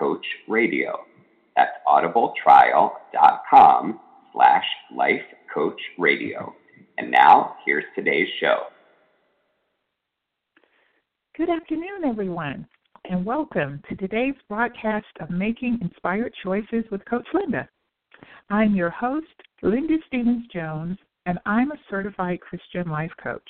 lifecoachradio. 0.00 0.92
That's 1.56 1.72
audibletrial.com 1.86 4.00
slash 4.32 4.64
lifecoachradio. 4.96 6.52
And 6.98 7.10
now, 7.10 7.56
here's 7.64 7.84
today's 7.94 8.28
show. 8.40 8.64
Good 11.36 11.50
afternoon, 11.50 12.04
everyone, 12.04 12.66
and 13.08 13.24
welcome 13.24 13.80
to 13.88 13.96
today's 13.96 14.34
broadcast 14.48 15.06
of 15.20 15.30
Making 15.30 15.78
Inspired 15.80 16.34
Choices 16.42 16.84
with 16.90 17.04
Coach 17.06 17.26
Linda. 17.32 17.68
I'm 18.50 18.74
your 18.74 18.90
host, 18.90 19.26
Linda 19.62 19.96
Stevens 20.06 20.46
Jones, 20.52 20.98
and 21.26 21.38
I'm 21.46 21.72
a 21.72 21.78
certified 21.88 22.40
Christian 22.40 22.90
life 22.90 23.12
coach. 23.22 23.48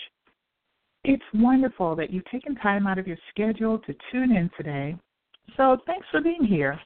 It's 1.04 1.22
wonderful 1.34 1.96
that 1.96 2.12
you've 2.12 2.24
taken 2.26 2.54
time 2.54 2.86
out 2.86 2.98
of 2.98 3.08
your 3.08 3.18
schedule 3.30 3.80
to 3.80 3.94
tune 4.12 4.36
in 4.36 4.48
today, 4.56 4.96
so 5.56 5.78
thanks 5.86 6.06
for 6.10 6.20
being 6.20 6.44
here. 6.44 6.78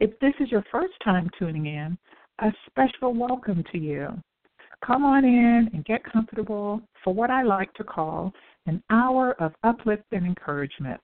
If 0.00 0.18
this 0.20 0.34
is 0.40 0.50
your 0.50 0.64
first 0.70 0.94
time 1.04 1.30
tuning 1.38 1.66
in, 1.66 1.96
a 2.40 2.52
special 2.66 3.14
welcome 3.14 3.64
to 3.72 3.78
you. 3.78 4.08
Come 4.84 5.04
on 5.04 5.24
in 5.24 5.70
and 5.72 5.84
get 5.84 6.04
comfortable 6.04 6.82
for 7.02 7.14
what 7.14 7.30
I 7.30 7.42
like 7.42 7.72
to 7.74 7.84
call 7.84 8.32
an 8.66 8.82
hour 8.90 9.32
of 9.40 9.52
uplift 9.62 10.04
and 10.12 10.26
encouragement. 10.26 11.00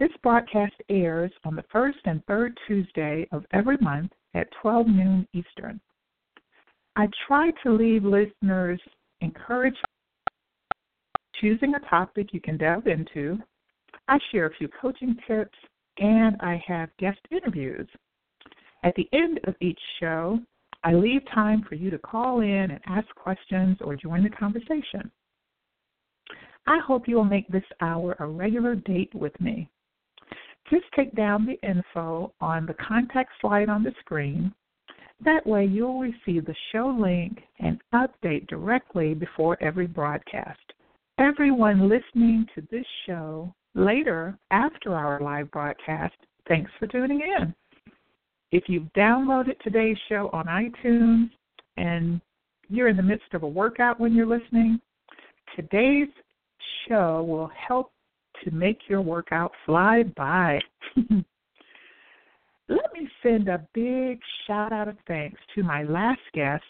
This 0.00 0.10
broadcast 0.22 0.74
airs 0.88 1.30
on 1.44 1.54
the 1.54 1.64
first 1.70 1.98
and 2.04 2.24
third 2.26 2.58
Tuesday 2.66 3.28
of 3.32 3.44
every 3.52 3.76
month 3.80 4.12
at 4.34 4.48
12 4.62 4.86
noon 4.86 5.28
Eastern. 5.32 5.80
I 6.96 7.08
try 7.26 7.50
to 7.62 7.72
leave 7.72 8.04
listeners 8.04 8.80
encouraged 9.20 9.76
choosing 11.40 11.74
a 11.74 11.80
topic 11.90 12.28
you 12.32 12.40
can 12.40 12.56
delve 12.56 12.86
into. 12.86 13.38
I 14.08 14.18
share 14.30 14.46
a 14.46 14.54
few 14.54 14.68
coaching 14.80 15.16
tips 15.26 15.58
and 15.98 16.36
I 16.40 16.62
have 16.66 16.96
guest 16.98 17.20
interviews. 17.30 17.88
At 18.82 18.94
the 18.96 19.08
end 19.12 19.40
of 19.44 19.54
each 19.60 19.78
show, 19.98 20.38
I 20.82 20.92
leave 20.92 21.22
time 21.32 21.64
for 21.66 21.74
you 21.74 21.90
to 21.90 21.98
call 21.98 22.40
in 22.40 22.70
and 22.70 22.80
ask 22.86 23.08
questions 23.14 23.78
or 23.80 23.96
join 23.96 24.22
the 24.22 24.30
conversation. 24.30 25.10
I 26.66 26.78
hope 26.78 27.08
you 27.08 27.16
will 27.16 27.24
make 27.24 27.48
this 27.48 27.64
hour 27.80 28.16
a 28.18 28.26
regular 28.26 28.74
date 28.74 29.14
with 29.14 29.38
me. 29.40 29.68
Just 30.70 30.84
take 30.96 31.14
down 31.14 31.46
the 31.46 31.60
info 31.66 32.32
on 32.40 32.66
the 32.66 32.74
contact 32.74 33.30
slide 33.40 33.68
on 33.68 33.82
the 33.82 33.92
screen. 34.00 34.52
That 35.24 35.46
way, 35.46 35.64
you'll 35.64 36.00
receive 36.00 36.44
the 36.44 36.54
show 36.72 36.94
link 36.98 37.40
and 37.60 37.80
update 37.94 38.46
directly 38.48 39.14
before 39.14 39.62
every 39.62 39.86
broadcast. 39.86 40.60
Everyone 41.18 41.88
listening 41.88 42.46
to 42.54 42.62
this 42.70 42.86
show 43.06 43.54
later 43.74 44.38
after 44.50 44.94
our 44.94 45.20
live 45.20 45.50
broadcast, 45.50 46.14
thanks 46.48 46.70
for 46.78 46.86
tuning 46.86 47.20
in. 47.20 47.54
If 48.52 48.64
you've 48.68 48.92
downloaded 48.96 49.58
today's 49.60 49.96
show 50.08 50.30
on 50.32 50.46
iTunes 50.46 51.30
and 51.76 52.20
you're 52.68 52.88
in 52.88 52.96
the 52.96 53.02
midst 53.02 53.34
of 53.34 53.42
a 53.42 53.48
workout 53.48 53.98
when 53.98 54.14
you're 54.14 54.26
listening, 54.26 54.80
today's 55.56 56.08
show 56.88 57.24
will 57.24 57.50
help 57.68 57.90
to 58.44 58.50
make 58.50 58.78
your 58.88 59.00
workout 59.00 59.52
fly 59.66 60.04
by. 60.16 60.60
Let 62.68 62.92
me 62.94 63.08
send 63.22 63.48
a 63.48 63.66
big 63.74 64.20
shout 64.46 64.72
out 64.72 64.88
of 64.88 64.96
thanks 65.06 65.38
to 65.54 65.62
my 65.62 65.82
last 65.82 66.20
guest, 66.32 66.64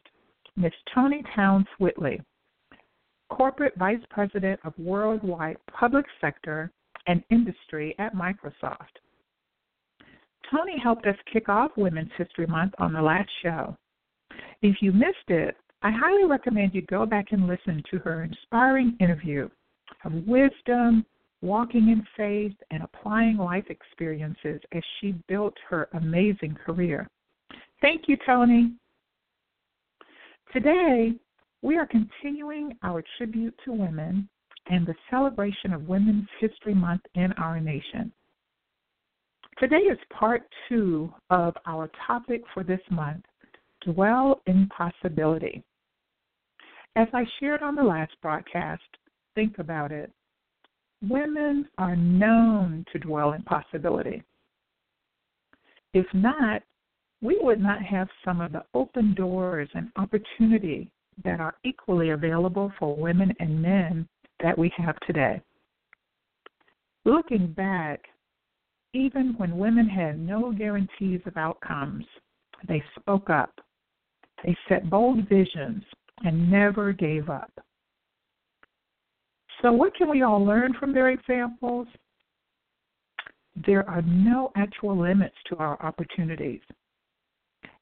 Ms. 0.56 0.72
Toni 0.94 1.22
Townes 1.36 1.66
Whitley, 1.78 2.20
Corporate 3.30 3.76
Vice 3.76 4.02
President 4.10 4.58
of 4.64 4.72
Worldwide 4.78 5.56
Public 5.70 6.06
Sector 6.20 6.70
and 7.06 7.22
Industry 7.30 7.94
at 7.98 8.14
Microsoft. 8.14 9.00
Toni 10.50 10.78
helped 10.82 11.06
us 11.06 11.16
kick 11.32 11.48
off 11.48 11.70
Women's 11.76 12.10
History 12.16 12.46
Month 12.46 12.74
on 12.78 12.92
the 12.92 13.02
last 13.02 13.30
show. 13.42 13.76
If 14.62 14.76
you 14.80 14.92
missed 14.92 15.28
it, 15.28 15.56
I 15.82 15.90
highly 15.90 16.24
recommend 16.24 16.74
you 16.74 16.82
go 16.82 17.06
back 17.06 17.32
and 17.32 17.46
listen 17.46 17.82
to 17.90 17.98
her 17.98 18.24
inspiring 18.24 18.96
interview 19.00 19.48
of 20.04 20.12
wisdom, 20.26 21.04
walking 21.42 21.88
in 21.90 22.06
faith, 22.16 22.56
and 22.70 22.82
applying 22.82 23.36
life 23.36 23.66
experiences 23.68 24.60
as 24.72 24.82
she 25.00 25.14
built 25.28 25.54
her 25.68 25.88
amazing 25.92 26.56
career. 26.64 27.08
Thank 27.82 28.08
you, 28.08 28.16
Toni. 28.24 28.72
Today, 30.52 31.12
we 31.62 31.76
are 31.76 31.86
continuing 31.86 32.76
our 32.82 33.02
tribute 33.18 33.54
to 33.64 33.72
women 33.72 34.28
and 34.68 34.86
the 34.86 34.94
celebration 35.10 35.72
of 35.72 35.88
Women's 35.88 36.28
History 36.40 36.74
Month 36.74 37.02
in 37.14 37.32
our 37.32 37.60
nation. 37.60 38.12
Today 39.58 39.76
is 39.76 39.98
part 40.10 40.42
two 40.68 41.12
of 41.30 41.54
our 41.66 41.90
topic 42.06 42.42
for 42.52 42.64
this 42.64 42.80
month 42.90 43.24
Dwell 43.82 44.40
in 44.46 44.68
Possibility. 44.68 45.62
As 46.96 47.08
I 47.12 47.24
shared 47.38 47.62
on 47.62 47.74
the 47.74 47.82
last 47.82 48.12
broadcast, 48.22 48.82
think 49.34 49.58
about 49.58 49.92
it. 49.92 50.10
Women 51.02 51.68
are 51.78 51.96
known 51.96 52.84
to 52.92 52.98
dwell 52.98 53.32
in 53.32 53.42
possibility. 53.42 54.22
If 55.92 56.06
not, 56.14 56.62
we 57.20 57.38
would 57.40 57.60
not 57.60 57.82
have 57.82 58.08
some 58.24 58.40
of 58.40 58.52
the 58.52 58.64
open 58.74 59.14
doors 59.14 59.68
and 59.74 59.90
opportunity 59.96 60.90
that 61.24 61.40
are 61.40 61.54
equally 61.64 62.10
available 62.10 62.72
for 62.78 62.96
women 62.96 63.32
and 63.38 63.60
men 63.60 64.08
that 64.44 64.58
we 64.58 64.70
have 64.76 65.00
today. 65.06 65.40
Looking 67.06 67.50
back, 67.52 68.02
even 68.92 69.34
when 69.38 69.56
women 69.56 69.88
had 69.88 70.18
no 70.18 70.52
guarantees 70.52 71.22
of 71.24 71.38
outcomes, 71.38 72.04
they 72.68 72.82
spoke 73.00 73.30
up. 73.30 73.58
They 74.44 74.54
set 74.68 74.90
bold 74.90 75.26
visions 75.30 75.82
and 76.26 76.50
never 76.50 76.92
gave 76.92 77.30
up. 77.30 77.50
So, 79.62 79.72
what 79.72 79.94
can 79.94 80.10
we 80.10 80.20
all 80.20 80.44
learn 80.44 80.74
from 80.78 80.92
their 80.92 81.08
examples? 81.08 81.88
There 83.66 83.88
are 83.88 84.02
no 84.02 84.52
actual 84.56 85.00
limits 85.00 85.36
to 85.48 85.56
our 85.56 85.80
opportunities. 85.82 86.60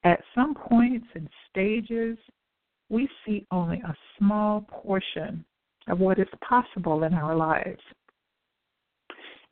At 0.04 0.20
some 0.32 0.54
points 0.54 1.06
and 1.16 1.28
stages, 1.50 2.16
we 2.88 3.08
see 3.26 3.46
only 3.50 3.78
a 3.78 3.96
small 4.16 4.60
portion 4.60 5.44
of 5.88 5.98
what 5.98 6.18
is 6.18 6.28
possible 6.46 7.04
in 7.04 7.14
our 7.14 7.34
lives. 7.34 7.80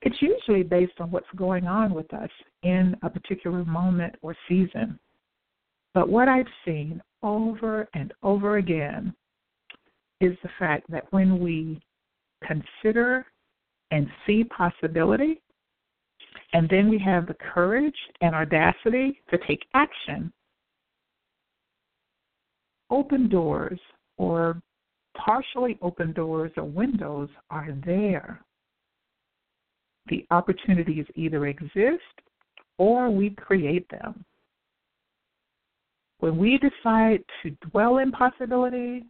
It's 0.03 0.17
usually 0.21 0.63
based 0.63 0.99
on 1.01 1.11
what's 1.11 1.27
going 1.37 1.67
on 1.67 1.93
with 1.93 2.13
us 2.15 2.31
in 2.63 2.97
a 3.03 3.11
particular 3.11 3.65
moment 3.65 4.15
or 4.23 4.35
season. 4.49 4.99
But 5.93 6.09
what 6.09 6.29
I've 6.29 6.47
seen 6.65 7.03
over 7.23 7.89
and 7.95 8.15
over 8.23 8.57
again 8.57 9.15
is 10.21 10.37
the 10.43 10.49
fact 10.59 10.91
that 10.91 11.13
when 11.13 11.41
we 11.41 11.81
consider 12.47 13.27
and 13.91 14.07
see 14.27 14.45
possibility, 14.45 15.41
and 16.53 16.69
then 16.69 16.89
we 16.89 16.99
have 16.99 17.27
the 17.27 17.37
courage 17.53 17.95
and 18.21 18.35
audacity 18.35 19.21
to 19.31 19.39
take 19.47 19.65
action. 19.75 20.33
Open 22.91 23.29
doors 23.29 23.79
or 24.17 24.61
partially 25.17 25.79
open 25.83 26.13
doors 26.13 26.53
or 26.57 26.65
windows 26.65 27.29
are 27.51 27.75
there. 27.85 28.41
The 30.09 30.27
opportunities 30.31 31.07
either 31.15 31.47
exist 31.47 32.03
or 32.79 33.11
we 33.11 33.31
create 33.31 33.87
them. 33.91 34.25
When 36.21 36.37
we 36.37 36.59
decide 36.59 37.23
to 37.43 37.51
dwell 37.71 37.99
in 37.99 38.13
possibility 38.13 39.05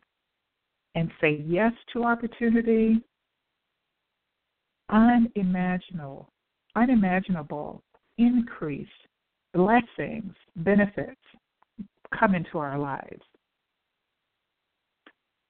and 0.94 1.10
say 1.20 1.44
yes 1.46 1.72
to 1.92 2.04
opportunity, 2.04 3.00
unimaginable, 4.88 6.28
unimaginable 6.76 7.82
increase, 8.18 8.88
blessings, 9.54 10.34
benefits 10.56 11.20
come 12.18 12.34
into 12.34 12.58
our 12.58 12.78
lives. 12.78 13.22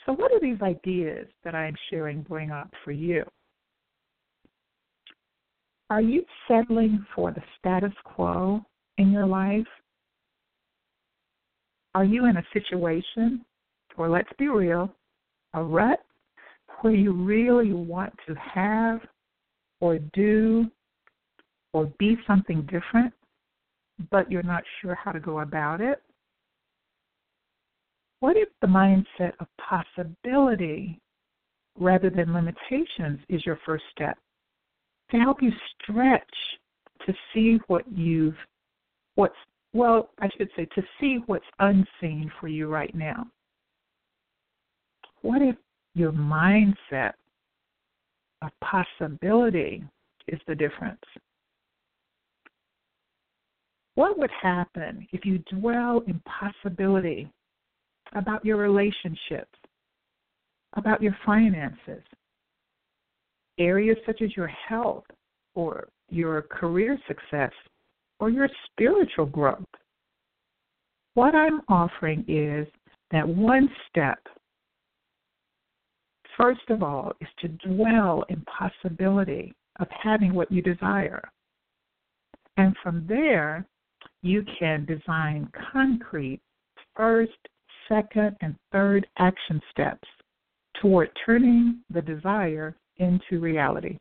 So, 0.07 0.13
what 0.13 0.31
do 0.31 0.39
these 0.41 0.61
ideas 0.63 1.27
that 1.45 1.55
I'm 1.55 1.77
sharing 1.91 2.23
bring 2.23 2.51
up 2.51 2.71
for 2.85 2.93
you? 2.93 3.25
Are 5.91 6.01
you 6.01 6.25
settling 6.47 7.05
for 7.15 7.33
the 7.33 7.43
status 7.59 7.93
quo 8.05 8.65
in 8.99 9.11
your 9.11 9.27
life? 9.27 9.67
Are 11.95 12.05
you 12.05 12.27
in 12.27 12.37
a 12.37 12.45
situation, 12.53 13.45
or 13.97 14.09
let's 14.09 14.31
be 14.39 14.49
real, 14.49 14.95
a 15.55 15.63
rut 15.63 15.99
where 16.81 16.95
you 16.95 17.13
really 17.13 17.73
want 17.73 18.15
to 18.29 18.35
have 18.37 19.01
or 19.81 19.99
do 20.15 20.67
or 21.73 21.93
be 21.99 22.17
something 22.27 22.63
different, 22.63 23.13
but 24.11 24.31
you're 24.31 24.43
not 24.43 24.63
sure 24.81 24.95
how 24.95 25.11
to 25.11 25.21
go 25.21 25.41
about 25.41 25.81
it? 25.81 26.01
What 28.21 28.37
if 28.37 28.49
the 28.61 28.67
mindset 28.67 29.33
of 29.41 29.47
possibility 29.57 31.01
rather 31.79 32.11
than 32.11 32.35
limitations 32.35 33.19
is 33.29 33.45
your 33.47 33.59
first 33.65 33.85
step 33.91 34.19
to 35.11 35.17
help 35.17 35.43
you 35.43 35.51
stretch 35.83 36.23
to 37.07 37.15
see 37.33 37.59
what 37.67 37.85
you've, 37.91 38.37
what's, 39.15 39.35
well, 39.73 40.11
I 40.21 40.29
should 40.37 40.51
say, 40.55 40.67
to 40.75 40.83
see 41.01 41.19
what's 41.27 41.45
unseen 41.59 42.31
for 42.39 42.49
you 42.49 42.69
right 42.69 42.95
now? 42.95 43.27
What 45.23 45.41
if 45.41 45.57
your 45.95 46.13
mindset 46.13 47.13
of 48.43 48.51
possibility 48.63 49.83
is 50.29 50.39
the 50.47 50.55
difference? 50.55 51.01
What 53.95 54.19
would 54.19 54.31
happen 54.43 55.07
if 55.13 55.25
you 55.25 55.39
dwell 55.51 56.03
in 56.07 56.21
possibility 56.21 57.31
about 58.15 58.45
your 58.45 58.57
relationships, 58.57 59.59
about 60.75 61.03
your 61.03 61.17
finances, 61.25 62.03
areas 63.59 63.97
such 64.07 64.23
as 64.23 64.37
your 64.37 64.47
health 64.47 65.05
or 65.55 65.89
your 66.09 66.43
career 66.43 66.99
success 67.07 67.53
or 68.19 68.31
your 68.31 68.49
spiritual 68.71 69.27
growth. 69.27 69.65
What 71.15 71.35
I'm 71.35 71.61
offering 71.69 72.25
is 72.29 72.67
that 73.11 73.27
one 73.27 73.69
step, 73.89 74.19
first 76.37 76.69
of 76.69 76.83
all, 76.83 77.13
is 77.21 77.29
to 77.41 77.49
dwell 77.49 78.25
in 78.29 78.43
possibility 78.43 79.55
of 79.81 79.89
having 79.91 80.35
what 80.35 80.51
you 80.53 80.63
desire. 80.63 81.23
And 82.57 82.77
from 82.83 83.07
there, 83.09 83.67
you 84.23 84.45
can 84.59 84.85
design 84.85 85.51
concrete 85.73 86.41
first 86.95 87.33
second, 87.91 88.37
and 88.41 88.55
third 88.73 89.07
action 89.19 89.61
steps 89.71 90.09
toward 90.81 91.11
turning 91.27 91.81
the 91.93 92.03
desire 92.03 92.77
into 92.99 93.41
reality. 93.41 93.99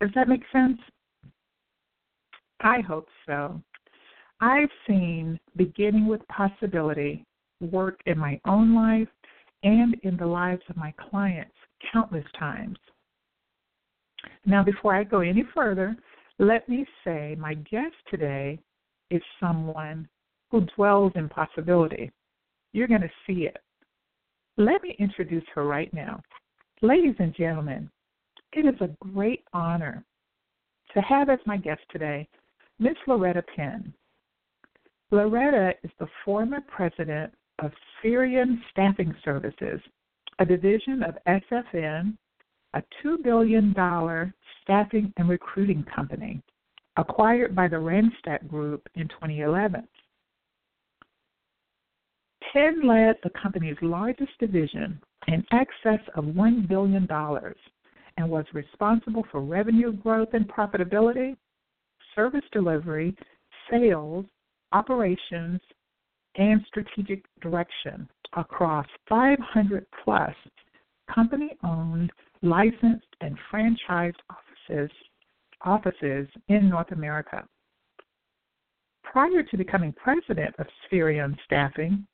Does 0.00 0.10
that 0.14 0.28
make 0.28 0.42
sense? 0.52 0.78
I 2.60 2.80
hope 2.80 3.08
so. 3.26 3.60
I've 4.40 4.68
seen 4.86 5.38
beginning 5.56 6.06
with 6.06 6.26
possibility 6.28 7.24
work 7.60 8.00
in 8.06 8.18
my 8.18 8.38
own 8.46 8.74
life 8.74 9.08
and 9.62 9.96
in 10.02 10.16
the 10.16 10.26
lives 10.26 10.62
of 10.68 10.76
my 10.76 10.92
clients 11.10 11.54
countless 11.92 12.24
times. 12.38 12.76
Now, 14.44 14.62
before 14.62 14.94
I 14.94 15.04
go 15.04 15.20
any 15.20 15.44
further, 15.54 15.96
let 16.38 16.68
me 16.68 16.84
say 17.04 17.36
my 17.38 17.54
guest 17.54 17.94
today 18.10 18.58
is 19.10 19.22
someone 19.40 20.08
who 20.56 20.66
dwells 20.74 21.12
in 21.16 21.28
possibility. 21.28 22.10
You're 22.72 22.88
going 22.88 23.02
to 23.02 23.10
see 23.26 23.42
it. 23.42 23.58
Let 24.56 24.82
me 24.82 24.96
introduce 24.98 25.44
her 25.54 25.66
right 25.66 25.92
now. 25.92 26.22
Ladies 26.80 27.14
and 27.18 27.34
gentlemen, 27.36 27.90
it 28.52 28.64
is 28.64 28.80
a 28.80 28.88
great 29.12 29.44
honor 29.52 30.02
to 30.94 31.00
have 31.02 31.28
as 31.28 31.38
my 31.44 31.58
guest 31.58 31.82
today 31.90 32.26
Miss 32.78 32.94
Loretta 33.06 33.42
Penn. 33.54 33.92
Loretta 35.10 35.74
is 35.82 35.90
the 35.98 36.08
former 36.24 36.60
president 36.74 37.32
of 37.58 37.70
Spherion 38.02 38.58
Staffing 38.70 39.14
Services, 39.24 39.80
a 40.38 40.46
division 40.46 41.02
of 41.02 41.18
SFN, 41.28 42.16
a 42.72 42.82
$2 43.04 43.22
billion 43.22 43.74
staffing 44.62 45.12
and 45.18 45.28
recruiting 45.28 45.84
company 45.94 46.42
acquired 46.96 47.54
by 47.54 47.68
the 47.68 47.76
Randstad 47.76 48.48
Group 48.48 48.88
in 48.94 49.06
2011. 49.08 49.86
Penn 52.56 52.86
led 52.86 53.16
the 53.22 53.28
company's 53.38 53.76
largest 53.82 54.32
division 54.40 54.98
in 55.28 55.44
excess 55.52 56.00
of 56.14 56.24
$1 56.24 56.66
billion 56.66 57.06
and 58.16 58.30
was 58.30 58.46
responsible 58.54 59.26
for 59.30 59.42
revenue 59.42 59.92
growth 59.92 60.30
and 60.32 60.48
profitability, 60.48 61.36
service 62.14 62.44
delivery, 62.52 63.14
sales, 63.70 64.24
operations, 64.72 65.60
and 66.36 66.64
strategic 66.66 67.26
direction 67.42 68.08
across 68.38 68.86
500 69.06 69.84
plus 70.02 70.34
company 71.14 71.58
owned, 71.62 72.10
licensed, 72.40 73.04
and 73.20 73.36
franchised 73.52 74.14
offices, 74.30 74.90
offices 75.60 76.26
in 76.48 76.70
North 76.70 76.92
America. 76.92 77.46
Prior 79.04 79.42
to 79.42 79.58
becoming 79.58 79.92
president 79.92 80.54
of 80.58 80.66
Spherion 80.88 81.36
Staffing, 81.44 82.06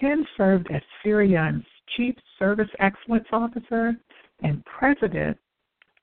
Penn 0.00 0.26
served 0.36 0.68
as 0.70 0.82
Spherion's 1.00 1.64
Chief 1.96 2.14
Service 2.38 2.68
Excellence 2.78 3.26
Officer 3.32 3.94
and 4.42 4.64
President 4.64 5.38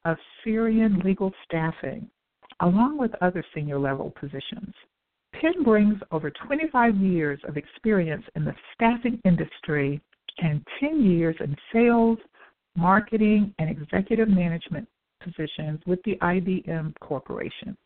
of 0.05 0.17
Spherion 0.41 1.03
Legal 1.03 1.31
Staffing, 1.45 2.09
along 2.61 2.97
with 2.97 3.11
other 3.21 3.43
senior 3.53 3.79
level 3.79 4.13
positions. 4.19 4.73
Penn 5.33 5.63
brings 5.63 5.99
over 6.11 6.29
25 6.29 6.95
years 6.97 7.39
of 7.47 7.57
experience 7.57 8.23
in 8.35 8.45
the 8.45 8.55
staffing 8.73 9.19
industry 9.25 10.01
and 10.39 10.65
10 10.79 11.03
years 11.03 11.35
in 11.39 11.55
sales, 11.71 12.17
marketing, 12.75 13.53
and 13.59 13.69
executive 13.69 14.29
management 14.29 14.87
positions 15.21 15.79
with 15.85 15.99
the 16.03 16.15
IBM 16.21 16.93
Corporation. 16.99 17.77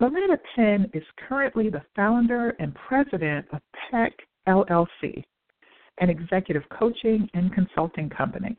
Loretta 0.00 0.38
Penn 0.56 0.90
is 0.94 1.02
currently 1.28 1.68
the 1.68 1.82
founder 1.94 2.56
and 2.58 2.74
president 2.74 3.46
of 3.52 3.60
PEC 3.92 4.10
LLC, 4.48 5.22
an 5.98 6.08
executive 6.08 6.62
coaching 6.70 7.28
and 7.34 7.52
consulting 7.52 8.08
company. 8.08 8.56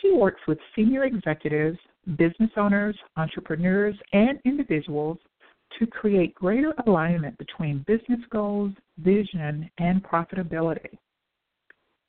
She 0.00 0.12
works 0.12 0.42
with 0.46 0.58
senior 0.76 1.04
executives, 1.04 1.78
business 2.18 2.50
owners, 2.58 2.96
entrepreneurs, 3.16 3.96
and 4.12 4.38
individuals 4.44 5.16
to 5.78 5.86
create 5.86 6.34
greater 6.34 6.74
alignment 6.86 7.38
between 7.38 7.84
business 7.86 8.20
goals, 8.30 8.72
vision, 8.98 9.70
and 9.78 10.04
profitability. 10.04 10.98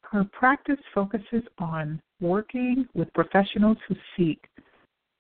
Her 0.02 0.26
practice 0.34 0.80
focuses 0.94 1.44
on 1.60 2.02
working 2.20 2.86
with 2.94 3.14
professionals 3.14 3.78
who 3.88 3.96
seek 4.18 4.44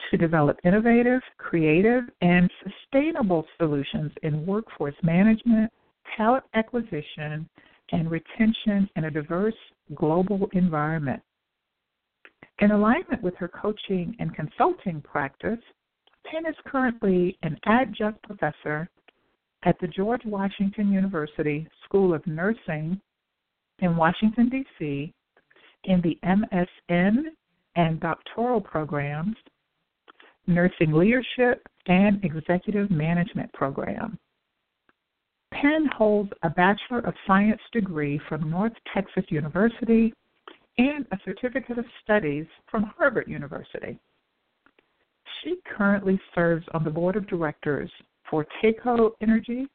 to 0.09 0.17
develop 0.17 0.57
innovative, 0.63 1.21
creative, 1.37 2.03
and 2.21 2.49
sustainable 2.63 3.45
solutions 3.57 4.11
in 4.23 4.45
workforce 4.45 4.95
management, 5.03 5.71
talent 6.17 6.43
acquisition, 6.53 7.47
and 7.91 8.09
retention 8.09 8.89
in 8.95 9.05
a 9.05 9.11
diverse 9.11 9.55
global 9.95 10.49
environment. 10.53 11.21
In 12.59 12.71
alignment 12.71 13.21
with 13.21 13.35
her 13.35 13.47
coaching 13.47 14.15
and 14.19 14.35
consulting 14.35 15.01
practice, 15.01 15.59
Penn 16.25 16.45
is 16.45 16.55
currently 16.65 17.37
an 17.43 17.57
adjunct 17.65 18.21
professor 18.23 18.89
at 19.63 19.79
the 19.79 19.87
George 19.87 20.23
Washington 20.25 20.91
University 20.91 21.67
School 21.85 22.13
of 22.13 22.25
Nursing 22.25 22.99
in 23.79 23.95
Washington, 23.95 24.49
D.C., 24.49 25.13
in 25.85 26.01
the 26.01 26.17
MSN 26.23 27.23
and 27.75 27.99
doctoral 27.99 28.61
programs 28.61 29.35
nursing 30.47 30.91
leadership, 30.91 31.65
and 31.87 32.23
executive 32.23 32.91
management 32.91 33.51
program. 33.53 34.17
Penn 35.53 35.87
holds 35.97 36.31
a 36.43 36.49
Bachelor 36.49 36.99
of 36.99 37.13
Science 37.27 37.61
degree 37.73 38.19
from 38.29 38.49
North 38.49 38.73
Texas 38.93 39.25
University 39.29 40.13
and 40.77 41.05
a 41.11 41.17
Certificate 41.25 41.77
of 41.77 41.85
Studies 42.03 42.45
from 42.69 42.83
Harvard 42.97 43.27
University. 43.27 43.99
she 45.43 45.57
currently 45.75 46.19
serves 46.35 46.65
on 46.73 46.83
the 46.83 46.89
board 46.89 47.15
of 47.15 47.27
directors 47.27 47.89
for 48.29 48.45
TECO 48.61 49.11
Energy, 49.21 49.67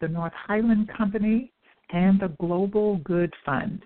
the 0.00 0.08
North 0.08 0.32
Highland 0.34 0.88
Company, 0.96 1.52
and 1.90 2.20
the 2.20 2.28
Global 2.40 2.98
Good 2.98 3.32
Fund. 3.44 3.82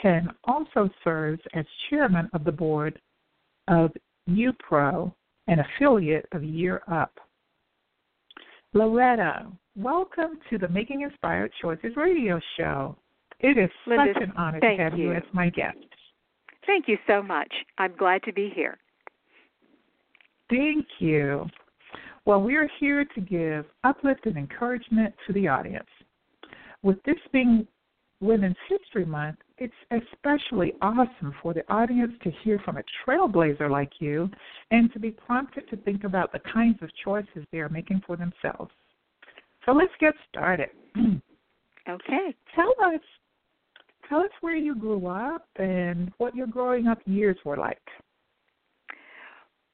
Penn 0.00 0.28
also 0.44 0.88
serves 1.02 1.40
as 1.54 1.64
chairman 1.88 2.28
of 2.32 2.44
the 2.44 2.52
board 2.52 3.00
of 3.68 3.90
YUPRO, 4.28 5.12
an 5.48 5.58
affiliate 5.58 6.26
of 6.32 6.44
Year 6.44 6.82
Up. 6.90 7.12
Loretta, 8.72 9.46
welcome 9.76 10.38
to 10.48 10.58
the 10.58 10.68
Making 10.68 11.02
Inspired 11.02 11.52
Choices 11.60 11.96
radio 11.96 12.40
show. 12.56 12.96
It 13.40 13.58
is 13.58 13.70
such 13.88 14.22
an 14.22 14.32
honor 14.36 14.60
to 14.60 14.76
have 14.78 14.96
you. 14.96 15.10
you. 15.10 15.14
as 15.14 15.22
my 15.32 15.50
guest. 15.50 15.76
Thank 16.66 16.86
you 16.86 16.96
so 17.06 17.22
much. 17.22 17.52
I'm 17.78 17.94
glad 17.96 18.22
to 18.22 18.32
be 18.32 18.52
here. 18.54 18.78
Thank 20.48 20.86
you. 21.00 21.46
Well, 22.24 22.40
we're 22.40 22.70
here 22.78 23.04
to 23.04 23.20
give 23.20 23.64
uplift 23.82 24.26
and 24.26 24.36
encouragement 24.36 25.12
to 25.26 25.32
the 25.32 25.48
audience. 25.48 25.88
With 26.82 27.02
this 27.02 27.16
being 27.32 27.66
Women's 28.22 28.56
History 28.68 29.04
Month, 29.04 29.38
it's 29.58 29.74
especially 29.90 30.74
awesome 30.80 31.34
for 31.42 31.52
the 31.52 31.64
audience 31.70 32.12
to 32.22 32.30
hear 32.42 32.60
from 32.64 32.78
a 32.78 32.82
trailblazer 33.04 33.68
like 33.68 33.90
you 33.98 34.30
and 34.70 34.92
to 34.92 35.00
be 35.00 35.10
prompted 35.10 35.68
to 35.70 35.76
think 35.78 36.04
about 36.04 36.32
the 36.32 36.38
kinds 36.38 36.78
of 36.82 36.90
choices 37.04 37.44
they 37.50 37.58
are 37.58 37.68
making 37.68 38.00
for 38.06 38.16
themselves. 38.16 38.70
So 39.66 39.72
let's 39.72 39.92
get 40.00 40.14
started. 40.30 40.70
Okay. 41.88 42.32
Tell 42.54 42.72
us 42.84 43.00
tell 44.08 44.20
us 44.20 44.30
where 44.40 44.54
you 44.54 44.76
grew 44.76 45.06
up 45.08 45.48
and 45.56 46.12
what 46.18 46.32
your 46.32 46.46
growing 46.46 46.86
up 46.86 46.98
years 47.06 47.36
were 47.44 47.56
like. 47.56 47.82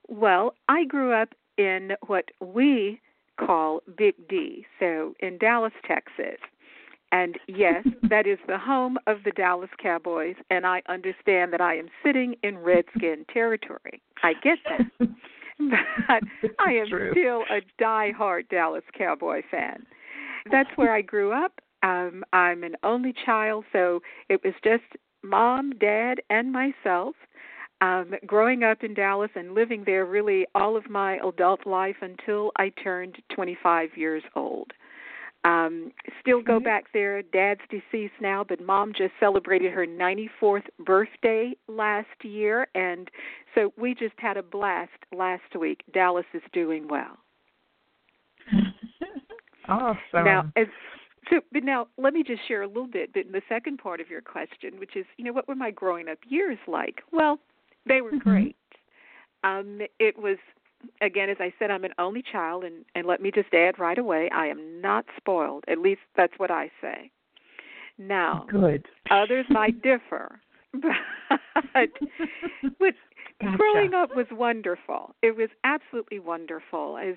Well, 0.08 0.54
I 0.70 0.84
grew 0.86 1.12
up 1.12 1.28
in 1.58 1.92
what 2.06 2.24
we 2.40 2.98
call 3.38 3.82
Big 3.98 4.14
D, 4.28 4.64
so 4.80 5.14
in 5.20 5.36
Dallas, 5.36 5.72
Texas. 5.86 6.40
And 7.12 7.38
yes, 7.46 7.86
that 8.10 8.26
is 8.26 8.38
the 8.46 8.58
home 8.58 8.98
of 9.06 9.18
the 9.24 9.30
Dallas 9.32 9.70
Cowboys, 9.82 10.36
and 10.50 10.66
I 10.66 10.82
understand 10.88 11.52
that 11.52 11.60
I 11.60 11.76
am 11.76 11.88
sitting 12.04 12.34
in 12.42 12.58
Redskin 12.58 13.24
territory. 13.32 14.02
I 14.22 14.34
get 14.34 14.58
that. 14.68 15.08
but 15.58 16.22
I 16.58 16.72
am 16.72 16.88
True. 16.88 17.12
still 17.12 17.42
a 17.50 17.60
die-hard 17.78 18.48
Dallas 18.48 18.84
Cowboy 18.96 19.42
fan. 19.50 19.84
That's 20.50 20.70
where 20.76 20.94
I 20.94 21.02
grew 21.02 21.32
up. 21.32 21.60
Um, 21.82 22.24
I'm 22.32 22.64
an 22.64 22.76
only 22.82 23.14
child, 23.24 23.64
so 23.72 24.00
it 24.28 24.42
was 24.44 24.54
just 24.64 24.84
mom, 25.22 25.72
dad, 25.78 26.20
and 26.30 26.52
myself. 26.52 27.14
Um, 27.80 28.14
growing 28.26 28.64
up 28.64 28.82
in 28.82 28.92
Dallas 28.94 29.30
and 29.36 29.54
living 29.54 29.84
there 29.86 30.04
really 30.04 30.46
all 30.54 30.76
of 30.76 30.90
my 30.90 31.18
adult 31.18 31.64
life 31.64 31.96
until 32.00 32.50
I 32.56 32.70
turned 32.70 33.16
25 33.32 33.90
years 33.96 34.24
old. 34.34 34.72
Um, 35.44 35.92
still 36.20 36.42
go 36.42 36.56
Okay. 36.56 36.64
back 36.64 36.84
there. 36.92 37.22
Dad's 37.22 37.60
deceased 37.70 38.14
now, 38.20 38.44
but 38.44 38.60
mom 38.60 38.92
just 38.92 39.12
celebrated 39.20 39.72
her 39.72 39.86
94th 39.86 40.68
birthday 40.80 41.56
last 41.68 42.24
year, 42.24 42.66
and 42.74 43.08
so 43.54 43.72
we 43.78 43.94
just 43.94 44.18
had 44.18 44.36
a 44.36 44.42
blast 44.42 44.90
last 45.12 45.56
week. 45.58 45.82
Dallas 45.92 46.26
is 46.34 46.42
doing 46.52 46.88
well. 46.88 47.18
awesome. 49.68 50.24
Now, 50.24 50.44
as 50.56 50.66
so, 51.30 51.40
but 51.52 51.62
now 51.62 51.88
let 51.98 52.14
me 52.14 52.22
just 52.22 52.46
share 52.48 52.62
a 52.62 52.66
little 52.66 52.86
bit. 52.86 53.12
But 53.12 53.26
in 53.26 53.32
the 53.32 53.42
second 53.48 53.78
part 53.78 54.00
of 54.00 54.08
your 54.08 54.22
question, 54.22 54.78
which 54.78 54.96
is, 54.96 55.04
you 55.16 55.24
know, 55.24 55.32
what 55.32 55.46
were 55.46 55.54
my 55.54 55.70
growing 55.70 56.08
up 56.08 56.18
years 56.28 56.58
like? 56.66 57.02
Well, 57.12 57.38
they 57.86 58.00
were 58.00 58.12
Mhm. 58.12 58.20
great. 58.20 58.56
Um, 59.44 59.82
it 59.98 60.18
was, 60.18 60.38
again, 61.00 61.30
as 61.30 61.36
I 61.40 61.52
said, 61.58 61.70
I'm 61.70 61.84
an 61.84 61.94
only 61.98 62.22
child, 62.22 62.64
and 62.64 62.84
and 62.94 63.06
let 63.06 63.20
me 63.20 63.30
just 63.30 63.52
add 63.54 63.78
right 63.78 63.98
away, 63.98 64.28
I 64.30 64.46
am 64.46 64.80
not 64.80 65.04
spoiled. 65.16 65.64
At 65.68 65.78
least 65.78 66.00
that's 66.16 66.34
what 66.38 66.50
I 66.50 66.70
say. 66.80 67.10
Now, 67.98 68.46
Good. 68.48 68.86
others 69.10 69.46
might 69.50 69.82
differ, 69.82 70.40
but 70.72 71.90
but 72.78 72.94
Gotcha. 73.40 73.56
growing 73.56 73.94
up 73.94 74.16
was 74.16 74.26
wonderful. 74.32 75.14
It 75.22 75.36
was 75.36 75.48
absolutely 75.62 76.18
wonderful. 76.18 76.98
As 76.98 77.14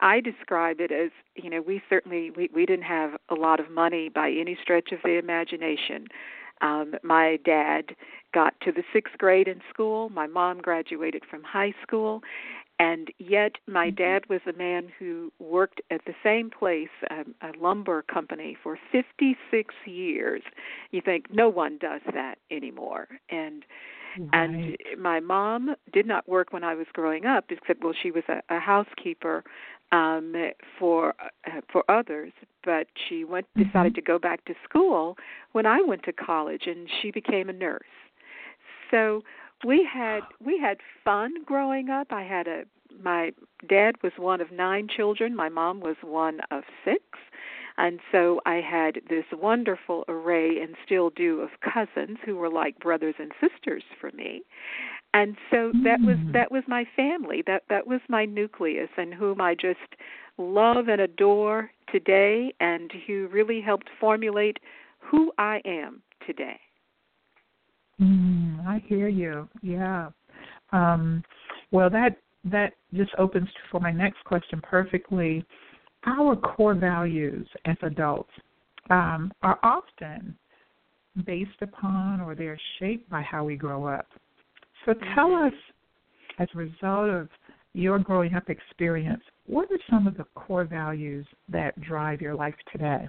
I 0.00 0.20
describe 0.20 0.80
it 0.80 0.90
as, 0.90 1.10
you 1.36 1.48
know, 1.48 1.62
we 1.62 1.80
certainly 1.88 2.30
we 2.30 2.50
we 2.52 2.66
didn't 2.66 2.84
have 2.84 3.12
a 3.28 3.34
lot 3.34 3.60
of 3.60 3.70
money 3.70 4.08
by 4.08 4.30
any 4.30 4.58
stretch 4.60 4.90
of 4.90 4.98
the 5.04 5.18
imagination. 5.18 6.08
Um, 6.60 6.94
my 7.02 7.38
dad 7.44 7.94
got 8.34 8.54
to 8.62 8.72
the 8.72 8.82
sixth 8.92 9.16
grade 9.18 9.48
in 9.48 9.60
school. 9.72 10.10
My 10.10 10.26
mom 10.26 10.60
graduated 10.60 11.22
from 11.30 11.42
high 11.42 11.72
school, 11.82 12.22
and 12.80 13.08
yet 13.18 13.52
my 13.66 13.90
dad 13.90 14.22
was 14.30 14.40
a 14.48 14.56
man 14.56 14.88
who 14.98 15.30
worked 15.38 15.82
at 15.90 16.00
the 16.06 16.14
same 16.24 16.48
place, 16.48 16.88
um, 17.10 17.34
a 17.42 17.52
lumber 17.60 18.00
company, 18.02 18.56
for 18.62 18.78
56 18.90 19.74
years. 19.84 20.40
You 20.90 21.02
think 21.04 21.26
no 21.30 21.50
one 21.50 21.76
does 21.76 22.00
that 22.14 22.36
anymore, 22.50 23.06
and 23.28 23.64
and 24.32 24.76
my 24.98 25.20
mom 25.20 25.76
did 25.92 26.06
not 26.06 26.26
work 26.26 26.52
when 26.52 26.64
I 26.64 26.74
was 26.74 26.86
growing 26.94 27.26
up, 27.26 27.44
except 27.50 27.84
well, 27.84 27.92
she 28.02 28.10
was 28.10 28.24
a, 28.28 28.40
a 28.48 28.58
housekeeper 28.58 29.44
um 29.92 30.34
for 30.78 31.14
uh, 31.46 31.60
for 31.70 31.88
others. 31.90 32.32
But 32.64 32.86
she 33.08 33.24
went 33.24 33.46
decided 33.56 33.94
to 33.94 34.02
go 34.02 34.18
back 34.18 34.46
to 34.46 34.54
school 34.64 35.18
when 35.52 35.66
I 35.66 35.82
went 35.82 36.04
to 36.04 36.12
college, 36.12 36.62
and 36.66 36.88
she 37.02 37.10
became 37.10 37.50
a 37.50 37.52
nurse. 37.52 37.82
So 38.90 39.22
we 39.64 39.86
had 39.90 40.22
we 40.44 40.58
had 40.58 40.78
fun 41.04 41.44
growing 41.44 41.90
up. 41.90 42.08
I 42.10 42.22
had 42.22 42.46
a 42.46 42.64
my 43.02 43.32
dad 43.68 43.96
was 44.02 44.12
one 44.16 44.40
of 44.40 44.50
nine 44.50 44.88
children. 44.88 45.34
My 45.34 45.48
mom 45.48 45.80
was 45.80 45.96
one 46.02 46.40
of 46.50 46.64
six. 46.84 47.02
And 47.78 48.00
so 48.12 48.40
I 48.44 48.56
had 48.56 49.00
this 49.08 49.24
wonderful 49.32 50.04
array 50.08 50.60
and 50.60 50.74
still 50.84 51.10
do 51.10 51.40
of 51.40 51.50
cousins 51.60 52.18
who 52.26 52.36
were 52.36 52.50
like 52.50 52.78
brothers 52.78 53.14
and 53.18 53.32
sisters 53.40 53.82
for 53.98 54.10
me. 54.12 54.42
And 55.14 55.36
so 55.50 55.72
that 55.84 56.00
was 56.04 56.18
Mm. 56.18 56.32
that 56.32 56.52
was 56.52 56.62
my 56.68 56.84
family. 56.84 57.42
That 57.42 57.64
that 57.68 57.86
was 57.86 58.00
my 58.08 58.24
nucleus 58.26 58.90
and 58.96 59.14
whom 59.14 59.40
I 59.40 59.54
just 59.54 59.96
love 60.36 60.88
and 60.88 61.00
adore 61.00 61.72
today 61.88 62.52
and 62.60 62.92
who 63.06 63.28
really 63.28 63.60
helped 63.60 63.88
formulate 63.98 64.58
who 64.98 65.32
I 65.38 65.60
am 65.64 66.02
today. 66.26 66.60
Mm, 68.00 68.29
I 68.70 68.82
hear 68.86 69.08
you. 69.08 69.48
Yeah. 69.62 70.10
Um, 70.70 71.24
well, 71.72 71.90
that 71.90 72.16
that 72.44 72.74
just 72.94 73.10
opens 73.18 73.48
for 73.70 73.80
my 73.80 73.90
next 73.90 74.24
question 74.24 74.62
perfectly. 74.62 75.44
Our 76.06 76.36
core 76.36 76.74
values 76.74 77.46
as 77.66 77.76
adults 77.82 78.30
um, 78.88 79.32
are 79.42 79.58
often 79.62 80.36
based 81.26 81.60
upon 81.60 82.20
or 82.20 82.34
they're 82.34 82.60
shaped 82.78 83.10
by 83.10 83.22
how 83.22 83.44
we 83.44 83.56
grow 83.56 83.86
up. 83.86 84.06
So 84.86 84.94
tell 85.14 85.30
Mhm. 85.30 85.48
us, 85.48 85.58
as 86.38 86.48
a 86.54 86.58
result 86.58 87.10
of 87.10 87.28
your 87.74 87.98
growing 87.98 88.34
up 88.34 88.48
experience, 88.48 89.22
what 89.46 89.70
are 89.70 89.78
some 89.90 90.06
of 90.06 90.16
the 90.16 90.24
core 90.34 90.64
values 90.64 91.26
that 91.48 91.78
drive 91.80 92.22
your 92.22 92.34
life 92.34 92.56
today? 92.72 93.08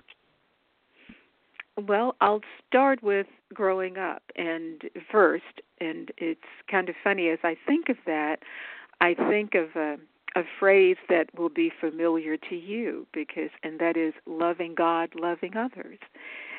Well, 1.78 2.16
I'll 2.22 2.42
start 2.68 3.02
with 3.02 3.28
growing 3.54 3.98
up 3.98 4.24
and 4.36 4.82
first, 5.12 5.62
and 5.80 6.12
it's 6.18 6.42
kind 6.70 6.90
of 6.90 6.96
funny 7.04 7.30
as 7.30 7.40
I 7.44 7.56
think 7.66 7.90
of 7.90 7.98
that, 8.06 8.40
I 9.00 9.14
think 9.14 9.56
of 9.56 9.76
a, 9.76 9.98
a 10.36 10.44
phrase 10.60 10.98
that 11.10 11.28
will 11.38 11.50
be 11.50 11.72
familiar 11.80 12.38
to 12.38 12.56
you 12.56 13.08
because, 13.14 13.50
and 13.64 13.80
that 13.80 13.98
is 13.98 14.14
loving 14.26 14.76
God, 14.76 15.10
loving 15.16 15.56
others. 15.56 15.98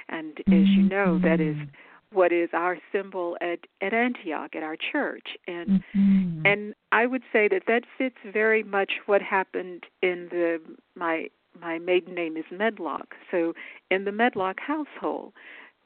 And 0.09 0.39
as 0.51 0.67
you 0.77 0.83
know, 0.83 1.19
that 1.23 1.41
is 1.41 1.57
Mhm. 1.57 1.69
what 2.13 2.33
is 2.33 2.51
our 2.53 2.79
symbol 2.91 3.37
at 3.41 3.61
at 3.81 3.95
Antioch 3.95 4.55
at 4.55 4.63
our 4.63 4.77
church, 4.77 5.37
and 5.47 5.83
Mhm. 5.97 6.43
and 6.45 6.75
I 6.91 7.07
would 7.07 7.23
say 7.33 7.49
that 7.49 7.67
that 7.67 7.87
fits 7.97 8.19
very 8.25 8.63
much 8.63 8.93
what 9.07 9.23
happened 9.23 9.87
in 10.03 10.29
the 10.29 10.61
my 10.95 11.31
my 11.61 11.79
maiden 11.79 12.15
name 12.15 12.37
is 12.37 12.45
Medlock. 12.51 13.15
So 13.31 13.55
in 13.91 14.05
the 14.05 14.13
Medlock 14.13 14.59
household, 14.61 15.33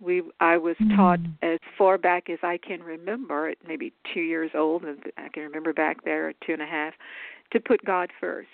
we 0.00 0.22
I 0.40 0.56
was 0.58 0.76
taught 0.94 1.20
Mm. 1.20 1.54
as 1.54 1.58
far 1.76 1.98
back 1.98 2.28
as 2.28 2.38
I 2.42 2.58
can 2.58 2.82
remember, 2.82 3.48
at 3.48 3.58
maybe 3.66 3.92
two 4.12 4.20
years 4.20 4.50
old, 4.54 4.84
and 4.84 4.98
I 5.16 5.28
can 5.28 5.42
remember 5.42 5.72
back 5.72 6.02
there 6.04 6.32
two 6.44 6.52
and 6.52 6.62
a 6.62 6.66
half, 6.66 6.94
to 7.52 7.60
put 7.60 7.84
God 7.84 8.10
first. 8.20 8.48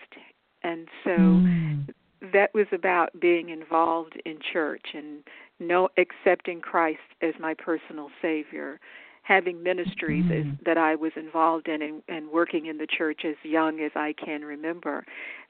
And 0.62 0.88
so 1.02 1.42
Mm. 1.44 1.92
that 2.32 2.54
was 2.54 2.66
about 2.72 3.18
being 3.18 3.48
involved 3.48 4.20
in 4.24 4.38
church 4.40 4.94
and 4.94 5.24
no 5.58 5.88
accepting 5.96 6.60
Christ 6.60 7.00
as 7.20 7.34
my 7.40 7.54
personal 7.54 8.10
savior, 8.20 8.78
having 9.22 9.62
ministries 9.62 10.24
as, 10.30 10.44
Mhm. 10.44 10.64
that 10.64 10.76
I 10.78 10.94
was 10.96 11.12
involved 11.16 11.68
in 11.68 11.80
and, 11.82 12.02
and 12.08 12.28
working 12.30 12.66
in 12.66 12.78
the 12.78 12.86
church 12.86 13.24
as 13.24 13.36
young 13.44 13.80
as 13.80 13.92
I 13.94 14.12
can 14.12 14.44
remember. 14.44 15.04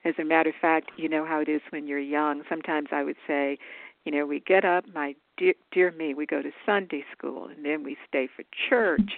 As 0.04 0.14
a 0.18 0.24
matter 0.24 0.50
of 0.50 0.56
fact, 0.56 0.90
you 0.96 1.08
know 1.08 1.24
how 1.24 1.40
it 1.40 1.48
is 1.48 1.62
when 1.70 1.86
you're 1.86 1.98
young. 1.98 2.42
Sometimes 2.48 2.88
I 2.92 3.02
would 3.02 3.16
say, 3.26 3.58
you 4.04 4.12
know, 4.12 4.26
we 4.26 4.40
get 4.40 4.64
up, 4.64 4.84
my 4.92 5.14
dear, 5.36 5.54
dear 5.72 5.92
me, 5.92 6.14
we 6.14 6.26
go 6.26 6.42
to 6.42 6.50
Sunday 6.64 7.04
school 7.16 7.48
and 7.48 7.64
then 7.64 7.82
we 7.82 7.96
stay 8.08 8.28
for 8.34 8.44
church 8.68 9.10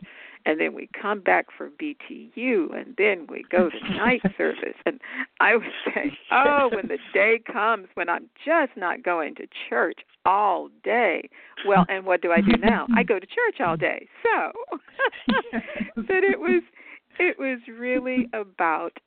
and 0.47 0.61
then 0.61 0.75
we 0.75 0.88
come 1.00 1.21
back 1.21 1.47
for 1.56 1.71
BTU 1.71 2.76
and 2.76 2.94
then 2.99 3.26
we 3.28 3.44
go 3.50 3.71
to 3.71 3.94
night 3.97 4.23
service. 4.37 4.76
And 4.85 5.00
I 5.40 5.56
would 5.56 5.66
say, 5.87 6.16
oh, 6.30 6.71
when 6.73 6.88
the 6.88 6.99
day 7.12 7.40
comes 7.50 7.88
when 7.94 8.09
I'm 8.09 8.28
just 8.44 8.76
not 8.76 9.02
going 9.02 9.35
to 9.37 9.47
church 9.68 10.00
all 10.26 10.68
day. 10.83 11.28
Well, 11.66 11.85
and 11.88 12.04
what 12.04 12.23
do 12.23 12.33
I 12.33 12.40
do 12.40 12.56
now? 12.59 12.87
I 12.97 13.02
go 13.02 13.18
to 13.18 13.26
church 13.26 13.61
all 13.64 13.76
day. 13.76 14.09
So, 14.23 14.52
but 15.97 16.25
it 16.25 16.38
was 16.38 16.62
it 17.18 17.38
was 17.38 17.61
really 17.68 18.28
about 18.33 18.99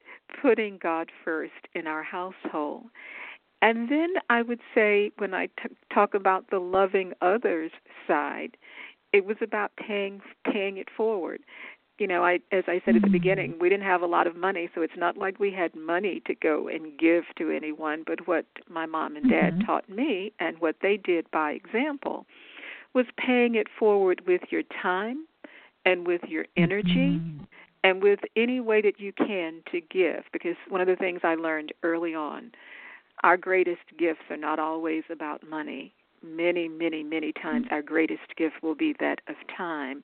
putting 0.42 0.80
God 0.82 1.10
first 1.24 1.54
in 1.74 1.88
our 1.88 2.04
household. 2.04 2.86
And 3.62 3.90
then 3.90 4.14
I 4.30 4.42
would 4.42 4.60
say, 4.76 5.12
when 5.18 5.34
I 5.34 5.48
t- 5.48 5.76
talk 5.94 6.14
about 6.14 6.50
the 6.50 6.60
loving 6.60 7.14
others 7.22 7.72
side, 8.08 8.56
it 9.14 9.26
was 9.26 9.38
about 9.42 9.72
paying 9.78 10.22
paying 10.52 10.78
it 10.78 10.90
forward. 10.96 11.42
You 11.98 12.06
know, 12.06 12.24
I 12.24 12.40
as 12.52 12.66
I 12.68 12.82
said 12.86 12.96
at 12.96 13.02
the 13.02 13.10
beginning, 13.10 13.56
we 13.60 13.70
didn't 13.70 13.86
have 13.86 14.04
a 14.04 14.08
lot 14.08 14.28
of 14.28 14.36
money, 14.36 14.70
so 14.76 14.82
it's 14.82 14.98
not 14.98 15.18
like 15.18 15.40
we 15.40 15.52
had 15.52 15.74
money 15.76 16.22
to 16.28 16.36
go 16.36 16.68
and 16.68 16.98
give 17.00 17.24
to 17.38 17.50
anyone. 17.50 18.04
But 18.06 18.28
what 18.28 18.46
my 18.70 18.86
mom 18.86 19.16
and 19.16 19.28
dad 19.28 19.56
Mhm. 19.56 19.66
taught 19.66 19.90
me, 19.90 20.32
and 20.40 20.60
what 20.60 20.76
they 20.82 20.98
did 20.98 21.30
by 21.32 21.54
example, 21.54 22.28
was 22.94 23.08
paying 23.18 23.56
it 23.56 23.68
forward 23.70 24.22
with 24.28 24.52
your 24.52 24.64
time 24.64 25.28
and 25.86 26.06
with 26.06 26.24
your 26.26 26.46
energy 26.56 27.20
Mhm. 27.20 27.48
and 27.84 28.04
with 28.04 28.20
any 28.36 28.60
way 28.60 28.82
that 28.82 29.00
you 29.00 29.14
can 29.14 29.64
to 29.72 29.82
give 29.82 30.26
because 30.32 30.58
one 30.68 30.82
of 30.82 30.88
the 30.88 30.96
things 30.96 31.22
I 31.24 31.36
learned 31.36 31.74
early 31.82 32.14
on 32.14 32.52
our 33.24 33.38
greatest 33.38 33.82
gifts 33.98 34.22
are 34.30 34.38
not 34.38 34.60
always 34.60 35.04
about 35.10 35.48
money 35.48 35.94
many 36.24 36.68
many 36.68 37.04
many 37.04 37.32
times 37.34 37.68
our 37.70 37.82
greatest 37.82 38.36
gift 38.38 38.56
will 38.64 38.76
be 38.76 38.96
that 39.00 39.20
of 39.28 39.36
time 39.56 40.02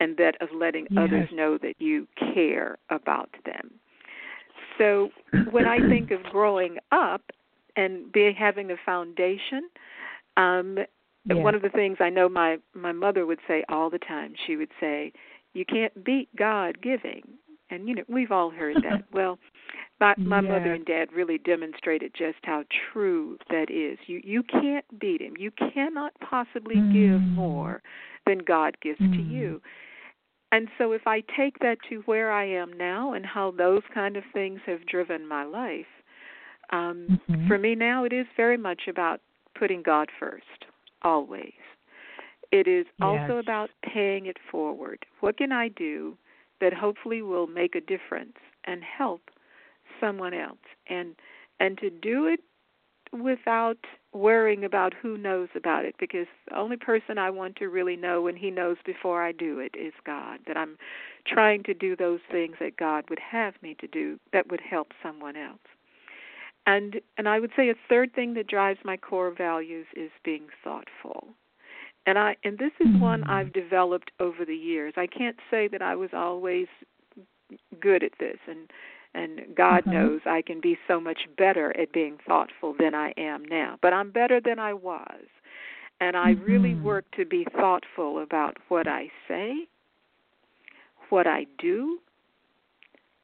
and 0.00 0.16
that 0.16 0.40
of 0.40 0.48
letting 0.54 0.86
others 0.96 1.28
know 1.32 1.56
that 1.56 1.74
you 1.78 2.06
care 2.34 2.78
about 2.90 3.30
them 3.44 3.70
so 4.78 5.08
when 5.50 5.66
I 5.66 5.78
think 5.88 6.10
of 6.10 6.22
growing 6.24 6.78
up 6.90 7.22
and 7.76 8.10
being 8.12 8.34
having 8.34 8.70
a 8.72 8.76
foundation 8.84 9.68
um 10.36 10.78
Yes. 11.28 11.38
one 11.38 11.54
of 11.54 11.62
the 11.62 11.68
things 11.68 11.98
I 12.00 12.10
know 12.10 12.28
my 12.28 12.58
my 12.74 12.90
mother 12.90 13.26
would 13.26 13.38
say 13.46 13.64
all 13.68 13.88
the 13.90 13.98
time 13.98 14.34
she 14.44 14.56
would 14.56 14.70
say 14.80 15.12
you 15.54 15.64
can't 15.64 16.04
beat 16.04 16.34
God 16.36 16.80
giving. 16.82 17.22
And 17.70 17.88
you 17.88 17.94
know, 17.94 18.02
we've 18.08 18.32
all 18.32 18.50
heard 18.50 18.76
that. 18.82 19.04
well, 19.12 19.38
my 20.02 20.14
my 20.24 20.40
mother 20.40 20.72
and 20.74 20.84
dad 20.84 21.12
really 21.12 21.38
demonstrated 21.38 22.12
just 22.14 22.38
how 22.42 22.64
true 22.92 23.38
that 23.50 23.70
is. 23.70 23.98
You 24.06 24.20
you 24.24 24.42
can't 24.42 24.84
beat 24.98 25.20
him. 25.22 25.34
You 25.38 25.50
cannot 25.52 26.12
possibly 26.20 26.76
give 26.92 27.20
Mm. 27.22 27.34
more 27.36 27.82
than 28.26 28.38
God 28.38 28.76
gives 28.80 28.98
to 28.98 29.22
Mm. 29.22 29.30
you. 29.30 29.62
And 30.50 30.68
so 30.76 30.92
if 30.92 31.06
I 31.06 31.22
take 31.36 31.58
that 31.60 31.78
to 31.88 32.00
where 32.02 32.30
I 32.32 32.44
am 32.44 32.72
now 32.72 33.12
and 33.14 33.24
how 33.24 33.52
those 33.52 33.82
kind 33.94 34.16
of 34.16 34.24
things 34.34 34.60
have 34.66 34.84
driven 34.86 35.26
my 35.26 35.44
life, 35.44 35.86
um 36.70 37.18
Mhm. 37.30 37.46
for 37.46 37.58
me 37.58 37.74
now 37.74 38.04
it 38.04 38.12
is 38.12 38.26
very 38.36 38.56
much 38.58 38.88
about 38.88 39.20
putting 39.54 39.82
God 39.82 40.10
first, 40.18 40.66
always. 41.02 41.52
It 42.50 42.66
is 42.66 42.86
also 43.00 43.38
about 43.38 43.70
paying 43.82 44.26
it 44.26 44.38
forward. 44.50 45.06
What 45.20 45.36
can 45.38 45.52
I 45.52 45.68
do 45.68 46.16
that 46.60 46.72
hopefully 46.74 47.22
will 47.22 47.46
make 47.46 47.74
a 47.76 47.80
difference 47.80 48.36
and 48.64 48.82
help 48.84 49.22
someone 50.02 50.34
else? 50.34 50.58
And 50.88 51.14
and 51.60 51.78
to 51.78 51.90
do 51.90 52.26
it 52.26 52.40
without 53.12 53.78
worrying 54.12 54.64
about 54.64 54.94
who 55.00 55.16
knows 55.16 55.48
about 55.54 55.84
it 55.84 55.94
because 55.98 56.26
the 56.48 56.56
only 56.56 56.76
person 56.76 57.18
I 57.18 57.30
want 57.30 57.56
to 57.56 57.68
really 57.68 57.96
know 57.96 58.26
and 58.26 58.36
he 58.38 58.50
knows 58.50 58.76
before 58.84 59.22
I 59.22 59.32
do 59.32 59.58
it 59.58 59.74
is 59.78 59.92
God. 60.04 60.40
That 60.46 60.56
I'm 60.56 60.76
trying 61.26 61.62
to 61.64 61.74
do 61.74 61.94
those 61.94 62.20
things 62.30 62.56
that 62.60 62.76
God 62.76 63.04
would 63.10 63.18
have 63.18 63.54
me 63.62 63.76
to 63.80 63.86
do 63.86 64.18
that 64.32 64.50
would 64.50 64.60
help 64.60 64.88
someone 65.02 65.36
else. 65.36 65.58
And 66.66 67.00
and 67.18 67.28
I 67.28 67.40
would 67.40 67.52
say 67.56 67.68
a 67.70 67.74
third 67.88 68.14
thing 68.14 68.34
that 68.34 68.46
drives 68.46 68.80
my 68.84 68.96
core 68.96 69.30
values 69.30 69.86
is 69.96 70.10
being 70.24 70.46
thoughtful. 70.62 71.28
And 72.06 72.18
I 72.18 72.36
and 72.44 72.58
this 72.58 72.72
is 72.80 73.00
one 73.00 73.22
Mm. 73.22 73.30
I've 73.30 73.52
developed 73.52 74.10
over 74.20 74.44
the 74.44 74.56
years. 74.56 74.94
I 74.96 75.06
can't 75.06 75.38
say 75.50 75.68
that 75.68 75.82
I 75.82 75.96
was 75.96 76.10
always 76.12 76.66
good 77.80 78.02
at 78.02 78.12
this 78.18 78.38
and 78.48 78.70
and 79.14 79.54
God 79.54 79.86
Mhm. 79.86 79.92
knows 79.92 80.20
I 80.26 80.42
can 80.42 80.60
be 80.60 80.78
so 80.88 81.00
much 81.00 81.28
better 81.36 81.76
at 81.78 81.92
being 81.92 82.18
thoughtful 82.26 82.74
than 82.78 82.94
I 82.94 83.12
am 83.16 83.44
now. 83.44 83.78
But 83.82 83.92
I'm 83.92 84.10
better 84.10 84.40
than 84.40 84.58
I 84.58 84.72
was. 84.72 85.24
And 86.00 86.16
I 86.16 86.30
really 86.32 86.74
Mhm. 86.74 86.84
work 86.84 87.04
to 87.12 87.24
be 87.24 87.44
thoughtful 87.56 88.20
about 88.22 88.56
what 88.68 88.88
I 88.88 89.10
say, 89.28 89.68
what 91.10 91.26
I 91.26 91.46
do, 91.58 92.00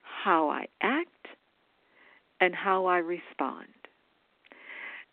how 0.02 0.48
I 0.48 0.66
act, 0.82 1.28
and 2.40 2.54
how 2.54 2.86
I 2.86 2.98
respond. 2.98 3.66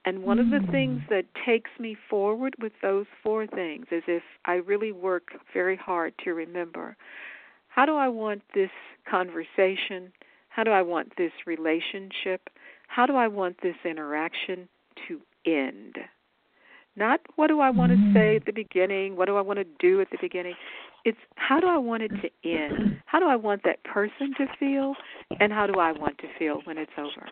And 0.06 0.22
one 0.22 0.38
of 0.38 0.50
the 0.52 0.62
things 0.70 1.02
that 1.10 1.26
takes 1.46 1.72
me 1.80 1.96
forward 2.10 2.56
with 2.62 2.74
those 2.82 3.08
four 3.24 3.48
things 3.48 3.88
is 3.90 4.04
if 4.08 4.24
I 4.46 4.56
really 4.56 4.92
work 4.92 5.30
very 5.54 5.76
hard 5.76 6.14
to 6.24 6.34
remember 6.34 6.96
how 7.76 7.86
do 7.86 7.96
I 7.98 8.08
want 8.08 8.42
this 8.54 8.70
conversation? 9.10 10.14
How 10.56 10.63
do 10.63 10.72
I 10.72 10.82
want 10.82 11.12
this 11.18 11.34
relationship? 11.46 12.50
How 12.88 13.06
do 13.06 13.18
I 13.18 13.28
want 13.28 13.58
this 13.62 13.76
interaction 13.84 14.70
to 15.06 15.20
end? 15.46 15.98
Not 16.96 17.20
what 17.36 17.48
do 17.48 17.60
I 17.60 17.72
want 17.72 17.91
to 17.91 17.98
say 18.13 18.36
Mm. 18.36 18.36
at 18.38 18.46
the 18.46 18.54
beginning? 18.54 19.18
What 19.18 19.26
do 19.26 19.36
I 19.36 19.41
want 19.41 19.60
to 19.60 19.65
do 19.80 20.00
at 20.00 20.10
the 20.12 20.18
beginning? 20.22 20.56
It's 21.04 21.20
how 21.36 21.60
do 21.60 21.68
I 21.68 21.78
want 21.78 22.04
it 22.04 22.12
to 22.22 22.30
end? 22.50 23.02
How 23.06 23.20
do 23.20 23.26
I 23.26 23.36
want 23.36 23.63
that 23.63 23.84
person 23.84 24.34
to 24.36 24.48
feel? 24.58 24.96
And 25.41 25.52
how 25.52 25.68
do 25.68 25.78
I 25.78 25.91
want 25.91 26.18
to 26.20 26.28
feel 26.39 26.62
when 26.63 26.78
it's 26.78 26.98
over? 26.98 27.28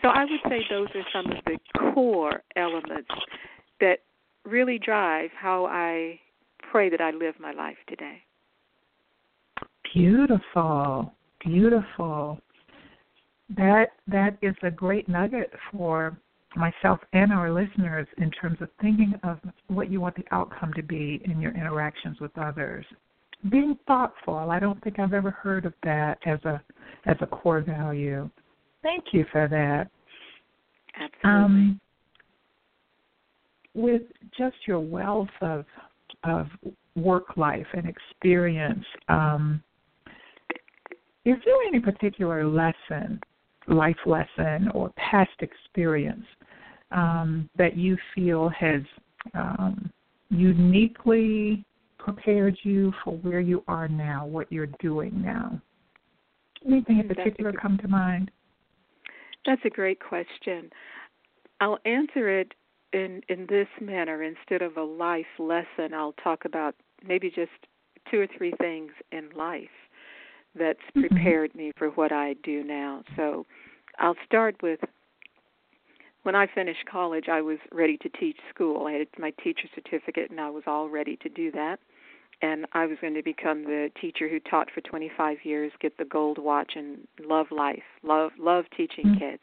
So 0.00 0.08
I 0.08 0.24
would 0.24 0.40
say 0.48 0.64
those 0.70 0.88
are 0.94 1.06
some 1.12 1.32
of 1.32 1.44
the 1.44 1.58
core 1.92 2.42
elements 2.54 3.10
that 3.80 3.98
really 4.44 4.78
drive 4.78 5.30
how 5.32 5.66
I 5.66 6.20
pray 6.70 6.88
that 6.90 7.00
I 7.00 7.10
live 7.10 7.34
my 7.40 7.50
life 7.50 7.78
today. 7.88 8.22
Beautiful, 9.92 11.12
beautiful. 11.40 12.40
That 13.56 13.86
that 14.08 14.38
is 14.42 14.54
a 14.62 14.70
great 14.70 15.08
nugget 15.08 15.52
for 15.70 16.16
myself 16.56 17.00
and 17.12 17.32
our 17.32 17.50
listeners 17.50 18.06
in 18.18 18.30
terms 18.30 18.58
of 18.60 18.68
thinking 18.80 19.14
of 19.22 19.38
what 19.68 19.90
you 19.90 20.00
want 20.00 20.14
the 20.16 20.24
outcome 20.30 20.72
to 20.74 20.82
be 20.82 21.20
in 21.24 21.40
your 21.40 21.52
interactions 21.52 22.20
with 22.20 22.36
others. 22.36 22.84
Being 23.50 23.78
thoughtful. 23.86 24.34
I 24.34 24.58
don't 24.58 24.82
think 24.84 24.98
I've 24.98 25.14
ever 25.14 25.30
heard 25.30 25.66
of 25.66 25.72
that 25.82 26.18
as 26.26 26.38
a 26.44 26.62
as 27.06 27.16
a 27.20 27.26
core 27.26 27.60
value. 27.60 28.30
Thank 28.82 29.06
you 29.12 29.24
for 29.32 29.48
that. 29.48 29.88
Absolutely. 30.94 31.30
Um, 31.30 31.80
with 33.74 34.02
just 34.36 34.56
your 34.66 34.80
wealth 34.80 35.28
of 35.40 35.64
of 36.24 36.46
work 36.94 37.36
life 37.36 37.66
and 37.72 37.88
experience, 37.88 38.84
um, 39.08 39.62
is 41.24 41.36
there 41.44 41.54
any 41.66 41.80
particular 41.80 42.46
lesson, 42.46 43.20
life 43.68 43.96
lesson, 44.06 44.68
or 44.74 44.90
past 44.96 45.30
experience 45.40 46.24
um, 46.90 47.48
that 47.56 47.76
you 47.76 47.96
feel 48.14 48.48
has 48.50 48.82
um, 49.34 49.90
uniquely 50.30 51.64
prepared 51.98 52.56
you 52.62 52.92
for 53.04 53.16
where 53.18 53.40
you 53.40 53.62
are 53.68 53.88
now, 53.88 54.26
what 54.26 54.50
you're 54.50 54.68
doing 54.80 55.22
now? 55.22 55.60
Anything 56.66 57.00
in 57.00 57.08
particular 57.08 57.52
come 57.52 57.78
to 57.78 57.88
mind? 57.88 58.30
That's 59.46 59.62
a 59.64 59.70
great 59.70 60.00
question. 60.00 60.70
I'll 61.60 61.78
answer 61.84 62.40
it 62.40 62.54
in 62.92 63.22
in 63.28 63.46
this 63.48 63.68
manner 63.80 64.22
instead 64.22 64.62
of 64.62 64.76
a 64.76 64.82
life 64.82 65.26
lesson. 65.38 65.94
I'll 65.94 66.14
talk 66.24 66.44
about 66.44 66.74
maybe 67.04 67.30
just 67.30 67.50
two 68.10 68.20
or 68.20 68.26
three 68.36 68.52
things 68.60 68.92
in 69.10 69.30
life 69.36 69.68
that's 70.54 70.80
Mhm. 70.94 71.00
prepared 71.00 71.54
me 71.54 71.72
for 71.76 71.88
what 71.90 72.12
I 72.12 72.34
do 72.42 72.62
now. 72.64 73.04
So 73.16 73.46
I'll 73.98 74.16
start 74.26 74.60
with 74.62 74.80
when 76.22 76.34
I 76.36 76.46
finished 76.46 76.84
college, 76.86 77.28
I 77.28 77.40
was 77.40 77.58
ready 77.72 77.96
to 77.98 78.08
teach 78.08 78.38
school. 78.50 78.86
I 78.86 78.92
had 78.92 79.08
my 79.18 79.30
teacher 79.42 79.68
certificate 79.74 80.30
and 80.30 80.40
I 80.40 80.50
was 80.50 80.62
all 80.66 80.88
ready 80.88 81.16
to 81.16 81.28
do 81.28 81.50
that. 81.52 81.80
And 82.42 82.66
I 82.72 82.86
was 82.86 82.98
going 83.00 83.14
to 83.14 83.22
become 83.22 83.64
the 83.64 83.90
teacher 84.00 84.28
who 84.28 84.40
taught 84.40 84.70
for 84.70 84.80
25 84.80 85.44
years, 85.44 85.72
get 85.80 85.96
the 85.96 86.04
gold 86.04 86.38
watch 86.38 86.72
and 86.76 87.06
love 87.20 87.46
life, 87.50 87.82
love 88.02 88.32
love 88.38 88.64
teaching 88.76 89.06
Mhm. 89.06 89.18
kids. 89.18 89.42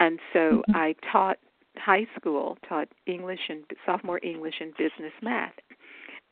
And 0.00 0.18
so 0.32 0.64
Mhm. 0.68 0.74
I 0.74 0.94
taught 1.12 1.38
high 1.76 2.06
school, 2.16 2.58
taught 2.66 2.88
English 3.06 3.48
and 3.48 3.64
sophomore 3.84 4.20
English 4.22 4.60
and 4.60 4.74
business 4.76 5.12
math. 5.22 5.54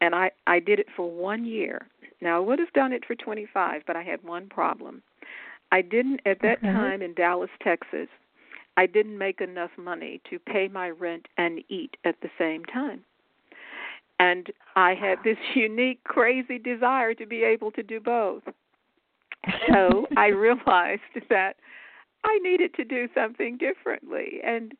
And 0.00 0.14
I 0.14 0.30
I 0.46 0.60
did 0.60 0.78
it 0.78 0.86
for 0.96 1.10
1 1.10 1.44
year. 1.44 1.88
Now 2.20 2.36
I 2.36 2.40
would 2.40 2.58
have 2.58 2.72
done 2.72 2.92
it 2.92 3.04
for 3.04 3.14
25, 3.14 3.82
but 3.86 3.96
I 3.96 4.02
had 4.02 4.22
one 4.22 4.48
problem. 4.48 5.02
I 5.70 5.82
didn't 5.82 6.20
at 6.26 6.40
that 6.42 6.58
Okay. 6.58 6.72
time 6.72 7.02
in 7.02 7.14
Dallas, 7.14 7.50
Texas. 7.62 8.08
I 8.76 8.86
didn't 8.86 9.18
make 9.18 9.40
enough 9.40 9.70
money 9.76 10.20
to 10.30 10.38
pay 10.38 10.68
my 10.68 10.90
rent 10.90 11.26
and 11.36 11.62
eat 11.68 11.96
at 12.04 12.14
the 12.22 12.30
same 12.38 12.64
time. 12.66 13.04
And 14.20 14.46
I 14.76 14.94
had 14.94 15.22
this 15.22 15.36
unique, 15.54 16.02
crazy 16.04 16.58
desire 16.58 17.14
to 17.14 17.26
be 17.26 17.42
able 17.42 17.70
to 17.72 17.82
do 17.82 18.00
both. 18.00 18.42
So 19.72 20.06
I 20.16 20.28
realized 20.28 21.02
that 21.28 21.56
I 22.24 22.38
needed 22.42 22.74
to 22.74 22.84
do 22.84 23.08
something 23.14 23.56
differently. 23.56 24.40
And 24.44 24.72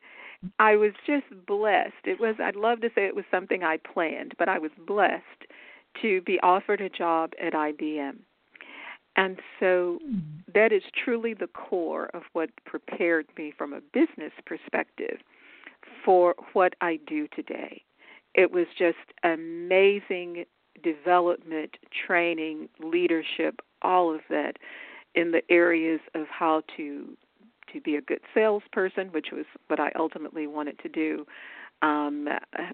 I 0.57 0.75
was 0.75 0.91
just 1.05 1.25
blessed. 1.45 2.05
It 2.05 2.19
was 2.19 2.35
I'd 2.41 2.55
love 2.55 2.81
to 2.81 2.89
say 2.95 3.05
it 3.05 3.15
was 3.15 3.25
something 3.31 3.63
I 3.63 3.77
planned, 3.77 4.33
but 4.37 4.49
I 4.49 4.59
was 4.59 4.71
blessed 4.87 5.23
to 6.01 6.21
be 6.21 6.39
offered 6.41 6.81
a 6.81 6.89
job 6.89 7.31
at 7.41 7.53
IBM. 7.53 8.17
And 9.15 9.39
so 9.59 9.99
mm-hmm. 10.05 10.51
that 10.53 10.71
is 10.71 10.83
truly 11.03 11.33
the 11.33 11.47
core 11.47 12.09
of 12.13 12.23
what 12.33 12.49
prepared 12.65 13.27
me 13.37 13.53
from 13.57 13.73
a 13.73 13.81
business 13.93 14.31
perspective 14.45 15.17
for 16.05 16.35
what 16.53 16.73
I 16.79 16.99
do 17.07 17.27
today. 17.35 17.81
It 18.35 18.51
was 18.51 18.67
just 18.77 18.97
amazing 19.23 20.45
development, 20.83 21.75
training, 22.07 22.69
leadership, 22.79 23.59
all 23.81 24.13
of 24.13 24.21
that 24.29 24.57
in 25.15 25.31
the 25.31 25.41
areas 25.49 25.99
of 26.15 26.27
how 26.27 26.61
to 26.77 27.17
to 27.73 27.81
be 27.81 27.95
a 27.95 28.01
good 28.01 28.21
salesperson, 28.33 29.07
which 29.09 29.27
was 29.31 29.45
what 29.67 29.79
I 29.79 29.91
ultimately 29.97 30.47
wanted 30.47 30.79
to 30.79 30.89
do. 30.89 31.25
Um, 31.81 32.27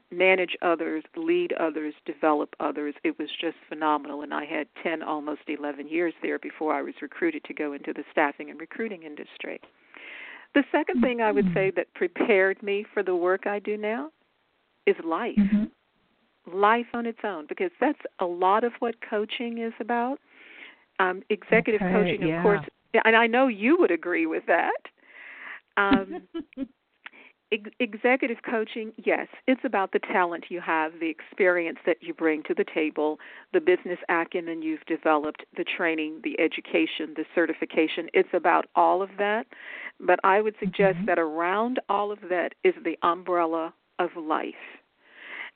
manage 0.09 0.57
others, 0.63 1.03
lead 1.15 1.53
others, 1.53 1.93
develop 2.05 2.55
others. 2.59 2.95
It 3.03 3.19
was 3.19 3.29
just 3.39 3.55
phenomenal, 3.69 4.23
and 4.23 4.33
I 4.33 4.45
had 4.45 4.67
10, 4.81 5.03
almost 5.03 5.41
11 5.47 5.87
years 5.87 6.13
there 6.23 6.39
before 6.39 6.73
I 6.73 6.81
was 6.81 6.95
recruited 7.03 7.43
to 7.43 7.53
go 7.53 7.73
into 7.73 7.93
the 7.93 8.03
staffing 8.11 8.49
and 8.49 8.59
recruiting 8.59 9.03
industry. 9.03 9.59
The 10.55 10.63
second 10.71 11.01
thing 11.01 11.21
I 11.21 11.31
would 11.31 11.53
say 11.53 11.71
that 11.75 11.93
prepared 11.93 12.63
me 12.63 12.85
for 12.93 13.03
the 13.03 13.15
work 13.15 13.45
I 13.45 13.59
do 13.59 13.77
now 13.77 14.09
is 14.87 14.95
life. 15.03 15.37
Mm-hmm. 15.37 16.57
Life 16.57 16.87
on 16.93 17.05
its 17.05 17.19
own, 17.23 17.45
because 17.47 17.71
that's 17.79 17.99
a 18.19 18.25
lot 18.25 18.63
of 18.63 18.71
what 18.79 18.95
coaching 19.07 19.59
is 19.59 19.73
about. 19.79 20.19
Um, 20.99 21.21
executive 21.29 21.81
Okay, 21.81 21.91
coaching, 21.91 22.27
yeah. 22.27 22.37
of 22.37 22.43
course, 22.43 22.65
and 23.03 23.15
I 23.15 23.27
know 23.27 23.47
you 23.47 23.77
would 23.79 23.91
agree 23.91 24.25
with 24.25 24.43
that. 24.47 24.71
Um, 25.77 26.23
ex- 27.51 27.69
executive 27.79 28.37
coaching, 28.49 28.91
yes, 29.03 29.27
it's 29.47 29.61
about 29.63 29.91
the 29.91 29.99
talent 29.99 30.45
you 30.49 30.61
have, 30.61 30.93
the 30.99 31.09
experience 31.09 31.79
that 31.85 31.97
you 32.01 32.13
bring 32.13 32.43
to 32.43 32.53
the 32.53 32.65
table, 32.73 33.19
the 33.53 33.59
business 33.59 33.99
acumen 34.09 34.61
you've 34.61 34.85
developed, 34.85 35.43
the 35.57 35.65
training, 35.65 36.21
the 36.23 36.39
education, 36.39 37.13
the 37.15 37.25
certification. 37.33 38.07
It's 38.13 38.29
about 38.33 38.65
all 38.75 39.01
of 39.01 39.09
that. 39.17 39.47
But 39.99 40.19
I 40.23 40.41
would 40.41 40.55
suggest 40.59 40.97
that 41.05 41.19
around 41.19 41.79
all 41.89 42.11
of 42.11 42.19
that 42.29 42.53
is 42.63 42.73
the 42.83 42.97
umbrella 43.01 43.73
of 43.99 44.09
life. 44.17 44.53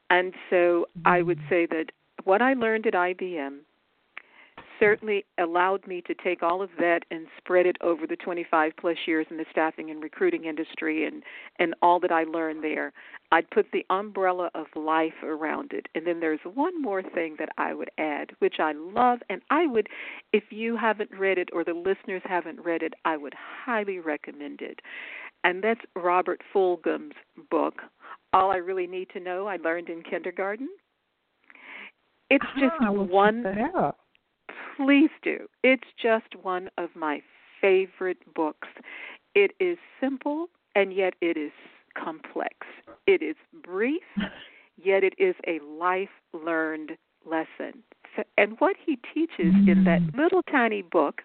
And 0.10 0.34
so 0.49 0.86
I 1.06 1.21
would 1.21 1.39
say 1.49 1.65
that 1.67 1.88
what 2.23 2.41
I 2.41 2.54
learned 2.54 2.88
at 2.88 2.93
IBM 2.93 3.60
certainly 4.80 5.26
allowed 5.38 5.86
me 5.86 6.02
to 6.08 6.13
take 6.13 6.42
all 6.42 6.62
of 6.62 6.70
that 6.80 7.02
and 7.12 7.28
spread 7.38 7.65
it 7.65 7.76
over 7.82 8.08
the 8.08 8.15
25 8.15 8.72
plus 8.80 8.98
years 9.06 9.28
in 9.30 9.38
the 9.38 9.46
staffing 9.52 9.92
and 9.92 10.02
recruiting 10.02 10.46
industry 10.46 11.06
and 11.06 11.24
and 11.60 11.76
all 11.82 12.00
that 12.00 12.12
I 12.12 12.24
learned 12.24 12.63
there. 12.63 12.94
I'd 13.32 13.50
put 13.52 13.68
the 13.72 13.86
umbrella 13.89 14.50
of 14.56 14.68
life 14.76 15.22
around 15.24 15.72
it. 15.74 15.88
And 15.94 16.08
then 16.08 16.20
there's 16.20 16.39
one 16.46 16.82
more 16.82 17.04
thing 17.04 17.36
that 17.38 17.50
I 17.58 17.74
would 17.74 17.92
add, 17.98 18.32
which 18.39 18.56
I 18.60 18.72
love 18.74 19.20
and 19.30 19.42
I 19.50 19.68
would 19.68 19.88
if 20.34 20.46
you 20.50 20.78
haven't 20.78 21.12
read 21.12 21.38
it 21.38 21.50
or 21.54 21.63
the 21.63 21.74
listeners 21.74 22.22
haven't 22.26 22.62
read 22.62 22.82
it, 22.82 22.94
I 23.06 23.18
would 23.18 23.34
highly 23.65 24.00
recommend 24.00 24.62
it. 24.62 24.80
And 25.44 25.63
that's 25.63 25.82
Robert 25.96 26.42
Fulghum's 26.54 27.15
book, 27.50 27.76
All 28.34 28.52
I 28.52 28.58
Really 28.58 28.88
Need 28.88 29.10
to 29.12 29.20
Know 29.20 29.48
I 29.48 29.58
Learned 29.58 29.89
in 29.89 30.04
Kindergarten. 30.04 30.70
It's 32.30 32.46
just 32.60 32.76
Ah, 32.82 32.92
one. 32.92 33.44
Please 34.86 35.10
do. 35.22 35.48
It's 35.63 35.88
just 36.02 36.36
one 36.42 36.70
of 36.78 36.89
my 36.96 37.22
favorite 37.62 38.18
books. 38.34 38.68
It 39.36 39.52
is 39.60 39.78
simple 40.00 40.48
and 40.76 40.94
yet 40.94 41.15
it 41.22 41.38
is 41.38 41.52
complex. 42.02 42.56
It 43.08 43.22
is 43.22 43.36
brief, 43.63 44.04
yet 44.82 45.04
it 45.04 45.13
is 45.18 45.36
a 45.48 45.60
life 45.65 46.10
learned 46.34 46.92
lesson. 47.26 47.84
So, 48.15 48.24
and 48.38 48.56
what 48.60 48.76
he 48.84 48.98
teaches 49.13 49.54
in 49.68 49.84
that 49.86 50.02
little 50.15 50.42
tiny 50.44 50.82
book, 50.82 51.22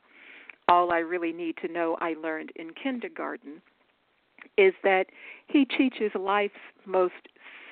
All 0.68 0.92
I 0.92 0.98
Really 0.98 1.32
Need 1.32 1.56
to 1.58 1.68
Know 1.68 1.96
I 2.00 2.14
Learned 2.14 2.50
in 2.56 2.70
Kindergarten, 2.74 3.62
is 4.58 4.74
that 4.82 5.06
he 5.46 5.64
teaches 5.64 6.12
life's 6.14 6.54
most 6.84 7.14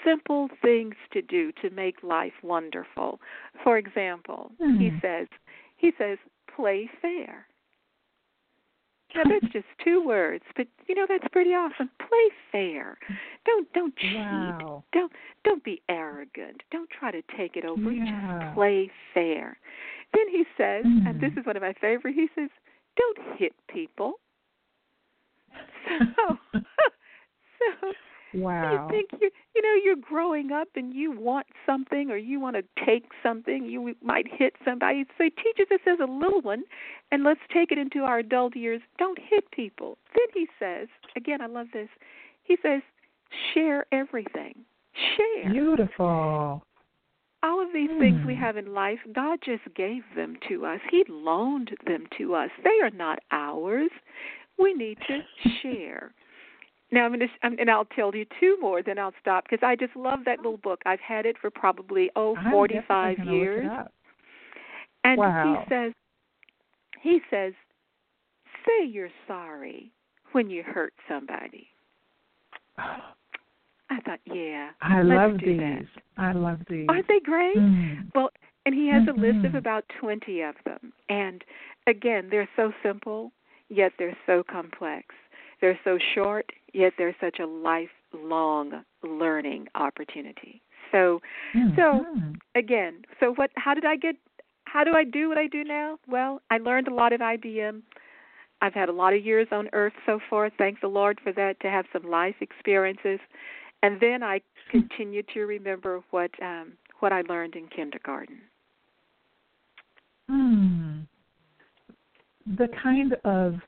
simple 0.04 0.48
things 0.62 0.94
to 1.12 1.22
do 1.22 1.52
to 1.62 1.70
make 1.70 2.02
life 2.02 2.32
wonderful. 2.42 3.20
For 3.62 3.78
example, 3.78 4.52
he 4.78 4.90
Hmm. 4.90 4.98
says 5.00 5.28
he 5.82 5.90
says 5.98 6.16
play 6.56 6.88
fair. 7.02 7.46
Now 9.14 9.24
that's 9.28 9.52
just 9.52 9.66
two 9.84 10.02
words, 10.02 10.44
but 10.56 10.66
you 10.86 10.94
know 10.94 11.04
that's 11.06 11.26
pretty 11.32 11.50
awesome. 11.50 11.90
Play 11.98 12.28
fair. 12.50 12.96
Don't 13.44 13.70
don't 13.74 13.94
cheat. 13.96 14.16
Wow. 14.16 14.84
Don't 14.94 15.12
don't 15.44 15.62
be 15.62 15.82
arrogant. 15.90 16.62
Don't 16.70 16.88
try 16.88 17.10
to 17.10 17.20
take 17.36 17.56
it 17.56 17.66
over. 17.66 17.92
Yeah. 17.92 18.38
Just 18.40 18.54
play 18.54 18.90
fair. 19.12 19.58
Then 20.14 20.28
he 20.30 20.44
says, 20.56 20.84
and 20.84 21.20
this 21.20 21.32
Mm. 21.32 21.40
is 21.40 21.46
one 21.46 21.56
of 21.56 21.62
my 21.62 21.74
favorite. 21.74 22.14
He 22.14 22.28
says, 22.34 22.48
"Don't 22.96 23.18
hit 23.38 23.52
people." 23.68 24.14
So, 26.16 26.38
so 27.58 27.92
Wow. 28.34 28.72
you 28.72 28.88
think 28.90 29.20
you 29.20 29.30
you 29.54 29.62
know 29.62 29.82
you're 29.84 29.96
growing 29.96 30.52
up 30.52 30.68
and 30.76 30.94
you 30.94 31.12
want 31.12 31.46
something 31.66 32.10
or 32.10 32.16
you 32.16 32.40
want 32.40 32.56
to 32.56 32.64
take 32.86 33.04
something 33.22 33.66
you 33.66 33.94
might 34.02 34.26
hit 34.26 34.54
somebody 34.64 35.04
so 35.18 35.24
he 35.24 35.30
teaches 35.30 35.70
us 35.70 35.80
this 35.84 35.94
as 35.94 36.00
a 36.00 36.10
little 36.10 36.40
one 36.40 36.64
and 37.10 37.24
let's 37.24 37.40
take 37.52 37.72
it 37.72 37.78
into 37.78 38.00
our 38.00 38.18
adult 38.20 38.56
years. 38.56 38.80
Don't 38.98 39.18
hit 39.18 39.50
people. 39.50 39.98
Then 40.14 40.26
he 40.34 40.46
says 40.58 40.88
again 41.16 41.40
i 41.42 41.46
love 41.46 41.66
this 41.72 41.88
he 42.42 42.56
says 42.62 42.82
share 43.54 43.86
everything. 43.92 44.54
Share. 45.16 45.50
Beautiful. 45.52 46.62
all 47.42 47.60
of 47.62 47.68
these 47.74 47.90
things 47.98 48.24
we 48.26 48.34
Hmm. 48.34 48.40
have 48.40 48.56
in 48.56 48.72
life 48.72 49.00
god 49.12 49.40
just 49.44 49.62
gave 49.74 50.02
them 50.14 50.36
to 50.48 50.64
us. 50.64 50.80
He 50.90 51.04
loaned 51.08 51.76
them 51.86 52.06
to 52.18 52.34
us. 52.34 52.50
They 52.64 52.78
are 52.82 52.90
not 52.90 53.18
ours. 53.30 53.90
We 54.58 54.72
need 54.74 54.98
to 55.08 55.22
share 55.62 56.12
now 56.92 57.04
I'm 57.06 57.10
going 57.16 57.20
to, 57.20 57.46
um, 57.46 57.56
and 57.58 57.70
I'll 57.70 57.86
tell 57.86 58.14
you 58.14 58.26
two 58.38 58.56
more, 58.60 58.82
then 58.82 58.98
I'll 58.98 59.14
stop 59.20 59.44
because 59.48 59.64
I 59.66 59.74
just 59.76 59.96
love 59.96 60.20
that 60.26 60.38
little 60.38 60.58
book. 60.58 60.80
I've 60.86 61.00
had 61.00 61.26
it 61.26 61.36
for 61.40 61.50
probably 61.50 62.10
oh 62.16 62.36
I'm 62.36 62.50
forty 62.52 62.74
definitely 62.74 62.86
five 62.88 63.16
gonna 63.18 63.30
look 63.30 63.36
it 63.40 63.42
years, 63.42 63.70
up. 63.72 63.92
and 65.04 65.18
Wow. 65.18 65.64
he 65.68 65.74
says, 65.74 65.92
he 67.00 67.20
says, 67.30 67.54
say 68.66 68.86
you're 68.86 69.10
sorry 69.26 69.90
when 70.32 70.48
you 70.50 70.62
hurt 70.62 70.92
somebody. 71.08 71.66
I 72.78 74.00
thought, 74.04 74.20
yeah, 74.24 74.70
I 74.80 75.02
love 75.02 75.32
these. 75.44 75.58
that. 75.58 75.82
I 76.16 76.32
love 76.32 76.60
these. 76.68 76.86
Aren't 76.88 77.08
they 77.08 77.20
great? 77.20 77.56
Mm. 77.56 78.10
Well, 78.14 78.30
and 78.64 78.74
he 78.74 78.88
has 78.88 79.02
a 79.08 79.18
list 79.18 79.44
of 79.44 79.54
about 79.54 79.84
20 80.00 80.40
of 80.42 80.54
them. 80.64 80.92
And 81.08 81.42
again, 81.86 82.28
they're 82.30 82.48
so 82.56 82.72
simple, 82.82 83.32
yet 83.68 83.92
they're 83.98 84.16
so 84.24 84.42
complex. 84.50 85.06
They're 85.60 85.78
so 85.84 85.98
short, 86.14 86.46
yet 86.72 86.94
they're 86.98 87.16
such 87.20 87.38
a 87.38 87.46
lifelong 87.46 88.84
learning 89.02 89.68
opportunity. 89.74 90.62
So, 90.90 91.20
so 91.76 92.04
Mhm. 92.04 92.40
again, 92.54 93.04
so 93.20 93.32
what 93.34 93.50
how 93.56 93.74
did 93.74 93.84
I 93.84 93.96
get 93.96 94.16
how 94.64 94.84
do 94.84 94.94
I 94.94 95.04
do 95.04 95.28
what 95.28 95.38
I 95.38 95.46
do 95.46 95.64
now? 95.64 95.98
Well, 96.08 96.40
I 96.50 96.58
learned 96.58 96.88
a 96.88 96.94
lot 96.94 97.12
at 97.12 97.20
IBM. 97.20 97.82
I've 98.62 98.74
had 98.74 98.88
a 98.88 98.92
lot 98.92 99.12
of 99.12 99.24
years 99.24 99.48
on 99.50 99.68
earth 99.72 99.92
so 100.06 100.20
far. 100.30 100.48
Thank 100.50 100.80
the 100.80 100.88
Lord 100.88 101.20
for 101.22 101.32
that 101.32 101.58
to 101.60 101.68
have 101.68 101.84
some 101.92 102.08
life 102.08 102.36
experiences. 102.40 103.18
And 103.82 104.00
then 104.00 104.22
I 104.22 104.40
continue 104.70 105.22
to 105.34 105.40
remember 105.40 106.00
what 106.10 106.30
um 106.42 106.74
what 107.00 107.12
I 107.12 107.22
learned 107.22 107.56
in 107.56 107.68
kindergarten. 107.68 108.40
Hmm. 110.28 111.00
The 112.56 112.68
kind 112.82 113.14
of 113.24 113.60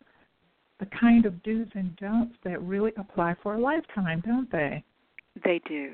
the 0.81 0.87
kind 0.87 1.27
of 1.27 1.43
do's 1.43 1.69
and 1.75 1.95
don'ts 1.97 2.37
that 2.45 2.61
really 2.63 2.93
apply 2.97 3.37
for 3.43 3.55
a 3.55 3.61
lifetime, 3.61 4.23
don't 4.27 4.51
they? 4.51 4.83
They 5.45 5.61
do. 5.69 5.93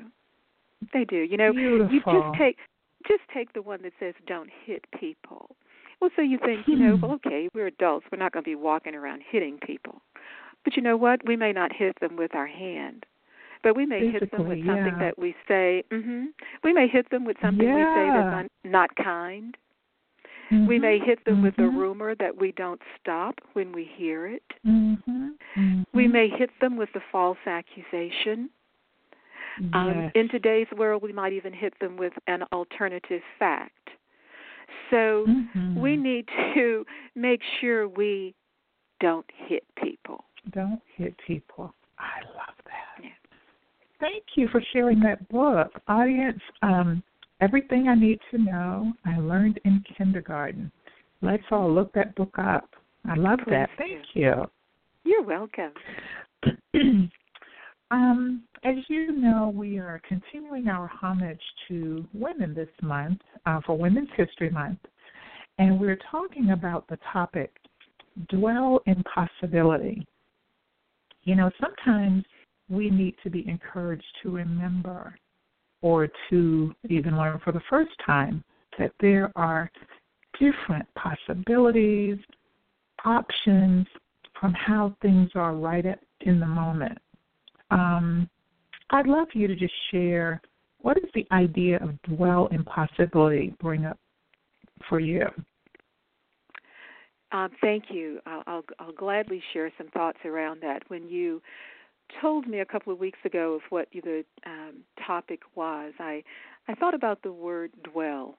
They 0.93 1.05
do. 1.05 1.17
You 1.17 1.37
know, 1.37 1.51
you 1.51 1.87
just 1.89 2.37
take 2.37 2.57
just 3.07 3.21
take 3.33 3.53
the 3.53 3.61
one 3.61 3.81
that 3.83 3.93
says 3.99 4.13
don't 4.27 4.49
hit 4.65 4.85
people. 4.99 5.55
Well, 5.99 6.09
so 6.15 6.21
you 6.21 6.39
think, 6.43 6.67
you 6.67 6.75
know, 6.75 6.95
Hmm. 6.95 7.01
well, 7.01 7.11
okay, 7.13 7.49
we're 7.53 7.67
adults. 7.67 8.07
We're 8.11 8.17
not 8.17 8.31
going 8.31 8.43
to 8.43 8.49
be 8.49 8.55
walking 8.55 8.95
around 8.95 9.21
hitting 9.27 9.59
people. 9.59 10.01
But 10.63 10.75
you 10.75 10.81
know 10.81 10.97
what? 10.97 11.25
We 11.25 11.35
may 11.35 11.51
not 11.51 11.71
hit 11.73 11.99
them 11.99 12.15
with 12.15 12.33
our 12.35 12.47
hand. 12.47 13.05
But 13.63 13.75
we 13.75 13.85
may 13.85 14.09
hit 14.09 14.31
them 14.31 14.47
with 14.47 14.65
something 14.65 14.93
yeah. 14.93 14.99
that 14.99 15.19
we 15.19 15.35
say. 15.47 15.83
Mm-hmm. 15.91 16.25
We 16.63 16.73
may 16.73 16.87
hit 16.87 17.11
them 17.11 17.25
with 17.25 17.37
something 17.41 17.67
we 17.67 17.83
say 17.83 18.07
that's 18.11 18.35
un- 18.35 18.49
not 18.71 18.95
kind. 18.95 19.55
We 20.51 20.79
may 20.79 20.99
hit 20.99 21.23
them 21.25 21.41
with 21.41 21.57
a 21.59 21.61
Mhm. 21.61 21.77
rumor 21.77 22.15
that 22.15 22.35
we 22.35 22.51
don't 22.51 22.81
stop 22.99 23.39
when 23.53 23.71
we 23.71 23.85
hear 23.85 24.27
it. 24.27 24.53
Mhm. 24.65 25.35
We 25.93 26.07
Mhm. 26.07 26.11
may 26.11 26.27
hit 26.27 26.51
them 26.59 26.75
with 26.75 26.93
a 26.95 26.99
false 27.11 27.37
accusation. 27.45 28.49
Um, 29.73 30.11
in 30.15 30.29
today's 30.29 30.71
world, 30.71 31.03
we 31.03 31.11
might 31.11 31.33
even 31.33 31.53
hit 31.53 31.77
them 31.79 31.97
with 31.97 32.13
an 32.27 32.43
alternative 32.51 33.21
fact. 33.37 33.89
So 34.89 35.25
mm-hmm. 35.27 35.79
we 35.79 35.97
need 35.97 36.27
to 36.53 36.85
make 37.15 37.41
sure 37.59 37.87
we 37.87 38.33
don't 38.99 39.29
hit 39.47 39.63
people. 39.75 40.25
Don't 40.51 40.81
hit 40.95 41.15
people. 41.27 41.73
I 41.97 42.21
love 42.35 42.55
that. 42.65 43.03
Yeah. 43.03 43.09
Thank 43.99 44.23
you 44.35 44.47
for 44.47 44.61
sharing 44.73 44.99
that 45.01 45.27
book. 45.29 45.79
Audience, 45.87 46.41
um, 46.61 47.03
everything 47.41 47.87
I 47.87 47.95
need 47.95 48.19
to 48.31 48.37
know 48.37 48.93
I 49.05 49.17
learned 49.17 49.59
in 49.65 49.83
kindergarten. 49.97 50.71
Let's 51.21 51.43
all 51.51 51.71
look 51.71 51.91
that 51.93 52.15
book 52.15 52.35
up. 52.37 52.69
I 53.09 53.15
love 53.15 53.39
Please 53.43 53.51
that. 53.51 53.69
Thank 53.77 54.05
you. 54.13 54.45
You're 55.03 55.23
welcome. 55.23 55.71
um, 57.91 58.43
as 58.63 58.75
you 58.87 59.11
know, 59.11 59.51
we 59.53 59.79
are 59.79 60.01
continuing 60.07 60.67
our 60.67 60.87
homage 60.87 61.41
to 61.67 62.05
women 62.13 62.53
this 62.53 62.69
month 62.81 63.19
uh, 63.45 63.59
for 63.65 63.77
Women's 63.77 64.09
History 64.15 64.51
Month, 64.51 64.79
and 65.57 65.79
we're 65.79 65.99
talking 66.11 66.51
about 66.51 66.87
the 66.87 66.99
topic 67.11 67.51
dwell 68.29 68.81
in 68.85 69.03
possibility. 69.03 70.05
You 71.23 71.35
know, 71.35 71.49
sometimes 71.59 72.23
we 72.69 72.89
need 72.89 73.15
to 73.23 73.29
be 73.29 73.47
encouraged 73.47 74.05
to 74.23 74.31
remember 74.31 75.15
or 75.81 76.07
to 76.29 76.73
even 76.89 77.17
learn 77.17 77.39
for 77.43 77.51
the 77.51 77.61
first 77.69 77.91
time 78.05 78.43
that 78.77 78.91
there 78.99 79.31
are 79.35 79.71
different 80.39 80.85
possibilities, 80.95 82.17
options 83.05 83.87
from 84.39 84.53
how 84.53 84.95
things 85.01 85.29
are 85.35 85.55
right 85.55 85.85
at, 85.85 85.99
in 86.21 86.39
the 86.39 86.45
moment. 86.45 86.97
Um, 87.69 88.29
I'd 88.91 89.07
love 89.07 89.27
for 89.31 89.37
you 89.37 89.47
to 89.47 89.55
just 89.55 89.73
share 89.91 90.41
what 90.79 90.95
does 90.95 91.09
the 91.13 91.27
idea 91.31 91.77
of 91.77 92.01
dwell 92.03 92.47
in 92.47 92.63
possibility 92.63 93.53
bring 93.59 93.85
up 93.85 93.99
for 94.89 94.99
you? 94.99 95.25
Um, 97.31 97.49
thank 97.61 97.85
you. 97.89 98.19
I'll, 98.25 98.43
I'll, 98.47 98.65
I'll 98.79 98.91
gladly 98.91 99.41
share 99.53 99.71
some 99.77 99.87
thoughts 99.89 100.17
around 100.25 100.61
that. 100.63 100.81
When 100.89 101.07
you 101.07 101.41
told 102.19 102.47
me 102.47 102.59
a 102.59 102.65
couple 102.65 102.91
of 102.91 102.99
weeks 102.99 103.19
ago 103.25 103.53
of 103.53 103.61
what 103.69 103.87
the 103.93 104.23
um, 104.45 104.77
topic 105.05 105.41
was, 105.55 105.93
I 105.99 106.23
I 106.67 106.75
thought 106.75 106.93
about 106.93 107.21
the 107.23 107.31
word 107.31 107.71
dwell. 107.83 108.37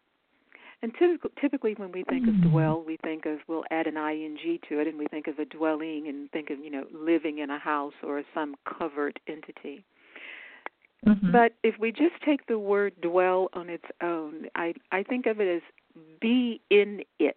And 0.82 0.92
typically, 0.98 1.30
typically, 1.40 1.74
when 1.74 1.92
we 1.92 2.02
think 2.04 2.26
Mm-hmm. 2.26 2.44
of 2.46 2.50
dwell, 2.50 2.82
we 2.84 2.96
think 3.04 3.24
of 3.24 3.38
we'll 3.46 3.64
add 3.70 3.86
an 3.86 3.96
ing 3.96 4.58
to 4.68 4.80
it, 4.80 4.88
and 4.88 4.98
we 4.98 5.06
think 5.06 5.28
of 5.28 5.38
a 5.38 5.44
dwelling, 5.44 6.08
and 6.08 6.30
think 6.32 6.50
of 6.50 6.58
you 6.58 6.70
know 6.70 6.86
living 6.92 7.38
in 7.38 7.50
a 7.50 7.58
house 7.58 7.94
or 8.02 8.22
some 8.34 8.56
covered 8.64 9.20
entity. 9.28 9.84
Mhm. 11.06 11.32
But 11.32 11.54
if 11.62 11.78
we 11.78 11.92
just 11.92 12.20
take 12.24 12.46
the 12.46 12.58
word 12.58 13.00
dwell 13.00 13.48
on 13.52 13.68
its 13.68 13.84
own, 14.02 14.48
I 14.54 14.74
I 14.90 15.02
think 15.04 15.26
of 15.26 15.40
it 15.40 15.56
as 15.56 15.62
be 16.20 16.60
in 16.70 17.02
it. 17.18 17.36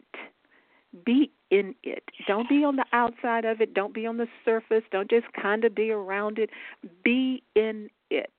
Be 1.03 1.31
in 1.51 1.75
it. 1.84 2.03
Don't 2.27 2.47
be 2.49 2.63
on 2.63 2.75
the 2.75 2.86
outside 2.93 3.45
of 3.45 3.62
it. 3.62 3.73
Don't 3.73 3.93
be 3.93 4.05
on 4.05 4.17
the 4.17 4.27
surface. 4.43 4.84
Don't 4.91 5.10
just 5.10 5.27
kind 5.34 5.63
of 5.65 5.75
be 5.75 5.91
around 5.91 6.39
it. 6.39 6.49
Be 7.03 7.43
in 7.55 7.89
it. 8.10 8.31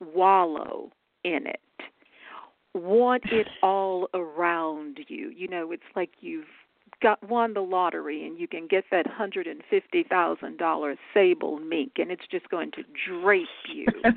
Wallow 0.00 0.90
in 1.24 1.46
it. 1.46 1.60
Want 2.74 3.24
it 3.26 3.48
all 3.62 4.08
around 4.14 5.00
you. 5.08 5.30
You 5.30 5.48
know, 5.48 5.72
it's 5.72 5.82
like 5.94 6.10
you've 6.20 6.44
got 7.02 7.22
won 7.28 7.54
the 7.54 7.60
lottery 7.60 8.26
and 8.26 8.38
you 8.38 8.46
can 8.46 8.66
get 8.66 8.84
that 8.90 9.06
hundred 9.06 9.46
and 9.46 9.62
fifty 9.70 10.02
thousand 10.02 10.58
dollar 10.58 10.96
sable 11.14 11.58
mink 11.58 11.92
and 11.96 12.10
it's 12.10 12.26
just 12.30 12.48
going 12.50 12.70
to 12.72 12.82
drape 13.08 13.46
you. 13.72 13.86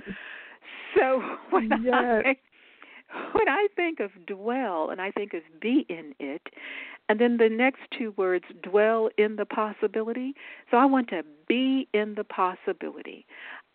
So 0.97 1.21
when 1.49 1.69
Yes. 1.83 2.23
I 2.25 2.35
when 3.39 3.49
I 3.49 3.67
think 3.75 3.99
of 3.99 4.11
dwell 4.25 4.89
and 4.89 5.01
I 5.01 5.11
think 5.11 5.33
of 5.33 5.41
be 5.61 5.85
in 5.89 6.13
it, 6.19 6.41
and 7.09 7.19
then 7.19 7.37
the 7.37 7.49
next 7.49 7.81
two 7.97 8.13
words 8.17 8.45
dwell 8.61 9.09
in 9.17 9.35
the 9.35 9.45
possibility. 9.45 10.33
So 10.71 10.77
I 10.77 10.85
want 10.85 11.09
to 11.09 11.23
be 11.47 11.87
in 11.93 12.15
the 12.15 12.23
possibility. 12.23 13.25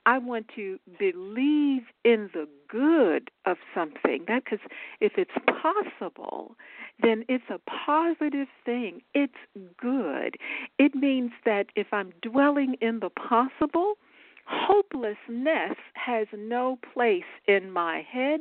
I 0.06 0.16
want 0.16 0.46
to 0.56 0.78
believe 0.98 1.82
in 2.02 2.30
the 2.32 2.48
good 2.68 3.30
of 3.44 3.58
something. 3.74 4.24
That 4.26 4.44
because 4.44 4.60
if 5.00 5.12
it's 5.18 5.30
possible, 5.62 6.56
then 7.02 7.24
it's 7.28 7.44
a 7.50 7.60
positive 7.86 8.48
thing. 8.64 9.02
It's 9.12 9.34
good. 9.76 10.36
It 10.78 10.94
means 10.94 11.32
that 11.44 11.66
if 11.76 11.88
I'm 11.92 12.12
dwelling 12.22 12.76
in 12.80 13.00
the 13.00 13.10
possible, 13.10 13.94
hopelessness 14.46 15.76
has 15.92 16.26
no 16.34 16.78
place 16.94 17.28
in 17.46 17.70
my 17.70 18.00
head 18.10 18.40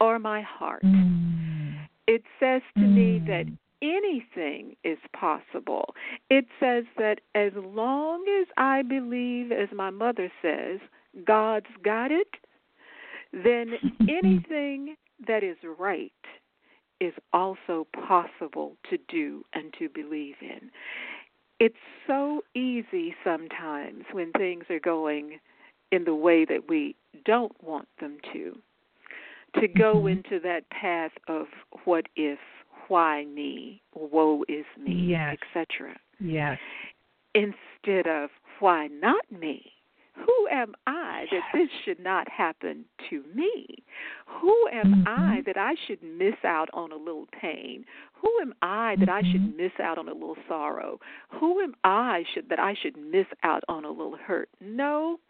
or 0.00 0.18
my 0.18 0.42
heart. 0.42 0.82
Mm. 0.82 1.74
It 2.06 2.22
says 2.40 2.62
to 2.76 2.86
me 2.86 3.18
that 3.26 3.46
Mm. 3.46 3.58
anything 3.82 4.76
is 4.82 4.98
possible. 5.12 5.94
It 6.30 6.46
says 6.58 6.84
that 6.96 7.20
as 7.34 7.52
long 7.54 8.26
as 8.40 8.48
I 8.56 8.82
believe, 8.82 9.52
as 9.52 9.70
my 9.72 9.90
mother 9.90 10.32
says, 10.42 10.80
God's 11.24 11.70
got 11.82 12.10
it, 12.10 12.36
then 13.32 13.78
anything 14.08 14.96
that 15.26 15.42
is 15.42 15.56
right 15.78 16.12
is 17.00 17.14
also 17.32 17.86
possible 17.92 18.76
to 18.90 18.98
do 19.08 19.44
and 19.52 19.72
to 19.74 19.88
believe 19.88 20.36
in. 20.40 20.70
It's 21.60 21.76
so 22.06 22.42
easy 22.54 23.14
sometimes 23.22 24.04
when 24.12 24.32
things 24.32 24.64
are 24.70 24.80
going 24.80 25.40
in 25.90 26.04
the 26.04 26.14
way 26.14 26.44
that 26.44 26.68
we 26.68 26.94
don't 27.24 27.62
want 27.62 27.88
them 28.00 28.18
to 28.32 28.60
to 29.54 29.68
go 29.68 30.02
Mhm. 30.02 30.10
into 30.12 30.40
that 30.40 30.68
path 30.70 31.12
of 31.26 31.48
what 31.84 32.06
if, 32.16 32.38
why 32.88 33.24
me, 33.26 33.82
woe 33.94 34.44
is 34.48 34.66
me, 34.76 34.92
Yes. 34.92 35.38
etc. 35.40 35.98
Yes. 36.20 36.58
Instead 37.34 38.06
of 38.06 38.30
why 38.58 38.88
not 38.88 39.30
me? 39.30 39.72
Who 40.14 40.48
am 40.50 40.74
I 40.86 41.28
that 41.30 41.44
this 41.52 41.70
should 41.84 42.00
not 42.00 42.28
happen 42.28 42.84
to 43.08 43.22
me? 43.34 43.84
Who 44.26 44.68
am 44.72 45.04
I 45.06 45.40
Mhm. 45.40 45.44
that 45.44 45.56
I 45.56 45.74
should 45.74 46.02
miss 46.02 46.44
out 46.44 46.68
on 46.72 46.90
a 46.90 46.96
little 46.96 47.26
pain? 47.26 47.86
Who 48.14 48.40
am 48.40 48.52
I 48.60 48.96
that 48.96 49.08
I 49.08 49.22
should 49.22 49.42
Mhm. 49.42 49.56
miss 49.56 49.78
out 49.78 49.96
on 49.96 50.08
a 50.08 50.12
little 50.12 50.38
sorrow? 50.48 50.98
Who 51.28 51.60
am 51.60 51.76
I 51.84 52.24
should 52.24 52.48
that 52.48 52.58
I 52.58 52.74
should 52.74 52.96
miss 52.96 53.28
out 53.44 53.62
on 53.68 53.84
a 53.84 53.90
little 53.90 54.16
hurt? 54.16 54.48
No, 54.60 55.20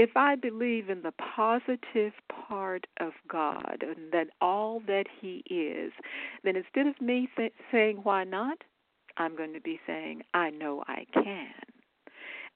if 0.00 0.16
I 0.16 0.34
believe 0.34 0.88
in 0.88 1.02
the 1.02 1.12
positive 1.12 2.14
part 2.46 2.86
of 3.00 3.12
God 3.28 3.82
and 3.82 4.10
that 4.12 4.28
all 4.40 4.80
that 4.86 5.04
He 5.20 5.44
is, 5.50 5.92
then 6.42 6.56
instead 6.56 6.86
of 6.86 6.98
me 7.02 7.28
th- 7.36 7.52
saying, 7.70 8.00
why 8.02 8.24
not, 8.24 8.56
I'm 9.18 9.36
going 9.36 9.52
to 9.52 9.60
be 9.60 9.78
saying, 9.86 10.22
I 10.32 10.48
know 10.48 10.82
I 10.88 11.04
can. 11.12 11.52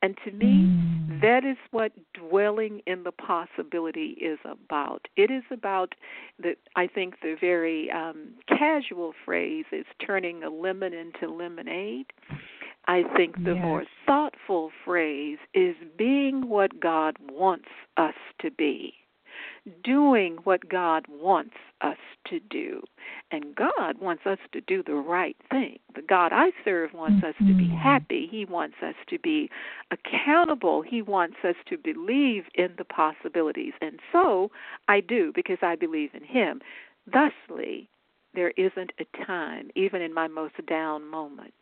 And 0.00 0.16
to 0.24 0.32
me, 0.32 1.20
that 1.20 1.44
is 1.44 1.58
what 1.70 1.92
dwelling 2.14 2.80
in 2.86 3.04
the 3.04 3.12
possibility 3.12 4.16
is 4.20 4.38
about. 4.46 5.06
It 5.16 5.30
is 5.30 5.44
about 5.50 5.94
the 6.38 6.54
I 6.76 6.86
think 6.86 7.20
the 7.20 7.36
very 7.38 7.90
um, 7.90 8.34
casual 8.48 9.12
phrase 9.24 9.66
is 9.70 9.84
turning 10.04 10.42
a 10.42 10.50
lemon 10.50 10.94
into 10.94 11.32
lemonade. 11.32 12.06
I 12.86 13.02
think 13.16 13.42
the 13.44 13.54
Yes. 13.54 13.64
more 13.64 13.84
thoughtful 14.06 14.70
phrase 14.84 15.38
is 15.54 15.76
being 15.96 16.48
what 16.48 16.80
God 16.80 17.16
wants 17.18 17.68
us 17.96 18.14
to 18.40 18.50
be, 18.50 18.94
doing 19.82 20.36
what 20.44 20.68
God 20.68 21.06
wants 21.08 21.56
us 21.80 21.98
to 22.26 22.40
do. 22.40 22.82
And 23.30 23.54
God 23.54 23.98
wants 23.98 24.26
us 24.26 24.38
to 24.52 24.60
do 24.60 24.82
the 24.82 24.94
right 24.94 25.36
thing. 25.50 25.78
The 25.94 26.02
God 26.02 26.32
I 26.32 26.52
serve 26.64 26.92
wants 26.94 27.24
us 27.24 27.34
to 27.38 27.54
be 27.54 27.68
Mhm. 27.68 27.78
happy. 27.78 28.26
He 28.26 28.44
wants 28.44 28.82
us 28.82 28.94
to 29.06 29.18
be 29.18 29.50
accountable. 29.90 30.82
He 30.82 31.02
wants 31.02 31.42
us 31.44 31.56
to 31.66 31.78
believe 31.78 32.48
in 32.54 32.74
the 32.76 32.84
possibilities. 32.84 33.74
And 33.80 34.00
so 34.12 34.50
I 34.88 35.00
do 35.00 35.32
because 35.32 35.62
I 35.62 35.76
believe 35.76 36.14
in 36.14 36.24
Him. 36.24 36.60
Thusly, 37.06 37.88
there 38.34 38.52
isn't 38.56 38.92
a 38.98 39.04
time, 39.24 39.70
even 39.74 40.02
in 40.02 40.12
my 40.12 40.28
most 40.28 40.54
down 40.66 41.06
moment, 41.06 41.54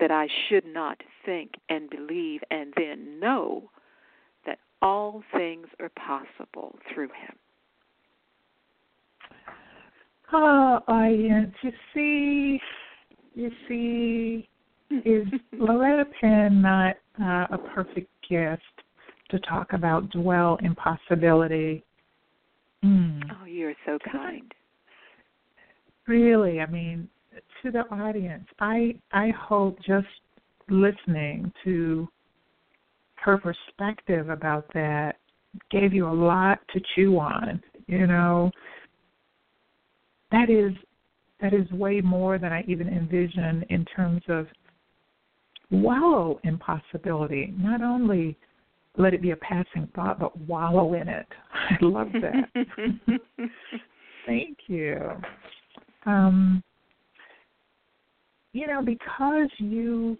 that 0.00 0.10
I 0.10 0.26
should 0.48 0.64
not 0.66 1.00
think 1.24 1.52
and 1.68 1.88
believe 1.90 2.40
and 2.50 2.72
then 2.76 3.20
know 3.20 3.70
that 4.46 4.58
all 4.82 5.22
things 5.32 5.66
are 5.78 5.90
possible 5.90 6.78
through 6.92 7.08
him. 7.08 7.36
Oh, 10.32 10.80
audience, 10.86 11.54
you 11.62 11.72
see, 11.92 12.60
you 13.34 13.50
see, 13.68 14.48
is 15.04 15.26
Loretta 15.52 16.08
Penn 16.20 16.62
not 16.62 16.96
uh, 17.20 17.46
a 17.50 17.58
perfect 17.74 18.10
guest 18.28 18.62
to 19.30 19.38
talk 19.40 19.72
about 19.72 20.08
dwell 20.10 20.56
in 20.62 20.74
possibility? 20.74 21.84
Mm. 22.84 23.22
Oh, 23.30 23.44
you're 23.44 23.74
so 23.84 23.98
kind. 24.10 24.52
Really, 26.06 26.60
I 26.60 26.66
mean, 26.66 27.08
to 27.62 27.70
the 27.70 27.84
audience, 27.90 28.46
I 28.58 28.94
I 29.12 29.30
hope 29.30 29.78
just 29.78 30.06
listening 30.68 31.52
to 31.64 32.08
her 33.16 33.38
perspective 33.38 34.28
about 34.30 34.66
that 34.72 35.16
gave 35.70 35.92
you 35.92 36.08
a 36.08 36.12
lot 36.12 36.58
to 36.72 36.80
chew 36.94 37.18
on. 37.18 37.60
You 37.86 38.06
know, 38.06 38.50
that 40.30 40.48
is 40.48 40.72
that 41.40 41.52
is 41.54 41.70
way 41.72 42.00
more 42.00 42.38
than 42.38 42.52
I 42.52 42.64
even 42.68 42.88
envision 42.88 43.64
in 43.70 43.84
terms 43.84 44.22
of 44.28 44.46
wallow 45.70 46.38
in 46.44 46.58
possibility. 46.58 47.54
Not 47.56 47.82
only 47.82 48.36
let 48.96 49.14
it 49.14 49.22
be 49.22 49.30
a 49.30 49.36
passing 49.36 49.88
thought, 49.94 50.18
but 50.18 50.36
wallow 50.40 50.94
in 50.94 51.08
it. 51.08 51.26
I 51.54 51.76
love 51.80 52.08
that. 52.12 52.66
Thank 54.26 54.58
you. 54.66 54.98
Um, 56.06 56.62
you 58.52 58.66
know, 58.66 58.82
because 58.82 59.48
you 59.58 60.16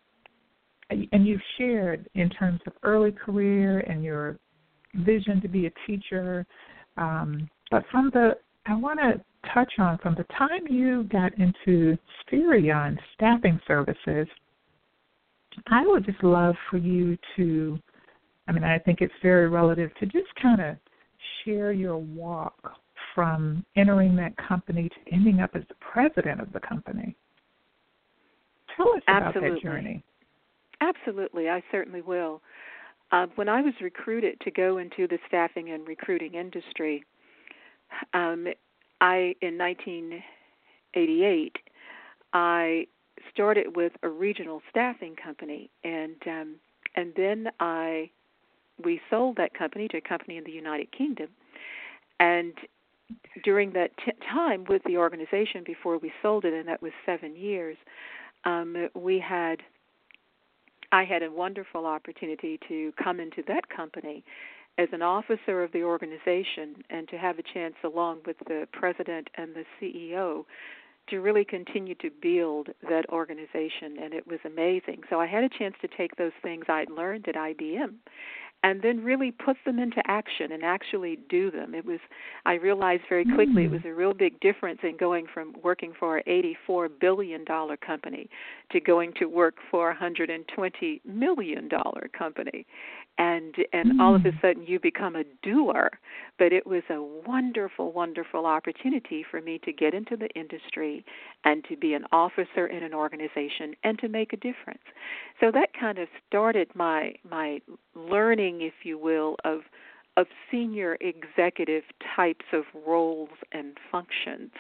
and 0.91 1.27
you've 1.27 1.41
shared 1.57 2.09
in 2.15 2.29
terms 2.31 2.61
of 2.67 2.73
early 2.83 3.13
career 3.13 3.81
and 3.81 4.03
your 4.03 4.39
vision 4.95 5.41
to 5.41 5.49
be 5.49 5.67
a 5.67 5.73
teacher, 5.87 6.45
um, 6.97 7.49
but 7.71 7.85
from 7.91 8.11
the 8.13 8.37
I 8.67 8.75
want 8.75 8.99
to 9.01 9.21
touch 9.55 9.73
on 9.79 9.99
from 9.99 10.15
the 10.17 10.25
time 10.37 10.67
you 10.69 11.05
got 11.05 11.33
into 11.39 11.97
Spherion 12.23 12.99
staffing 13.15 13.61
services. 13.67 14.27
I 15.69 15.87
would 15.87 16.05
just 16.05 16.23
love 16.23 16.55
for 16.71 16.77
you 16.77 17.17
to, 17.37 17.79
I 18.47 18.53
mean, 18.53 18.65
I 18.65 18.79
think 18.79 19.01
it's 19.01 19.13
very 19.23 19.49
relative 19.49 19.91
to 19.99 20.07
just 20.07 20.29
kind 20.41 20.61
of 20.61 20.77
share 21.45 21.73
your 21.73 21.99
walk 21.99 22.77
from 23.15 23.65
entering 23.77 24.15
that 24.17 24.37
company 24.37 24.89
to 24.89 25.13
ending 25.13 25.41
up 25.41 25.51
as 25.55 25.63
the 25.69 25.75
president 25.81 26.41
of 26.41 26.53
the 26.53 26.61
company. 26.61 27.17
Tell 28.77 28.89
us 28.91 29.03
Absolutely. 29.09 29.49
about 29.49 29.55
that 29.57 29.63
journey. 29.63 30.03
Absolutely, 30.81 31.49
I 31.49 31.63
certainly 31.71 32.01
will. 32.01 32.41
Uh, 33.13 33.27
when 33.35 33.49
I 33.49 33.61
was 33.61 33.75
recruited 33.81 34.41
to 34.41 34.51
go 34.51 34.79
into 34.79 35.07
the 35.09 35.19
staffing 35.27 35.71
and 35.71 35.87
recruiting 35.87 36.35
industry, 36.35 37.05
um, 38.15 38.47
I 39.01 39.35
in 39.43 39.59
1988, 39.59 41.57
I 42.33 42.87
started 43.33 43.77
with 43.77 43.93
a 44.03 44.09
regional 44.09 44.63
staffing 44.71 45.17
company, 45.17 45.71
and 45.85 46.17
um, 46.27 46.55
and 46.97 47.13
then 47.17 47.49
I 47.59 48.11
we 48.83 49.01
sold 49.11 49.37
that 49.37 49.55
company 49.55 49.89
to 49.89 49.99
a 49.99 50.01
company 50.01 50.37
in 50.37 50.45
the 50.45 50.53
United 50.53 50.93
Kingdom, 50.93 51.29
and 52.21 52.55
during 53.43 53.73
that 53.73 53.91
t- 54.05 54.13
time 54.33 54.65
with 54.69 54.83
the 54.87 54.97
organization 54.97 55.65
before 55.67 55.99
we 55.99 56.13
sold 56.23 56.45
it, 56.45 56.55
and 56.55 56.69
that 56.69 56.81
was 56.81 56.93
seven 57.05 57.35
years, 57.35 57.77
um, 58.45 58.89
we 58.95 59.19
had 59.19 59.61
I 60.93 61.05
had 61.05 61.23
a 61.23 61.31
wonderful 61.31 61.87
opportunity 61.87 62.59
to 62.69 62.93
come 63.03 63.21
into 63.21 63.43
that 63.47 63.69
company 63.69 64.25
as 64.77 64.89
an 64.93 65.03
officer 65.03 65.63
of 65.63 65.73
the 65.73 65.83
organization 65.83 66.83
and 66.91 67.09
to 67.09 67.19
have 67.19 67.39
a 67.39 67.43
chance, 67.55 67.75
along 67.85 68.21
with 68.27 68.37
the 68.49 68.67
president 68.73 69.29
and 69.37 69.55
the 69.55 69.65
CEO, 69.81 70.45
to 71.09 71.21
really 71.21 71.45
continue 71.45 71.95
to 71.97 72.11
build 72.23 72.69
that 72.89 73.09
organization. 73.11 73.99
And 74.03 74.15
it 74.15 74.27
was 74.27 74.41
amazing. 74.45 75.03
So 75.11 75.21
I 75.21 75.27
had 75.27 75.45
a 75.45 75.49
chance 75.49 75.75
to 75.83 75.89
take 75.97 76.17
those 76.17 76.33
things 76.43 76.65
I'd 76.69 76.91
learned 76.91 77.29
at 77.29 77.35
IBM 77.35 77.95
and 78.63 78.83
then 78.83 79.03
really 79.03 79.31
put 79.31 79.57
them 79.65 79.79
into 79.79 80.03
action 80.07 80.53
and 80.53 80.63
actually 80.63 81.19
do 81.29 81.51
them. 81.51 81.75
It 81.75 81.85
was 81.85 82.01
I 82.45 82.55
realized 82.55 83.03
very 83.09 83.25
quickly 83.25 83.65
it 83.65 83.71
was 83.71 83.81
a 83.85 83.93
real 83.93 84.15
big 84.15 84.39
difference 84.41 84.81
in 84.83 84.97
going 84.97 85.27
from 85.33 85.55
working 85.63 85.93
for 85.99 86.19
an 86.19 86.25
84 86.27 86.89
billion 86.89 87.45
dollar 87.45 87.77
company 87.77 88.29
to 88.73 88.81
going 88.81 89.13
to 89.19 89.27
work 89.27 89.55
for 89.71 89.89
a 89.89 89.95
120 89.95 91.01
million 91.05 91.69
dollar 91.69 92.11
company. 92.17 92.67
And 93.19 93.55
and 93.73 93.93
mm. 93.93 94.01
all 94.01 94.15
of 94.15 94.25
a 94.25 94.33
sudden 94.41 94.65
you 94.67 94.79
become 94.79 95.17
a 95.17 95.25
doer. 95.43 95.91
But 96.39 96.53
it 96.53 96.67
was 96.67 96.83
a 96.91 97.03
wonderful 97.27 97.93
wonderful 97.93 98.47
opportunity 98.47 99.25
for 99.31 99.41
me 99.41 99.59
to 99.65 99.73
get 99.73 99.95
into 99.95 100.17
the 100.17 100.29
industry 100.31 101.05
and 101.45 101.65
to 101.65 101.77
be 101.77 101.95
an 101.95 102.05
officer 102.13 102.67
in 102.67 102.83
an 102.83 102.95
organization 102.95 103.75
and 103.85 103.99
to 103.99 104.09
make 104.09 104.33
a 104.33 104.37
difference. 104.37 104.83
So 105.41 105.51
that 105.53 105.71
kind 105.79 105.99
of 105.99 106.09
started 106.27 106.69
my 106.75 107.15
my 107.29 107.61
learning, 107.95 108.50
if 108.61 108.85
you 108.85 108.99
will, 108.99 109.37
of 109.45 109.61
of 110.17 110.27
senior 110.51 110.99
executive 111.01 111.85
types 112.17 112.45
of 112.53 112.65
roles 112.87 113.31
and 113.53 113.79
functions. 113.93 114.51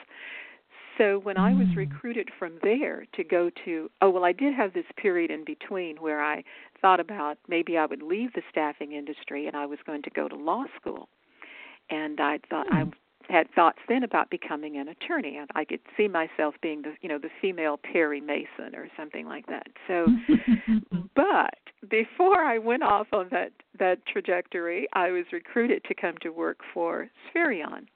So 0.96 1.18
when 1.18 1.36
I 1.36 1.52
was 1.52 1.66
mm. 1.68 1.76
recruited 1.76 2.28
from 2.38 2.58
there 2.62 3.04
to 3.14 3.24
go 3.24 3.50
to 3.64 3.90
oh 4.00 4.10
well 4.10 4.24
I 4.24 4.32
did 4.32 4.54
have 4.54 4.72
this 4.72 4.84
period 4.96 5.30
in 5.30 5.44
between 5.44 5.96
where 5.96 6.22
I 6.22 6.44
thought 6.80 7.00
about 7.00 7.38
maybe 7.48 7.76
I 7.78 7.86
would 7.86 8.02
leave 8.02 8.32
the 8.34 8.42
staffing 8.50 8.92
industry 8.92 9.46
and 9.46 9.56
I 9.56 9.66
was 9.66 9.78
going 9.86 10.02
to 10.02 10.10
go 10.10 10.28
to 10.28 10.36
law 10.36 10.64
school. 10.80 11.08
And 11.90 12.20
I 12.20 12.38
thought 12.48 12.66
I 12.70 12.84
mm 12.84 12.92
had 13.30 13.50
thoughts 13.54 13.78
then 13.88 14.02
about 14.02 14.30
becoming 14.30 14.76
an 14.76 14.88
attorney. 14.88 15.36
and 15.36 15.50
I 15.54 15.64
could 15.64 15.80
see 15.96 16.08
myself 16.08 16.54
being 16.62 16.82
the 16.82 16.94
you 17.00 17.08
know 17.08 17.18
the 17.18 17.30
female 17.40 17.78
Perry 17.78 18.20
Mason 18.20 18.74
or 18.74 18.88
something 18.96 19.26
like 19.26 19.46
that. 19.46 19.68
So, 19.86 20.06
but 21.14 21.58
before 21.88 22.42
I 22.42 22.58
went 22.58 22.82
off 22.82 23.06
on 23.12 23.28
that 23.30 23.52
that 23.78 24.04
trajectory, 24.06 24.88
I 24.92 25.10
was 25.10 25.24
recruited 25.32 25.84
to 25.84 25.94
come 25.94 26.14
to 26.22 26.30
work 26.30 26.58
for 26.74 27.08
Spherion, 27.28 27.86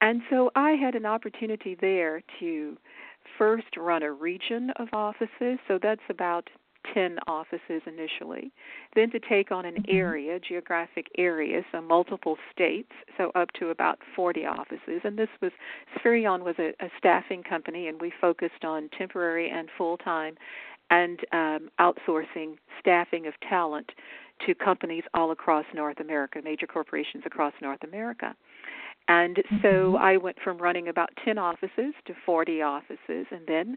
and 0.00 0.22
so 0.30 0.50
I 0.54 0.72
had 0.72 0.94
an 0.94 1.06
opportunity 1.06 1.76
there 1.80 2.22
to 2.40 2.76
first 3.36 3.76
run 3.76 4.02
a 4.02 4.12
region 4.12 4.70
of 4.76 4.88
offices. 4.92 5.58
So 5.68 5.78
that's 5.80 6.02
about 6.08 6.48
10 6.94 7.18
offices 7.26 7.82
initially, 7.86 8.52
then 8.94 9.10
to 9.10 9.20
take 9.20 9.50
on 9.50 9.64
an 9.64 9.74
mm-hmm. 9.74 9.96
area, 9.96 10.38
geographic 10.40 11.06
area, 11.16 11.62
so 11.72 11.80
multiple 11.80 12.36
states, 12.52 12.92
so 13.16 13.30
up 13.34 13.48
to 13.58 13.68
about 13.68 13.98
40 14.14 14.46
offices. 14.46 15.00
And 15.04 15.18
this 15.18 15.28
was, 15.40 15.52
Spherion 15.98 16.44
was 16.44 16.54
a, 16.58 16.70
a 16.84 16.88
staffing 16.98 17.42
company, 17.42 17.88
and 17.88 18.00
we 18.00 18.12
focused 18.20 18.64
on 18.64 18.88
temporary 18.96 19.50
and 19.50 19.68
full 19.76 19.96
time 19.96 20.34
and 20.90 21.20
um, 21.32 21.68
outsourcing 21.80 22.56
staffing 22.80 23.26
of 23.26 23.34
talent 23.48 23.90
to 24.46 24.54
companies 24.54 25.04
all 25.14 25.32
across 25.32 25.64
North 25.74 26.00
America, 26.00 26.40
major 26.42 26.66
corporations 26.66 27.24
across 27.26 27.52
North 27.60 27.82
America. 27.84 28.34
And 29.08 29.38
so 29.62 29.68
mm-hmm. 29.68 29.96
I 29.96 30.16
went 30.18 30.36
from 30.44 30.58
running 30.58 30.88
about 30.88 31.10
10 31.24 31.38
offices 31.38 31.94
to 32.06 32.14
40 32.26 32.62
offices, 32.62 33.26
and 33.30 33.46
then 33.46 33.76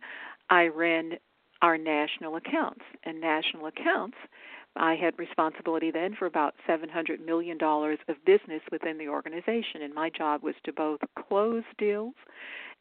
I 0.49 0.67
ran 0.67 1.13
our 1.61 1.77
national 1.77 2.35
accounts. 2.35 2.81
And 3.03 3.19
national 3.21 3.67
accounts, 3.67 4.17
I 4.75 4.95
had 4.95 5.17
responsibility 5.19 5.91
then 5.91 6.15
for 6.17 6.25
about 6.25 6.55
$700 6.67 7.23
million 7.25 7.57
of 7.61 8.25
business 8.25 8.61
within 8.71 8.97
the 8.97 9.07
organization. 9.09 9.81
And 9.81 9.93
my 9.93 10.09
job 10.09 10.43
was 10.43 10.55
to 10.65 10.73
both 10.73 10.99
close 11.27 11.63
deals 11.77 12.15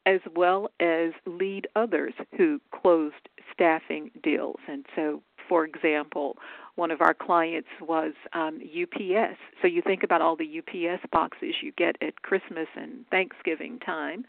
as 0.06 0.20
well 0.34 0.70
as 0.80 1.12
lead 1.26 1.66
others 1.76 2.14
who 2.36 2.60
closed 2.74 3.28
staffing 3.52 4.10
deals. 4.22 4.56
And 4.66 4.86
so, 4.96 5.22
for 5.48 5.64
example, 5.64 6.38
one 6.76 6.90
of 6.90 7.02
our 7.02 7.12
clients 7.12 7.68
was 7.80 8.12
um, 8.32 8.60
UPS. 8.62 9.36
So 9.60 9.68
you 9.68 9.82
think 9.82 10.02
about 10.02 10.22
all 10.22 10.36
the 10.36 10.60
UPS 10.60 11.02
boxes 11.12 11.56
you 11.62 11.72
get 11.72 11.96
at 12.00 12.22
Christmas 12.22 12.68
and 12.76 13.06
Thanksgiving 13.10 13.78
time. 13.80 14.24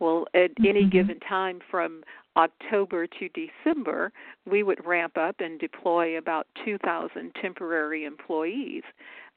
Well, 0.00 0.26
at 0.34 0.50
mm-hmm. 0.50 0.66
any 0.66 0.84
given 0.84 1.20
time 1.20 1.60
from 1.70 2.02
October 2.36 3.06
to 3.06 3.28
December, 3.30 4.12
we 4.48 4.62
would 4.62 4.84
ramp 4.86 5.16
up 5.16 5.36
and 5.40 5.58
deploy 5.58 6.18
about 6.18 6.46
2,000 6.64 7.32
temporary 7.40 8.04
employees 8.04 8.84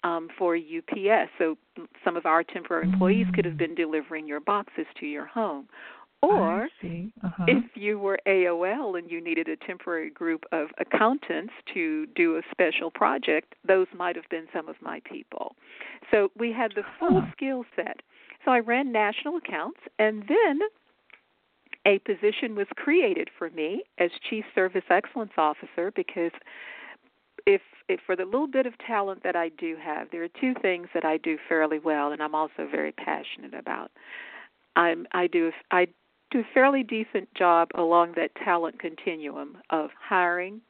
um, 0.04 0.30
for 0.38 0.56
UPS. 0.56 1.32
So 1.38 1.58
some 2.04 2.16
of 2.16 2.26
our 2.26 2.44
temporary 2.44 2.86
employees 2.86 3.28
could 3.34 3.46
have 3.46 3.56
mm. 3.56 3.60
been 3.60 3.76
delivering 3.76 4.28
your 4.28 4.40
boxes 4.40 4.86
to 5.00 5.06
your 5.06 5.26
home. 5.26 5.68
Or 6.24 6.66
uh-huh. 6.84 7.46
if 7.48 7.64
you 7.74 7.98
were 7.98 8.20
AOL 8.28 8.98
and 9.00 9.10
you 9.10 9.24
needed 9.24 9.48
a 9.48 9.56
temporary 9.56 10.12
group 10.12 10.44
of 10.52 10.68
accountants 10.80 11.54
to 11.74 12.06
do 12.16 12.38
a 12.38 12.42
special 12.52 12.92
project, 12.92 13.56
those 13.68 13.88
might 13.96 14.16
have 14.16 14.30
been 14.30 14.46
some 14.54 14.70
of 14.70 14.76
my 14.82 15.02
people. 15.04 15.56
So 16.12 16.30
we 16.38 16.52
had 16.52 16.74
the 16.76 16.84
full 17.00 17.22
huh. 17.22 17.32
skill 17.36 17.66
set. 17.76 18.02
So 18.44 18.52
I 18.52 18.60
ran 18.60 18.92
national 18.92 19.38
accounts, 19.38 19.80
and 20.00 20.24
then 20.28 20.60
a 21.86 22.00
position 22.00 22.56
was 22.56 22.68
created 22.76 23.30
for 23.38 23.50
me 23.50 23.84
as 23.98 24.12
Chief 24.30 24.46
Service 24.54 24.84
Excellence 24.90 25.32
Officer 25.38 25.92
because 25.96 26.32
if, 27.48 27.62
if 27.90 28.00
for 28.06 28.16
the 28.16 28.26
little 28.26 28.48
bit 28.48 28.66
of 28.66 28.78
talent 28.86 29.24
that 29.24 29.36
I 29.36 29.50
do 29.50 29.76
have, 29.84 30.08
there 30.12 30.24
are 30.24 30.30
two 30.40 30.54
things 30.62 30.88
that 30.94 31.06
I 31.06 31.18
do 31.18 31.38
fairly 31.50 31.80
well, 31.80 32.12
and 32.12 32.22
I'm 32.22 32.36
also 32.36 32.68
very 32.70 32.92
passionate 32.92 33.54
about. 33.54 33.92
I'm 34.76 35.06
I 35.12 35.28
do 35.28 35.52
I 35.72 35.88
do 36.30 36.40
a 36.40 36.54
fairly 36.54 36.84
decent 36.84 37.34
job 37.34 37.70
along 37.76 38.14
that 38.16 38.34
talent 38.36 38.80
continuum 38.80 39.58
of 39.70 39.90
hiring, 40.00 40.62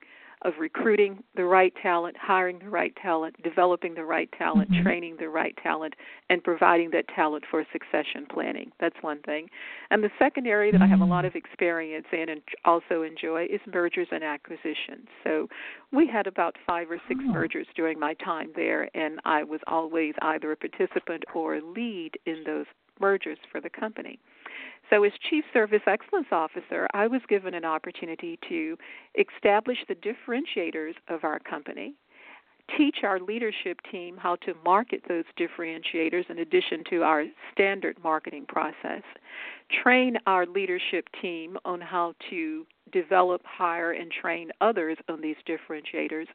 of 0.43 0.53
recruiting 0.59 1.23
the 1.35 1.45
right 1.45 1.73
talent, 1.81 2.17
hiring 2.17 2.59
the 2.59 2.69
right 2.69 2.95
talent, 2.95 3.35
developing 3.43 3.93
the 3.93 4.03
right 4.03 4.31
talent, 4.31 4.71
Mhm. 4.71 4.81
training 4.83 5.15
the 5.17 5.29
right 5.29 5.55
talent, 5.57 5.95
and 6.29 6.43
providing 6.43 6.89
that 6.91 7.07
talent 7.09 7.45
for 7.45 7.63
succession 7.71 8.25
planning. 8.25 8.71
That's 8.79 9.01
one 9.03 9.19
thing. 9.19 9.49
And 9.91 10.03
the 10.03 10.11
second 10.17 10.47
area 10.47 10.71
that 10.71 10.81
I 10.81 10.87
have 10.87 11.01
a 11.01 11.05
lot 11.05 11.25
Mm. 11.25 11.27
of 11.27 11.35
experience 11.35 12.07
in 12.11 12.29
and 12.29 12.41
also 12.65 13.03
enjoy 13.03 13.45
is 13.45 13.61
mergers 13.67 14.07
and 14.11 14.23
acquisitions. 14.23 15.07
So 15.23 15.47
we 15.91 16.07
had 16.07 16.25
about 16.25 16.57
five 16.65 16.89
or 16.89 16.99
six 17.07 17.19
Oh. 17.23 17.31
mergers 17.31 17.67
during 17.75 17.99
my 17.99 18.15
time 18.15 18.51
there, 18.53 18.89
and 18.95 19.19
I 19.25 19.43
was 19.43 19.61
always 19.67 20.15
either 20.21 20.51
a 20.51 20.55
participant 20.57 21.23
or 21.33 21.55
a 21.55 21.61
lead 21.61 22.17
in 22.25 22.43
those 22.45 22.65
mergers 22.99 23.39
for 23.51 23.59
the 23.59 23.69
company. 23.69 24.19
So, 24.91 25.03
as 25.05 25.13
Chief 25.29 25.45
Service 25.53 25.81
Excellence 25.87 26.27
Officer, 26.33 26.85
I 26.93 27.07
was 27.07 27.21
given 27.29 27.53
an 27.53 27.63
opportunity 27.63 28.37
to 28.49 28.77
establish 29.17 29.77
the 29.87 29.95
differentiators 29.95 30.95
of 31.07 31.23
our 31.23 31.39
company, 31.39 31.95
teach 32.77 32.97
our 33.03 33.19
leadership 33.19 33.79
team 33.91 34.17
how 34.17 34.35
to 34.37 34.53
market 34.63 35.01
those 35.07 35.25
differentiators 35.37 36.29
in 36.29 36.39
addition 36.39 36.83
to 36.89 37.03
our 37.03 37.25
standard 37.51 37.97
marketing 38.03 38.45
process, 38.47 39.03
train 39.83 40.17
our 40.25 40.45
leadership 40.45 41.07
team 41.21 41.57
on 41.65 41.81
how 41.81 42.13
to 42.29 42.65
develop, 42.91 43.41
hire, 43.45 43.91
and 43.91 44.11
train 44.11 44.51
others 44.59 44.97
on 45.07 45.21
these 45.21 45.37
differentiators, 45.47 46.27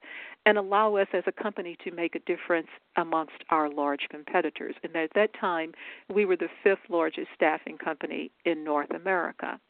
and 0.46 0.56
allow 0.56 0.96
us 0.96 1.08
as 1.12 1.24
a 1.26 1.32
company 1.32 1.76
to 1.84 1.90
make 1.90 2.14
a 2.14 2.20
difference 2.20 2.68
amongst 2.96 3.44
our 3.50 3.68
large 3.68 4.06
competitors. 4.10 4.74
And 4.82 4.96
at 4.96 5.10
that 5.14 5.30
time, 5.38 5.72
we 6.12 6.24
were 6.24 6.36
the 6.36 6.48
fifth 6.64 6.88
largest 6.88 7.28
staffing 7.34 7.76
company 7.76 8.30
in 8.44 8.64
North 8.64 8.90
America. 8.90 9.60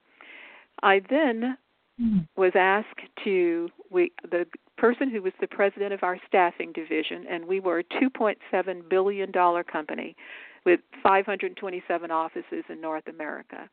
I 0.83 1.01
then 1.11 1.59
Mm. 2.01 2.29
was 2.37 2.53
asked 2.55 3.01
to 3.25 3.71
we 3.91 4.13
the 4.31 4.47
person 4.77 5.11
who 5.11 5.23
was 5.23 5.33
the 5.41 5.47
president 5.47 5.93
of 5.93 6.03
our 6.03 6.19
staffing 6.27 6.73
division 6.73 7.25
and 7.29 7.45
we 7.45 7.61
were 7.61 7.79
a 7.79 7.85
2.7 7.85 8.89
billion 8.89 9.31
dollar 9.31 9.65
company 9.65 10.17
with 10.65 10.81
527 11.03 12.11
offices 12.11 12.65
in 12.69 12.81
North 12.81 13.07
America 13.09 13.69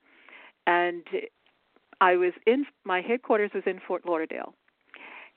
and 0.67 1.03
I 2.01 2.15
was 2.15 2.33
in 2.45 2.65
my 2.83 3.01
headquarters 3.01 3.51
was 3.53 3.63
in 3.65 3.79
Fort 3.87 4.05
Lauderdale 4.05 4.53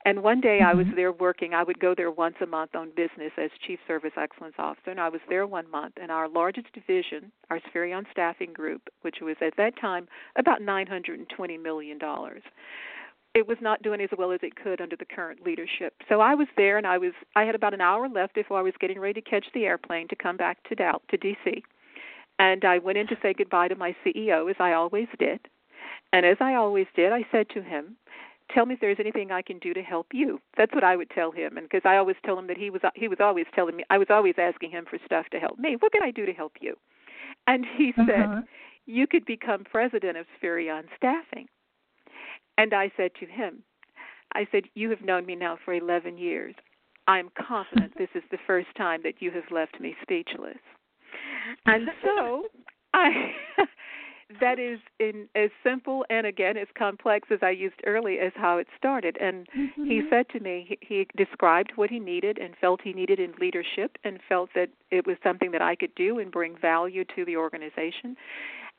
and 0.05 0.23
one 0.23 0.39
day 0.39 0.61
I 0.61 0.73
was 0.73 0.87
Mhm. 0.87 0.95
there 0.95 1.11
working. 1.11 1.53
I 1.53 1.63
would 1.63 1.79
go 1.79 1.93
there 1.93 2.11
once 2.11 2.39
a 2.39 2.45
month 2.45 2.75
on 2.75 2.91
business 2.91 3.33
as 3.37 3.51
Chief 3.59 3.79
Service 3.87 4.13
Excellence 4.15 4.55
Officer, 4.57 4.91
and 4.91 5.01
I 5.01 5.09
was 5.09 5.19
there 5.27 5.45
one 5.45 5.69
month. 5.69 5.97
And 5.97 6.09
our 6.11 6.29
largest 6.29 6.71
division, 6.71 7.29
our 7.49 7.59
Spherion 7.59 8.05
Staffing 8.11 8.53
Group, 8.53 8.89
which 9.01 9.19
was 9.19 9.35
at 9.41 9.57
that 9.57 9.75
time 9.75 10.07
about 10.37 10.61
$920 10.61 11.57
million, 11.57 11.99
it 13.37 13.47
was 13.47 13.57
not 13.61 13.81
doing 13.83 14.01
as 14.01 14.09
well 14.17 14.31
as 14.31 14.39
it 14.41 14.55
could 14.55 14.81
under 14.81 14.95
the 14.95 15.05
current 15.05 15.45
leadership. 15.45 15.93
So 16.09 16.21
I 16.21 16.33
was 16.35 16.47
there, 16.57 16.77
and 16.77 16.87
I 16.87 16.97
was 16.97 17.13
I 17.35 17.43
had 17.43 17.55
about 17.55 17.73
an 17.73 17.81
hour 17.81 18.09
left 18.09 18.33
before 18.33 18.57
I 18.59 18.63
was 18.63 18.73
getting 18.79 18.99
ready 18.99 19.21
to 19.21 19.29
catch 19.29 19.45
the 19.53 19.65
airplane 19.65 20.07
to 20.09 20.15
come 20.15 20.37
back 20.37 20.57
to 20.69 20.75
Dal 20.75 21.01
to 21.09 21.17
DC. 21.17 21.61
And 22.39 22.65
I 22.65 22.79
went 22.79 22.97
in 22.97 23.07
to 23.07 23.17
say 23.21 23.33
goodbye 23.33 23.67
to 23.69 23.75
my 23.75 23.95
CEO, 24.03 24.49
as 24.49 24.55
I 24.59 24.73
always 24.73 25.07
did. 25.17 25.39
And 26.13 26.25
as 26.25 26.37
I 26.39 26.55
always 26.55 26.87
did, 26.95 27.11
I 27.11 27.25
said 27.31 27.49
to 27.49 27.61
him, 27.61 27.95
tell 28.53 28.65
me 28.65 28.75
if 28.75 28.79
there's 28.79 28.99
anything 28.99 29.31
I 29.31 29.41
can 29.41 29.59
do 29.59 29.73
to 29.73 29.81
help 29.81 30.07
you. 30.13 30.39
That's 30.57 30.73
what 30.73 30.83
I 30.83 30.95
would 30.95 31.09
tell 31.11 31.31
him, 31.31 31.57
and 31.57 31.67
because 31.69 31.85
I 31.85 31.97
always 31.97 32.15
tell 32.25 32.37
him 32.39 32.47
that 32.47 32.57
he 32.57 32.69
was 32.69 32.81
he 32.95 33.07
was 33.07 33.19
always 33.19 33.45
telling 33.53 33.75
me 33.75 33.83
I 33.89 33.97
was 33.97 34.07
always 34.09 34.35
asking 34.37 34.71
him 34.71 34.85
for 34.89 34.97
stuff 35.05 35.25
to 35.31 35.39
help 35.39 35.59
me. 35.59 35.75
What 35.79 35.91
can 35.91 36.03
I 36.03 36.11
do 36.11 36.25
to 36.25 36.33
help 36.33 36.53
you? 36.59 36.75
And 37.45 37.65
he 37.77 37.93
Uh-huh. 37.97 38.05
said, 38.07 38.45
you 38.85 39.05
could 39.05 39.25
become 39.25 39.63
president 39.63 40.17
of 40.17 40.25
Spherion 40.41 40.85
Staffing. 40.95 41.47
And 42.57 42.73
I 42.73 42.91
said 42.97 43.11
to 43.19 43.25
him, 43.25 43.63
I 44.33 44.47
said, 44.51 44.63
you 44.73 44.89
have 44.89 45.01
known 45.01 45.25
me 45.25 45.35
now 45.35 45.57
for 45.63 45.73
11 45.73 46.17
years. 46.17 46.55
I'm 47.07 47.29
confident 47.47 47.93
this 47.97 48.09
is 48.15 48.23
the 48.31 48.37
first 48.45 48.67
time 48.75 49.01
that 49.03 49.21
you 49.21 49.31
have 49.31 49.49
left 49.51 49.79
me 49.79 49.95
speechless. 50.01 50.57
And 51.65 51.89
so 52.03 52.43
I 52.93 53.31
that 54.41 54.59
is 54.59 54.79
in 54.99 55.29
as 55.35 55.49
simple 55.63 56.05
and 56.09 56.27
again 56.27 56.57
as 56.57 56.67
complex 56.77 57.29
as 57.31 57.39
I 57.41 57.51
used 57.51 57.79
early 57.85 58.19
as 58.19 58.33
how 58.35 58.57
it 58.57 58.67
started. 58.77 59.17
And 59.21 59.47
he 59.87 60.01
Mhm. 60.01 60.09
said 60.09 60.29
to 60.29 60.41
me, 60.41 60.65
he, 60.67 60.77
he 60.81 61.07
described 61.15 61.71
what 61.75 61.89
he 61.89 61.99
needed 61.99 62.37
and 62.37 62.55
felt 62.57 62.81
he 62.81 62.91
needed 62.91 63.19
in 63.19 63.33
leadership 63.39 63.97
and 64.03 64.21
felt 64.27 64.49
that 64.53 64.69
it 64.91 65.07
was 65.07 65.17
something 65.23 65.51
that 65.51 65.61
I 65.61 65.75
could 65.75 65.95
do 65.95 66.19
and 66.19 66.29
bring 66.29 66.57
value 66.57 67.05
to 67.15 67.23
the 67.23 67.37
organization. 67.37 68.17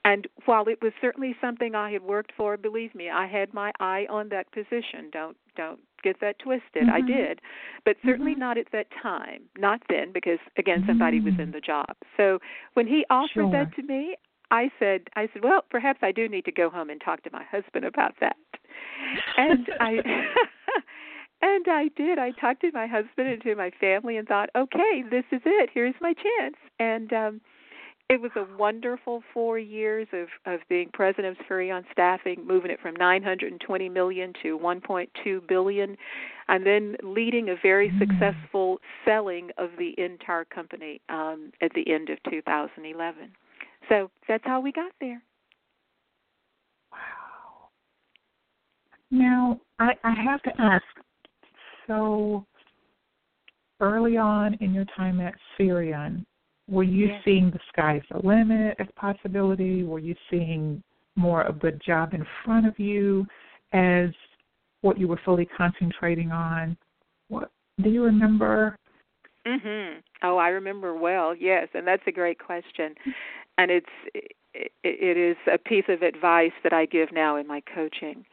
And 0.09 0.26
while 0.46 0.66
it 0.68 0.78
was 0.80 0.92
certainly 1.02 1.36
something 1.38 1.74
I 1.74 1.90
had 1.90 2.02
worked 2.02 2.32
for, 2.34 2.56
believe 2.56 2.94
me, 2.94 3.11
I 3.11 3.26
had 3.26 3.52
my 3.52 3.72
eye 3.78 4.06
on 4.09 4.30
that 4.30 4.50
position. 4.52 5.11
Don't 5.12 5.36
don't 5.54 5.80
get 6.02 6.18
that 6.20 6.38
twisted. 6.38 6.88
I 6.88 7.02
Mhm. 7.02 7.06
did, 7.06 7.40
but 7.84 7.96
certainly 8.06 8.34
Mhm. 8.34 8.38
not 8.38 8.56
at 8.56 8.70
that 8.70 8.90
time. 9.02 9.42
Not 9.59 9.82
then, 9.88 10.12
because 10.12 10.38
again, 10.56 10.82
somebody 10.86 11.20
was 11.20 11.34
in 11.38 11.48
Mm. 11.48 11.52
the 11.52 11.61
job. 11.61 11.94
So 12.16 12.40
when 12.74 12.86
he 12.86 13.04
offered 13.11 13.50
that 13.50 13.72
to 13.72 13.82
me, 13.82 14.16
I 14.50 14.70
said, 14.78 15.11
I 15.16 15.26
said, 15.26 15.42
well, 15.44 15.62
perhaps 15.68 16.02
I 16.02 16.12
do 16.12 16.26
need 16.26 16.46
to 16.46 16.52
go 16.52 16.70
home 16.70 16.88
and 16.88 17.00
talk 17.00 17.22
to 17.24 17.30
my 17.30 17.44
husband 17.44 17.84
about 17.84 18.16
that. 18.20 18.36
And 19.36 19.68
I. 19.80 19.92
And 21.40 21.68
I 21.68 21.86
did. 21.94 22.18
I 22.18 22.32
talked 22.32 22.62
to 22.62 22.72
my 22.72 22.88
husband 22.88 23.28
and 23.28 23.40
to 23.42 23.54
my 23.54 23.70
family 23.70 24.16
and 24.16 24.26
thought, 24.26 24.50
okay, 24.56 25.04
this 25.09 25.24
is 25.30 25.40
it. 25.44 25.70
Here's 25.72 25.94
my 26.00 26.12
chance. 26.12 26.56
And 26.80 27.12
um 27.12 27.40
it 28.11 28.20
was 28.20 28.30
a 28.36 28.46
wonderful 28.56 29.22
four 29.34 29.59
years 29.59 30.09
of, 30.12 30.28
of 30.46 30.61
being 30.68 30.88
president 30.94 31.38
of 31.38 31.46
Spherion 31.46 31.84
Staffing, 31.92 32.46
moving 32.46 32.70
it 32.70 32.80
from 32.80 32.94
920 32.96 33.88
million 33.90 34.32
to 34.42 34.59
1.2 34.59 35.46
billion, 35.46 35.96
and 36.48 36.64
then 36.64 36.96
leading 37.02 37.50
a 37.50 37.56
very 37.62 37.90
Mm. 37.90 37.98
successful 37.98 38.80
selling 39.04 39.50
of 39.59 39.70
the 39.78 39.94
entire 39.98 40.46
company 40.46 41.00
um, 41.11 41.52
at 41.61 41.70
the 41.74 41.90
end 41.92 42.09
of 42.09 42.18
2011. 42.30 43.30
So 43.90 44.11
that's 44.26 44.44
how 44.44 44.61
we 44.61 44.72
got 44.72 44.92
there. 45.00 45.22
Wow. 46.90 47.68
Now, 49.11 49.61
I, 49.78 49.92
I 50.04 50.14
have 50.14 50.42
to 50.42 50.61
ask 50.61 50.84
so 51.86 52.46
early 53.80 54.16
on 54.16 54.54
in 54.61 54.72
your 54.72 54.84
time 54.96 55.20
at 55.20 55.34
Spherion, 55.59 56.24
were 56.68 56.82
you 56.82 57.06
Yes. 57.08 57.24
seeing 57.24 57.50
the 57.50 57.60
sky's 57.68 58.02
the 58.10 58.18
limit 58.26 58.76
as 58.78 58.86
possibility? 58.96 59.82
Were 59.84 59.98
you 59.98 60.14
seeing 60.30 60.82
more 61.16 61.42
of 61.42 61.58
the 61.60 61.72
job 61.72 62.14
in 62.14 62.24
front 62.44 62.66
of 62.66 62.78
you 62.78 63.26
as 63.72 64.10
what 64.82 64.98
you 64.98 65.08
were 65.08 65.16
fully 65.24 65.46
concentrating 65.46 66.30
on? 66.30 66.76
What 67.28 67.50
do 67.82 67.90
you 67.90 68.04
remember? 68.04 68.76
Mhm. 69.46 70.02
Oh, 70.22 70.36
I 70.36 70.48
remember 70.48 70.94
well. 70.94 71.34
Yes, 71.34 71.68
and 71.74 71.86
that's 71.86 72.06
a 72.06 72.12
great 72.12 72.38
question. 72.38 72.94
And 73.56 73.70
it's 73.70 73.86
it, 74.14 74.72
it 74.82 75.16
is 75.16 75.36
a 75.46 75.58
piece 75.58 75.88
of 75.88 76.02
advice 76.02 76.52
that 76.62 76.72
I 76.72 76.86
give 76.86 77.12
now 77.12 77.36
in 77.36 77.46
my 77.46 77.60
coaching. 77.62 78.24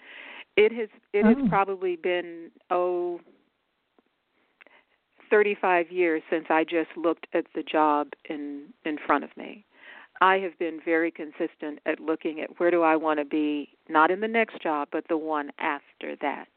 It 0.57 0.71
has 0.73 0.89
it 1.13 1.25
Oh. 1.25 1.33
has 1.36 1.49
probably 1.49 1.95
been 1.95 2.51
oh 2.69 3.21
35 5.30 5.91
years 5.91 6.21
since 6.30 6.45
I 6.49 6.63
just 6.63 6.89
looked 6.95 7.28
at 7.34 7.45
the 7.53 7.63
job 7.63 8.09
in 8.30 8.73
in 8.86 8.97
front 9.05 9.23
of 9.23 9.36
me. 9.38 9.65
I 10.21 10.38
have 10.38 10.57
been 10.57 10.80
very 10.84 11.11
consistent 11.11 11.80
at 11.86 11.99
looking 11.99 12.39
at 12.39 12.59
where 12.59 12.71
do 12.71 12.84
I 12.84 12.95
want 12.95 13.19
to 13.19 13.26
be, 13.26 13.69
not 13.89 14.11
in 14.11 14.21
the 14.21 14.28
next 14.28 14.61
job, 14.61 14.88
but 14.91 15.07
the 15.09 15.17
one 15.17 15.51
after 15.59 16.15
that. 16.21 16.47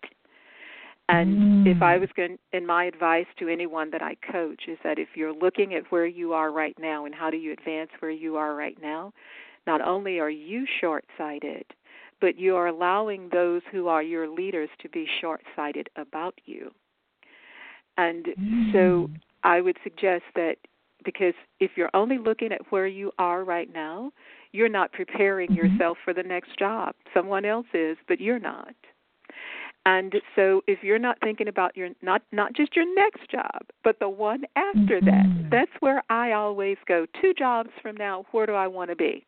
And 1.08 1.40
if 1.64 1.82
I 1.82 1.96
Mm. 1.96 2.00
was 2.00 2.12
going, 2.12 2.38
and 2.52 2.66
my 2.66 2.84
advice 2.84 3.26
to 3.38 3.48
anyone 3.48 3.90
that 3.90 4.02
I 4.02 4.14
coach 4.16 4.68
is 4.68 4.78
that 4.84 4.98
if 4.98 5.16
you're 5.16 5.32
looking 5.32 5.74
at 5.74 5.90
where 5.90 6.06
you 6.06 6.34
are 6.34 6.52
right 6.52 6.78
now 6.78 7.04
and 7.04 7.14
how 7.14 7.30
do 7.30 7.36
you 7.36 7.52
advance 7.52 7.90
where 7.98 8.10
you 8.10 8.36
are 8.36 8.54
right 8.54 8.80
now, 8.80 9.12
not 9.66 9.80
only 9.80 10.20
are 10.20 10.30
you 10.30 10.66
short 10.80 11.04
sighted, 11.16 11.64
but 12.20 12.36
you 12.36 12.56
are 12.56 12.66
allowing 12.66 13.28
those 13.30 13.62
who 13.70 13.88
are 13.88 14.02
your 14.02 14.28
leaders 14.28 14.70
to 14.80 14.88
be 14.88 15.06
short 15.20 15.42
sighted 15.56 15.88
about 15.96 16.38
you. 16.44 16.72
And 17.98 18.28
so 18.72 19.10
Mm. 19.10 19.20
I 19.44 19.60
would 19.60 19.76
suggest 19.82 20.24
that 20.34 20.56
because 21.04 21.34
if 21.60 21.72
you're 21.76 21.90
only 21.94 22.16
looking 22.18 22.52
at 22.52 22.72
where 22.72 22.86
you 22.86 23.12
are 23.18 23.44
right 23.44 23.72
now, 23.72 24.12
you're 24.52 24.68
not 24.68 24.92
preparing 24.92 25.50
Mhm. 25.50 25.56
yourself 25.56 25.98
for 26.04 26.14
the 26.14 26.22
next 26.22 26.56
job. 26.58 26.94
Someone 27.12 27.44
else 27.44 27.66
is, 27.74 27.98
but 28.06 28.20
you're 28.20 28.38
not. 28.38 28.74
And 29.84 30.20
so 30.34 30.62
if 30.66 30.82
you're 30.82 30.98
not 30.98 31.18
thinking 31.20 31.48
about 31.48 31.76
your 31.76 31.90
not 32.02 32.22
not 32.32 32.52
just 32.52 32.76
your 32.76 32.86
next 32.94 33.28
job, 33.30 33.62
but 33.84 33.98
the 33.98 34.08
one 34.08 34.44
after 34.56 35.00
Mhm. 35.00 35.04
that, 35.06 35.50
that's 35.50 35.80
where 35.80 36.02
I 36.10 36.32
always 36.32 36.78
go. 36.86 37.06
Two 37.20 37.32
jobs 37.34 37.70
from 37.80 37.96
now, 37.96 38.26
where 38.32 38.46
do 38.46 38.54
I 38.54 38.66
want 38.66 38.90
to 38.90 38.96
be? 38.96 39.26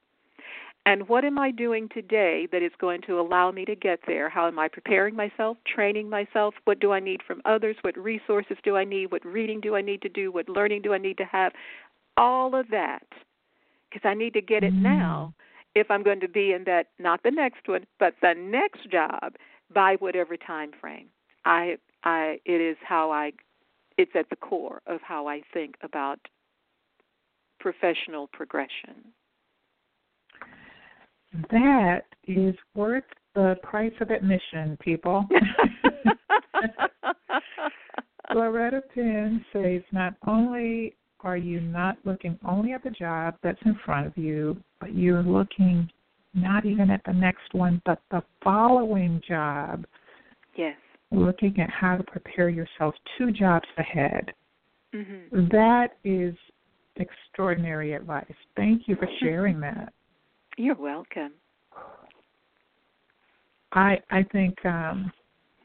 And 0.87 1.09
what 1.09 1.24
am 1.24 1.39
I 1.39 1.51
doing 1.51 1.89
today 1.93 2.49
that 2.53 2.62
is 2.62 2.72
going 2.81 3.03
to 3.03 3.20
allow 3.20 3.51
me 3.51 3.64
to 3.66 3.76
get 3.76 4.01
there? 4.07 4.28
How 4.28 4.49
am 4.49 4.59
I 4.59 4.68
preparing 4.68 5.14
myself, 5.14 5.59
training 5.66 6.09
myself? 6.09 6.55
What 6.64 6.81
do 6.81 6.93
I 6.93 7.01
need 7.01 7.20
from 7.26 7.43
others? 7.45 7.76
What 7.83 7.99
resources 7.99 8.57
do 8.64 8.76
I 8.76 8.85
need? 8.85 9.12
What 9.12 9.24
reading 9.24 9.61
do 9.61 9.76
I 9.76 9.83
need 9.83 10.03
to 10.03 10.09
do? 10.09 10.33
What 10.33 10.49
learning 10.49 10.83
do 10.83 10.95
I 10.95 10.99
need 10.99 11.18
to 11.18 11.24
have? 11.24 11.53
All 12.16 12.55
of 12.55 12.68
that. 12.70 13.07
Because 13.91 14.09
I 14.09 14.14
need 14.14 14.33
to 14.35 14.41
get 14.41 14.64
it 14.64 14.72
mm. 14.72 14.83
now 14.83 15.35
if 15.74 15.91
I'm 15.91 16.03
going 16.03 16.20
to 16.20 16.28
be 16.28 16.53
in 16.53 16.64
that, 16.64 16.87
not 16.99 17.22
the 17.22 17.31
next 17.31 17.68
one, 17.68 17.87
but 17.99 18.14
the 18.22 18.35
next 18.37 18.91
job 18.91 19.35
by 19.72 19.97
whatever 19.97 20.37
time 20.37 20.72
frame. 20.81 21.09
I 21.45 21.78
I 22.05 22.41
it 22.45 22.61
is 22.61 22.76
how 22.83 23.11
I 23.11 23.33
it's 23.97 24.12
at 24.14 24.31
the 24.31 24.37
core 24.37 24.81
of 24.87 25.01
how 25.03 25.26
I 25.26 25.43
think 25.53 25.76
about 25.83 26.18
professional 27.59 28.26
progression. 28.28 29.12
That 31.51 32.03
is 32.26 32.55
worth 32.74 33.05
the 33.35 33.57
price 33.62 33.93
of 34.01 34.11
admission, 34.11 34.76
people. 34.81 35.26
Loretta 38.35 38.83
Penn 38.95 39.45
says 39.53 39.83
not 39.93 40.14
only 40.26 40.95
are 41.20 41.37
you 41.37 41.61
not 41.61 41.99
looking 42.05 42.39
only 42.45 42.72
at 42.72 42.83
the 42.83 42.91
job 42.91 43.35
that's 43.43 43.61
in 43.64 43.78
front 43.85 44.07
of 44.07 44.16
you, 44.16 44.57
but 44.81 44.95
you're 44.95 45.22
looking 45.22 45.89
not 46.35 46.64
even 46.64 46.91
at 46.91 47.03
the 47.05 47.12
next 47.12 47.53
one, 47.53 47.83
but 47.85 48.01
the 48.11 48.22
following 48.43 49.20
job. 49.26 49.85
Yes. 50.57 50.76
Looking 51.11 51.59
at 51.61 51.70
how 51.70 51.97
to 51.97 52.05
prepare 52.05 52.49
yourself 52.49 52.95
two 53.18 53.33
jobs 53.33 53.66
ahead. 53.78 54.33
Mm-hmm. 54.95 55.49
That 55.51 55.97
is 56.05 56.35
extraordinary 56.97 57.95
advice. 57.95 58.33
Thank 58.57 58.83
you 58.87 58.97
for 58.97 59.09
sharing 59.20 59.61
that. 59.61 59.93
You're 60.57 60.74
welcome. 60.76 61.32
I 63.72 63.98
I 64.11 64.24
think 64.32 64.64
um, 64.64 65.12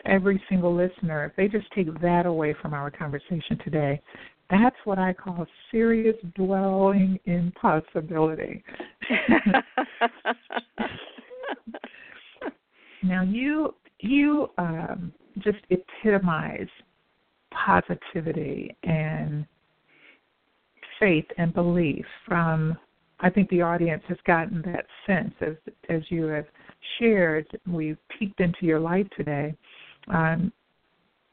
every 0.06 0.42
single 0.50 0.76
listener, 0.76 1.26
if 1.26 1.36
they 1.36 1.48
just 1.48 1.72
take 1.74 1.88
that 2.02 2.26
away 2.26 2.56
from 2.62 2.74
our 2.74 2.92
conversation 2.92 3.58
today, 3.64 4.02
that's 4.50 4.76
what 4.84 5.00
I 5.00 5.14
call 5.14 5.46
serious 5.72 6.16
dwelling 6.36 7.20
in 7.26 7.52
possibility. 7.60 8.64
now 13.04 13.24
you 13.24 13.74
you 14.00 14.50
um, 14.58 15.12
just 15.40 15.58
epitomize 15.72 16.68
positivity 17.52 18.76
and 18.84 19.46
faith 21.00 21.26
and 21.38 21.54
belief 21.54 22.06
from 22.28 22.78
I 23.20 23.30
think 23.30 23.50
the 23.50 23.62
audience 23.62 24.04
has 24.08 24.18
gotten 24.26 24.62
that 24.64 24.86
sense 25.08 25.34
as 25.42 25.56
as 25.90 26.02
you 26.10 26.26
have 26.26 26.46
shared. 27.00 27.48
We've 27.68 27.98
peeked 28.18 28.42
into 28.42 28.66
your 28.66 28.80
life 28.80 29.08
today. 29.18 29.56
Um, 30.08 30.52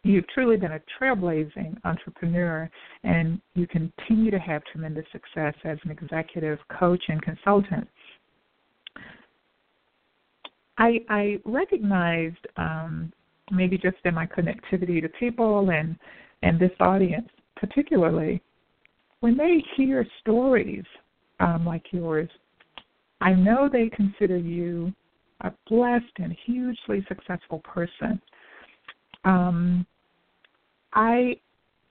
you've 0.04 0.28
truly 0.28 0.56
been 0.56 0.72
a 0.72 0.80
trailblazing 1.00 1.76
entrepreneur, 1.84 2.70
and 3.04 3.40
you 3.54 3.66
continue 3.66 4.30
to 4.30 4.38
have 4.38 4.62
tremendous 4.70 5.04
success 5.12 5.54
as 5.64 5.78
an 5.84 5.90
executive 5.90 6.58
coach 6.78 7.02
and 7.08 7.20
consultant. 7.22 7.88
I, 10.78 11.00
I 11.08 11.38
recognized, 11.44 12.46
um, 12.56 13.12
maybe 13.50 13.76
just 13.76 13.98
in 14.04 14.14
my 14.14 14.26
connectivity 14.26 15.02
to 15.02 15.08
people 15.08 15.70
and 15.70 15.96
and 16.44 16.58
this 16.58 16.72
audience 16.80 17.28
particularly, 17.56 18.42
when 19.20 19.36
they 19.36 19.62
hear 19.76 20.04
stories 20.20 20.84
um, 21.42 21.66
like 21.66 21.84
yours, 21.90 22.28
I 23.20 23.34
know 23.34 23.68
they 23.70 23.90
consider 23.94 24.36
you 24.36 24.92
a 25.42 25.52
blessed 25.68 26.04
and 26.16 26.34
hugely 26.46 27.04
successful 27.08 27.58
person. 27.60 28.20
Um, 29.24 29.86
I 30.94 31.36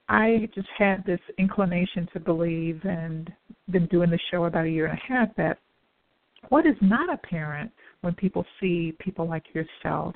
I 0.09 0.49
just 0.53 0.67
had 0.77 1.05
this 1.05 1.19
inclination 1.37 2.07
to 2.13 2.19
believe, 2.19 2.81
and 2.83 3.31
been 3.69 3.85
doing 3.87 4.09
the 4.09 4.19
show 4.29 4.45
about 4.45 4.65
a 4.65 4.69
year 4.69 4.87
and 4.87 4.97
a 4.97 5.13
half, 5.13 5.33
that 5.37 5.57
what 6.49 6.65
is 6.65 6.75
not 6.81 7.13
apparent 7.13 7.71
when 8.01 8.13
people 8.15 8.45
see 8.59 8.93
people 8.99 9.27
like 9.27 9.45
yourself 9.53 10.15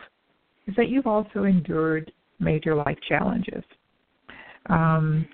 is 0.67 0.75
that 0.75 0.89
you've 0.89 1.07
also 1.07 1.43
endured 1.43 2.11
major 2.39 2.75
life 2.75 2.97
challenges. 3.07 3.63
Um, 4.67 5.27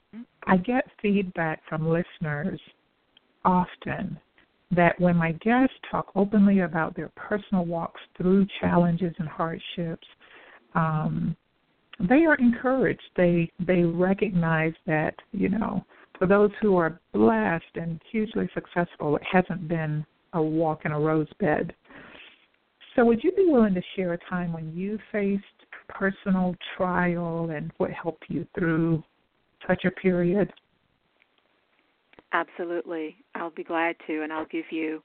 I 0.46 0.58
get 0.58 0.86
feedback 1.02 1.62
from 1.68 1.88
listeners 1.88 2.60
often 3.46 4.20
that 4.76 5.00
when 5.00 5.16
my 5.16 5.34
guests 5.34 5.76
talk 5.90 6.12
openly 6.16 6.62
about 6.62 6.96
their 6.96 7.12
personal 7.16 7.66
walks 7.66 8.00
through 8.18 8.48
challenges 8.60 9.14
and 9.20 9.28
hardships, 9.28 10.08
um, 10.76 11.36
they 12.00 12.26
are 12.26 12.36
encouraged. 12.36 13.02
They 13.16 13.52
they 13.60 13.84
recognize 13.84 14.74
that 14.88 15.14
you 15.32 15.50
know 15.50 15.86
for 16.18 16.28
those 16.28 16.52
who 16.62 16.78
are 16.78 17.00
blessed 17.14 17.76
and 17.76 18.00
hugely 18.12 18.50
successful, 18.54 19.16
it 19.16 19.24
hasn't 19.32 19.68
been 19.68 20.06
a 20.34 20.42
walk 20.42 20.86
in 20.86 20.92
a 20.92 21.00
rose 21.00 21.28
bed. 21.40 21.74
So, 22.96 23.06
would 23.06 23.24
you 23.24 23.32
be 23.32 23.46
willing 23.48 23.74
to 23.74 23.82
share 23.96 24.14
a 24.14 24.18
time 24.30 24.54
when 24.54 24.72
you 24.76 25.00
faced 25.12 25.44
personal 25.88 26.56
trial 26.78 27.50
and 27.50 27.72
what 27.78 27.90
helped 27.92 28.26
you 28.28 28.46
through 28.58 29.04
such 29.68 29.86
a 29.86 29.92
period? 29.92 30.52
Absolutely, 32.34 33.18
I'll 33.36 33.50
be 33.50 33.64
glad 33.64 33.96
to, 34.08 34.24
and 34.24 34.32
I'll 34.32 34.46
give 34.46 34.66
you, 34.72 35.04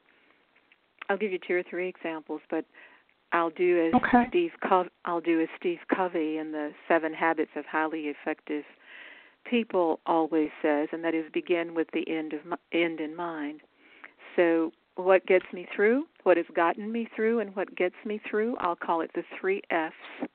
I'll 1.09 1.18
give 1.18 1.33
you 1.33 1.39
two 1.47 1.55
or 1.55 1.62
three 1.68 1.89
examples, 1.89 2.41
but 2.51 2.64
I'll 3.33 3.51
do 3.51 3.87
as 3.89 4.01
okay. 4.01 4.24
Steve 4.29 4.53
Co- 4.66 4.89
I'll 5.05 5.20
do 5.20 5.41
as 5.41 5.49
Steve 5.59 5.79
Covey 5.95 6.39
in 6.39 6.53
the 6.53 6.70
Seven 6.87 7.12
Habits 7.12 7.51
of 7.57 7.64
Highly 7.66 8.05
Effective 8.05 8.64
People 9.49 10.01
always 10.07 10.51
says, 10.61 10.89
and 10.93 11.05
that 11.05 11.14
is 11.14 11.24
begin 11.33 11.74
with 11.74 11.87
the 11.93 12.05
end 12.09 12.33
of 12.33 12.41
end 12.72 13.01
in 13.01 13.14
mind. 13.14 13.61
So, 14.35 14.72
what 14.97 15.24
gets 15.27 15.45
me 15.53 15.66
through, 15.74 16.07
what 16.24 16.37
has 16.37 16.47
gotten 16.55 16.91
me 16.91 17.09
through, 17.14 17.41
and 17.41 17.55
what 17.55 17.74
gets 17.77 17.95
me 18.05 18.20
through, 18.29 18.57
I'll 18.59 18.77
call 18.77 19.03
it 19.03 19.11
the 19.14 19.22
three 19.41 19.62
F's: 19.70 20.29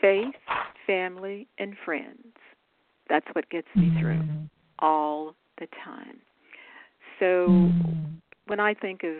faith, 0.00 0.34
family, 0.86 1.48
and 1.58 1.74
friends. 1.84 2.34
That's 3.08 3.26
what 3.34 3.48
gets 3.50 3.68
me 3.74 3.86
mm-hmm. 3.86 4.00
through 4.00 4.22
all 4.78 5.34
the 5.60 5.68
time. 5.84 6.20
So, 7.18 7.46
mm-hmm. 7.48 8.14
when 8.46 8.60
I 8.60 8.74
think 8.74 9.04
of 9.04 9.16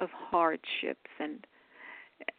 of 0.00 0.10
hardships 0.10 1.10
and 1.18 1.44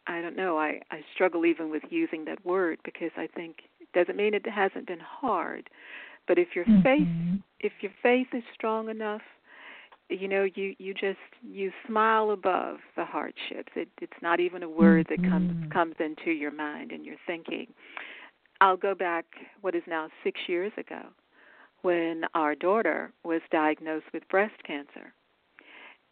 I 0.06 0.20
don't 0.20 0.36
know. 0.36 0.58
I 0.58 0.80
I 0.90 1.00
struggle 1.14 1.46
even 1.46 1.70
with 1.70 1.82
using 1.90 2.24
that 2.26 2.44
word 2.44 2.78
because 2.84 3.10
I 3.16 3.26
think 3.26 3.56
it 3.80 3.88
doesn't 3.94 4.16
mean 4.16 4.34
it 4.34 4.46
hasn't 4.48 4.86
been 4.86 5.00
hard, 5.00 5.70
but 6.28 6.38
if 6.38 6.48
your 6.54 6.64
mm-hmm. 6.64 6.82
faith 6.82 7.42
if 7.60 7.72
your 7.80 7.92
faith 8.02 8.28
is 8.32 8.42
strong 8.54 8.88
enough, 8.88 9.22
you 10.08 10.28
know 10.28 10.46
you 10.54 10.74
you 10.78 10.94
just 10.94 11.18
you 11.42 11.70
smile 11.86 12.30
above 12.30 12.78
the 12.96 13.04
hardships. 13.04 13.72
It 13.74 13.88
it's 14.00 14.20
not 14.22 14.40
even 14.40 14.62
a 14.62 14.68
word 14.68 15.08
mm-hmm. 15.08 15.22
that 15.22 15.30
comes 15.30 15.72
comes 15.72 15.94
into 15.98 16.30
your 16.30 16.52
mind 16.52 16.92
and 16.92 17.04
your 17.04 17.16
thinking. 17.26 17.68
I'll 18.62 18.76
go 18.76 18.94
back 18.94 19.24
what 19.62 19.74
is 19.74 19.82
now 19.86 20.08
6 20.22 20.38
years 20.46 20.72
ago 20.76 21.00
when 21.82 22.22
our 22.34 22.54
daughter 22.54 23.12
was 23.24 23.40
diagnosed 23.50 24.06
with 24.12 24.28
breast 24.28 24.62
cancer 24.66 25.12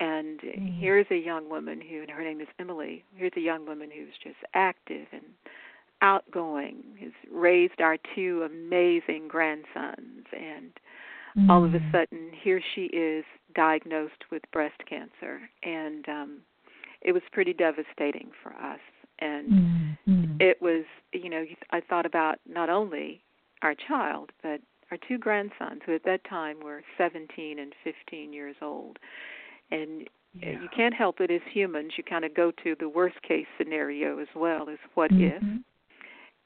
and 0.00 0.40
mm-hmm. 0.40 0.80
here's 0.80 1.06
a 1.10 1.16
young 1.16 1.48
woman 1.48 1.80
who, 1.80 2.02
and 2.02 2.10
her 2.10 2.22
name 2.22 2.40
is 2.40 2.46
Emily. 2.58 3.04
Here's 3.16 3.32
a 3.36 3.40
young 3.40 3.66
woman 3.66 3.90
who's 3.90 4.14
just 4.22 4.36
active 4.54 5.06
and 5.12 5.24
outgoing. 6.02 6.82
Has 7.00 7.12
raised 7.32 7.80
our 7.80 7.96
two 8.14 8.46
amazing 8.46 9.26
grandsons, 9.28 10.26
and 10.32 10.70
mm-hmm. 11.36 11.50
all 11.50 11.64
of 11.64 11.74
a 11.74 11.80
sudden, 11.90 12.30
here 12.42 12.60
she 12.74 12.82
is 12.86 13.24
diagnosed 13.54 14.24
with 14.30 14.42
breast 14.52 14.80
cancer, 14.88 15.40
and 15.64 16.08
um, 16.08 16.38
it 17.02 17.12
was 17.12 17.22
pretty 17.32 17.52
devastating 17.52 18.30
for 18.42 18.52
us. 18.52 18.80
And 19.20 19.50
mm-hmm. 19.50 20.36
it 20.38 20.62
was, 20.62 20.84
you 21.12 21.28
know, 21.28 21.44
I 21.72 21.80
thought 21.80 22.06
about 22.06 22.38
not 22.48 22.70
only 22.70 23.20
our 23.62 23.74
child, 23.74 24.30
but 24.44 24.60
our 24.90 24.98
two 25.06 25.18
grandsons, 25.18 25.82
who 25.84 25.94
at 25.94 26.04
that 26.04 26.24
time 26.24 26.60
were 26.62 26.82
17 26.96 27.58
and 27.58 27.74
15 27.84 28.32
years 28.32 28.56
old 28.62 28.98
and 29.70 30.08
yeah. 30.34 30.50
you 30.50 30.68
can't 30.74 30.94
help 30.94 31.20
it 31.20 31.30
as 31.30 31.40
humans 31.52 31.92
you 31.96 32.04
kind 32.04 32.24
of 32.24 32.34
go 32.34 32.50
to 32.62 32.74
the 32.78 32.88
worst 32.88 33.20
case 33.22 33.46
scenario 33.56 34.18
as 34.18 34.28
well 34.34 34.68
as 34.68 34.78
what 34.94 35.10
mm-hmm. 35.10 35.24
if 35.24 35.42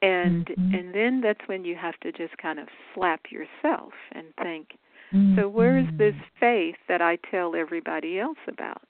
and 0.01 0.47
mm-hmm. 0.47 0.75
and 0.75 0.93
then 0.93 1.21
that's 1.21 1.47
when 1.47 1.65
you 1.65 1.75
have 1.75 1.97
to 1.99 2.11
just 2.11 2.37
kind 2.37 2.59
of 2.59 2.67
slap 2.93 3.21
yourself 3.29 3.93
and 4.13 4.27
think 4.41 4.69
mm-hmm. 5.13 5.39
so 5.39 5.47
where's 5.47 5.87
this 5.97 6.15
faith 6.39 6.75
that 6.87 7.01
i 7.01 7.17
tell 7.29 7.55
everybody 7.55 8.19
else 8.19 8.37
about 8.47 8.81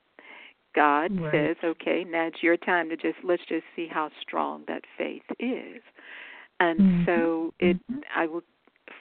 god 0.75 1.19
right. 1.19 1.33
says 1.33 1.55
okay 1.63 2.05
now 2.07 2.27
it's 2.27 2.43
your 2.43 2.57
time 2.57 2.89
to 2.89 2.95
just 2.95 3.17
let's 3.23 3.43
just 3.47 3.65
see 3.75 3.87
how 3.89 4.09
strong 4.21 4.63
that 4.67 4.83
faith 4.97 5.23
is 5.39 5.81
and 6.59 6.79
mm-hmm. 6.79 7.05
so 7.05 7.53
it 7.59 7.77
mm-hmm. 7.91 7.99
i 8.15 8.25
will 8.25 8.43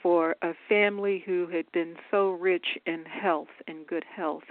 for 0.03 0.35
a 0.41 0.51
family 0.67 1.23
who 1.25 1.47
had 1.47 1.71
been 1.71 1.95
so 2.11 2.31
rich 2.31 2.77
in 2.85 3.05
health 3.05 3.47
and 3.67 3.87
good 3.87 4.03
health 4.03 4.43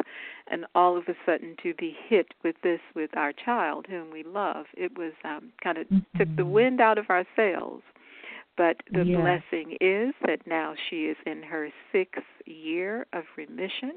and 0.50 0.64
all 0.74 0.96
of 0.96 1.04
a 1.08 1.14
sudden 1.26 1.54
to 1.62 1.74
be 1.74 1.94
hit 2.08 2.28
with 2.42 2.56
this 2.62 2.80
with 2.96 3.14
our 3.16 3.32
child 3.32 3.86
whom 3.88 4.10
we 4.10 4.24
love 4.24 4.64
it 4.74 4.96
was 4.96 5.12
um 5.24 5.52
kind 5.62 5.76
of 5.76 5.86
mm-hmm. 5.88 6.18
took 6.18 6.34
the 6.36 6.46
wind 6.46 6.80
out 6.80 6.96
of 6.96 7.04
our 7.10 7.24
sails 7.36 7.82
but 8.56 8.78
the 8.90 9.04
yes. 9.04 9.20
blessing 9.20 9.76
is 9.80 10.14
that 10.26 10.46
now 10.46 10.74
she 10.88 11.04
is 11.04 11.16
in 11.26 11.42
her 11.42 11.68
sixth 11.92 12.24
year 12.46 13.06
of 13.12 13.24
remission 13.36 13.92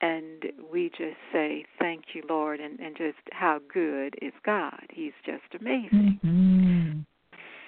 and 0.00 0.46
we 0.72 0.90
just 0.90 1.16
say 1.32 1.64
thank 1.78 2.06
you 2.12 2.22
lord 2.28 2.58
and 2.58 2.80
and 2.80 2.96
just 2.96 3.18
how 3.30 3.60
good 3.72 4.16
is 4.20 4.32
god 4.44 4.82
he's 4.90 5.12
just 5.24 5.60
amazing 5.60 6.18
mm-hmm. 6.24 7.00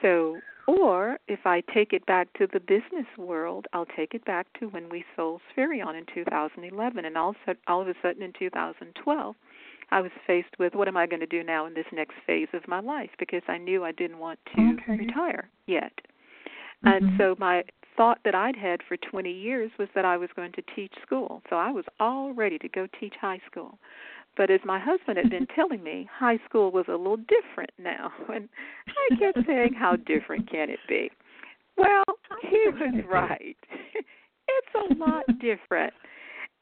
so 0.03 0.37
Or 0.67 1.19
if 1.29 1.41
I 1.45 1.63
take 1.75 1.93
it 1.93 2.07
back 2.07 2.33
to 2.39 2.47
the 2.51 2.61
business 2.61 3.07
world, 3.19 3.67
I'll 3.73 3.87
take 3.97 4.15
it 4.15 4.25
back 4.25 4.47
to 4.61 4.67
when 4.67 4.89
we 4.89 5.05
sold 5.15 5.43
Spherion 5.55 5.97
in 5.97 6.07
2011, 6.15 7.05
and 7.05 7.19
all, 7.19 7.35
all 7.67 7.83
of 7.83 7.89
a 7.89 7.95
sudden 8.01 8.23
in 8.23 8.33
2012, 8.39 9.37
I 9.91 10.01
was 10.01 10.11
faced 10.27 10.59
with 10.59 10.75
what 10.75 10.89
am 10.89 10.97
I 10.97 11.07
going 11.07 11.21
to 11.21 11.27
do 11.27 11.43
now 11.43 11.67
in 11.67 11.75
this 11.75 11.87
next 11.93 12.15
phase 12.27 12.49
of 12.55 12.67
my 12.67 12.81
life 12.81 13.11
because 13.19 13.43
I 13.47 13.59
knew 13.59 13.85
I 13.85 13.93
didn't 13.93 14.19
want 14.19 14.39
to 14.57 14.77
okay. 14.83 14.97
retire 14.97 15.51
yet. 15.67 15.93
Mm-hmm. 16.85 16.89
And 16.89 17.19
so 17.19 17.37
my 17.39 17.65
thought 17.97 18.19
that 18.25 18.35
I'd 18.35 18.57
had 18.57 18.81
for 18.87 18.97
20 18.97 19.31
years 19.31 19.71
was 19.79 19.89
that 19.95 20.05
I 20.05 20.17
was 20.17 20.31
going 20.35 20.53
to 20.53 20.63
teach 20.75 20.93
school. 21.03 21.43
So 21.49 21.57
I 21.57 21.71
was 21.71 21.85
all 22.01 22.33
ready 22.33 22.59
to 22.59 22.69
go 22.69 22.89
teach 22.99 23.15
high 23.21 23.41
school. 23.49 23.79
But 24.37 24.51
as 24.51 24.61
my 24.65 24.79
husband 24.79 25.19
had 25.19 25.31
been 25.31 25.47
telling 25.55 25.83
me, 25.83 26.09
high 26.13 26.39
school 26.49 26.73
was 26.73 26.87
a 26.89 26.97
little 26.97 27.17
different 27.17 27.71
now. 27.79 28.13
And 28.35 28.49
I 28.89 29.17
kept 29.17 29.47
saying, 29.47 29.75
How 29.75 29.97
different 29.97 30.51
can 30.51 30.71
it 30.71 30.81
be? 30.89 31.11
Well, 31.77 32.05
he 32.43 32.65
was 32.69 33.05
right. 33.09 33.57
it's 34.49 34.91
a 34.91 34.95
lot 34.95 35.25
different. 35.41 35.93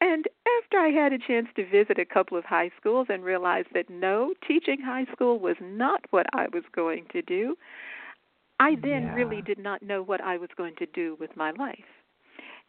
And 0.01 0.25
after 0.61 0.79
I 0.79 0.89
had 0.89 1.13
a 1.13 1.17
chance 1.17 1.47
to 1.55 1.69
visit 1.69 1.97
a 1.97 2.05
couple 2.05 2.37
of 2.37 2.43
high 2.43 2.71
schools 2.79 3.07
and 3.09 3.23
realized 3.23 3.69
that 3.73 3.89
no, 3.89 4.33
teaching 4.45 4.77
high 4.83 5.05
school 5.13 5.39
was 5.39 5.55
not 5.61 6.01
what 6.09 6.25
I 6.33 6.47
was 6.51 6.63
going 6.75 7.05
to 7.13 7.21
do, 7.21 7.55
I 8.59 8.75
then 8.75 9.03
yeah. 9.03 9.13
really 9.15 9.41
did 9.41 9.59
not 9.59 9.81
know 9.81 10.01
what 10.01 10.21
I 10.21 10.37
was 10.37 10.49
going 10.57 10.75
to 10.79 10.85
do 10.87 11.15
with 11.19 11.35
my 11.37 11.51
life. 11.51 11.77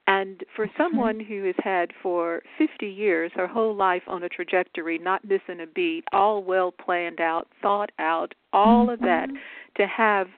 And 0.07 0.45
for 0.55 0.69
someone 0.77 1.19
who 1.19 1.45
has 1.45 1.55
had 1.59 1.93
for 2.03 2.43
50 2.59 2.87
years 2.87 3.33
her 3.35 3.47
whole 3.47 3.75
life 3.75 4.03
on 4.07 4.23
a 4.23 4.29
trajectory, 4.29 4.99
not 4.99 5.25
missing 5.25 5.61
a 5.63 5.67
beat, 5.67 6.05
all 6.13 6.43
well 6.43 6.73
planned 6.73 7.21
out, 7.21 7.49
thought 7.63 7.91
out, 7.99 8.35
all 8.53 8.91
of 8.91 9.01
that, 9.01 9.29
Mm-hmm. 9.29 9.83
to 9.83 9.87
have 9.87 10.29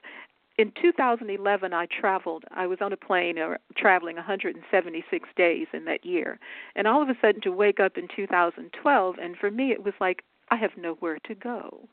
in 0.57 0.71
2011 0.81 1.73
I 1.73 1.85
traveled. 1.85 2.45
I 2.51 2.65
was 2.65 2.79
on 2.81 2.93
a 2.93 2.97
plane 2.97 3.37
uh, 3.37 3.55
traveling 3.75 4.15
176 4.15 5.29
days 5.35 5.67
in 5.73 5.85
that 5.85 6.05
year. 6.05 6.39
And 6.75 6.87
all 6.87 7.01
of 7.03 7.09
a 7.09 7.17
sudden 7.21 7.41
to 7.41 7.51
wake 7.51 7.79
up 7.79 7.97
in 7.97 8.07
2012 8.15 9.15
and 9.21 9.35
for 9.37 9.51
me 9.51 9.71
it 9.71 9.83
was 9.83 9.93
like 9.99 10.23
I 10.49 10.55
have 10.55 10.71
nowhere 10.77 11.19
to 11.25 11.35
go. 11.35 11.87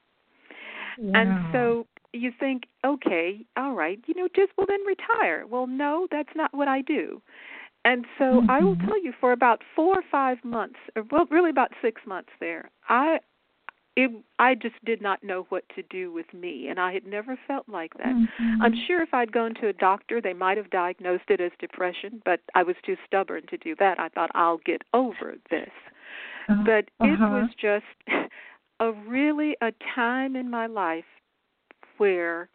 Wow. 0.98 1.12
And 1.20 1.52
so 1.52 1.86
you 2.12 2.30
think, 2.38 2.64
okay, 2.86 3.44
all 3.56 3.74
right, 3.74 3.98
you 4.06 4.14
know, 4.14 4.28
just 4.34 4.52
well 4.56 4.66
then 4.68 4.80
retire. 4.86 5.44
Well, 5.46 5.66
no, 5.66 6.06
that's 6.10 6.34
not 6.36 6.54
what 6.54 6.68
I 6.68 6.80
do. 6.80 7.20
And 7.84 8.06
so 8.18 8.24
mm-hmm. 8.24 8.50
I 8.50 8.60
will 8.60 8.76
tell 8.76 9.02
you, 9.02 9.12
for 9.20 9.32
about 9.32 9.62
four 9.76 9.98
or 9.98 10.04
five 10.10 10.38
months, 10.42 10.78
or 10.96 11.04
well, 11.10 11.26
really 11.30 11.50
about 11.50 11.72
six 11.82 12.00
months 12.06 12.30
there, 12.40 12.70
I 12.88 13.18
it 13.96 14.10
I 14.38 14.54
just 14.54 14.82
did 14.84 15.00
not 15.00 15.22
know 15.22 15.46
what 15.50 15.64
to 15.76 15.82
do 15.82 16.12
with 16.12 16.32
me, 16.32 16.68
and 16.68 16.80
I 16.80 16.92
had 16.92 17.06
never 17.06 17.38
felt 17.46 17.68
like 17.68 17.94
that. 17.98 18.06
Mm-hmm. 18.06 18.62
I'm 18.62 18.74
sure 18.86 19.02
if 19.02 19.12
I'd 19.12 19.32
gone 19.32 19.54
to 19.60 19.68
a 19.68 19.72
doctor, 19.72 20.20
they 20.20 20.32
might 20.32 20.56
have 20.56 20.70
diagnosed 20.70 21.24
it 21.28 21.40
as 21.40 21.52
depression, 21.60 22.20
but 22.24 22.40
I 22.54 22.62
was 22.62 22.76
too 22.84 22.96
stubborn 23.06 23.42
to 23.50 23.56
do 23.56 23.74
that. 23.78 24.00
I 24.00 24.08
thought 24.08 24.30
I'll 24.34 24.60
get 24.64 24.82
over 24.92 25.34
this. 25.50 25.70
Uh, 26.48 26.64
But 26.64 27.06
it 27.06 27.14
uh-huh. 27.14 27.28
was 27.30 27.50
just 27.60 27.84
a 28.80 28.92
really 28.92 29.56
a 29.60 29.72
time 29.94 30.36
in 30.36 30.50
my 30.50 30.66
life 30.66 31.04
where 31.98 32.48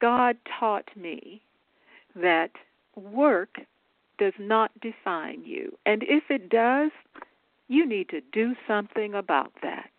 God 0.00 0.36
taught 0.60 0.88
me 0.96 1.42
that 2.14 2.50
work 2.94 3.56
does 4.18 4.32
not 4.38 4.70
define 4.80 5.44
you. 5.44 5.76
And 5.86 6.02
if 6.04 6.24
it 6.30 6.48
does, 6.48 6.90
you 7.68 7.86
need 7.86 8.08
to 8.10 8.20
do 8.32 8.54
something 8.66 9.14
about 9.14 9.52
that. 9.62 9.90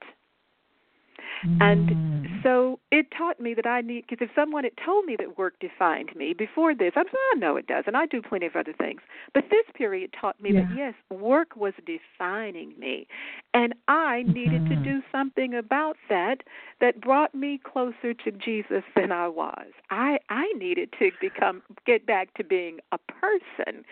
Mm. 1.45 1.61
And 1.61 1.95
so 2.43 2.79
it 2.91 3.07
taught 3.15 3.39
me 3.39 3.53
that 3.53 3.65
I 3.67 3.81
need, 3.81 4.05
because 4.09 4.25
if 4.27 4.33
someone 4.35 4.63
had 4.63 4.73
told 4.83 5.05
me 5.05 5.15
that 5.17 5.37
work 5.37 5.59
defined 5.59 6.15
me 6.15 6.33
before 6.33 6.73
this, 6.73 6.91
I'm 6.95 7.05
saying, 7.05 7.15
I 7.35 7.37
know 7.37 7.55
it 7.55 7.67
does, 7.67 7.83
and 7.87 7.95
I 7.95 8.07
do 8.07 8.21
plenty 8.21 8.45
of 8.47 8.55
other 8.55 8.73
things. 8.73 9.01
But 9.33 9.45
this 9.49 9.65
period 9.75 10.13
taught 10.19 10.41
me 10.41 10.51
that, 10.53 10.65
yes, 10.75 10.93
work 11.09 11.55
was 11.55 11.73
defining 11.85 12.73
me. 12.79 13.07
And 13.53 13.73
I 13.87 14.23
needed 14.23 14.65
to 14.67 14.75
Mhm. 14.75 14.83
do 14.83 15.01
something 15.11 15.53
about 15.53 15.97
that 16.09 16.41
that 16.81 16.99
brought 16.99 17.33
me 17.35 17.59
closer 17.63 18.13
to 18.13 18.31
Jesus 18.31 18.83
than 18.95 19.11
I 19.11 19.27
was. 19.27 19.67
I, 19.89 20.17
I 20.29 20.51
needed 20.57 20.93
to 20.99 21.11
become, 21.21 21.61
get 21.85 22.05
back 22.05 22.33
to 22.35 22.43
being 22.43 22.79
a 22.91 22.97
person 22.97 23.85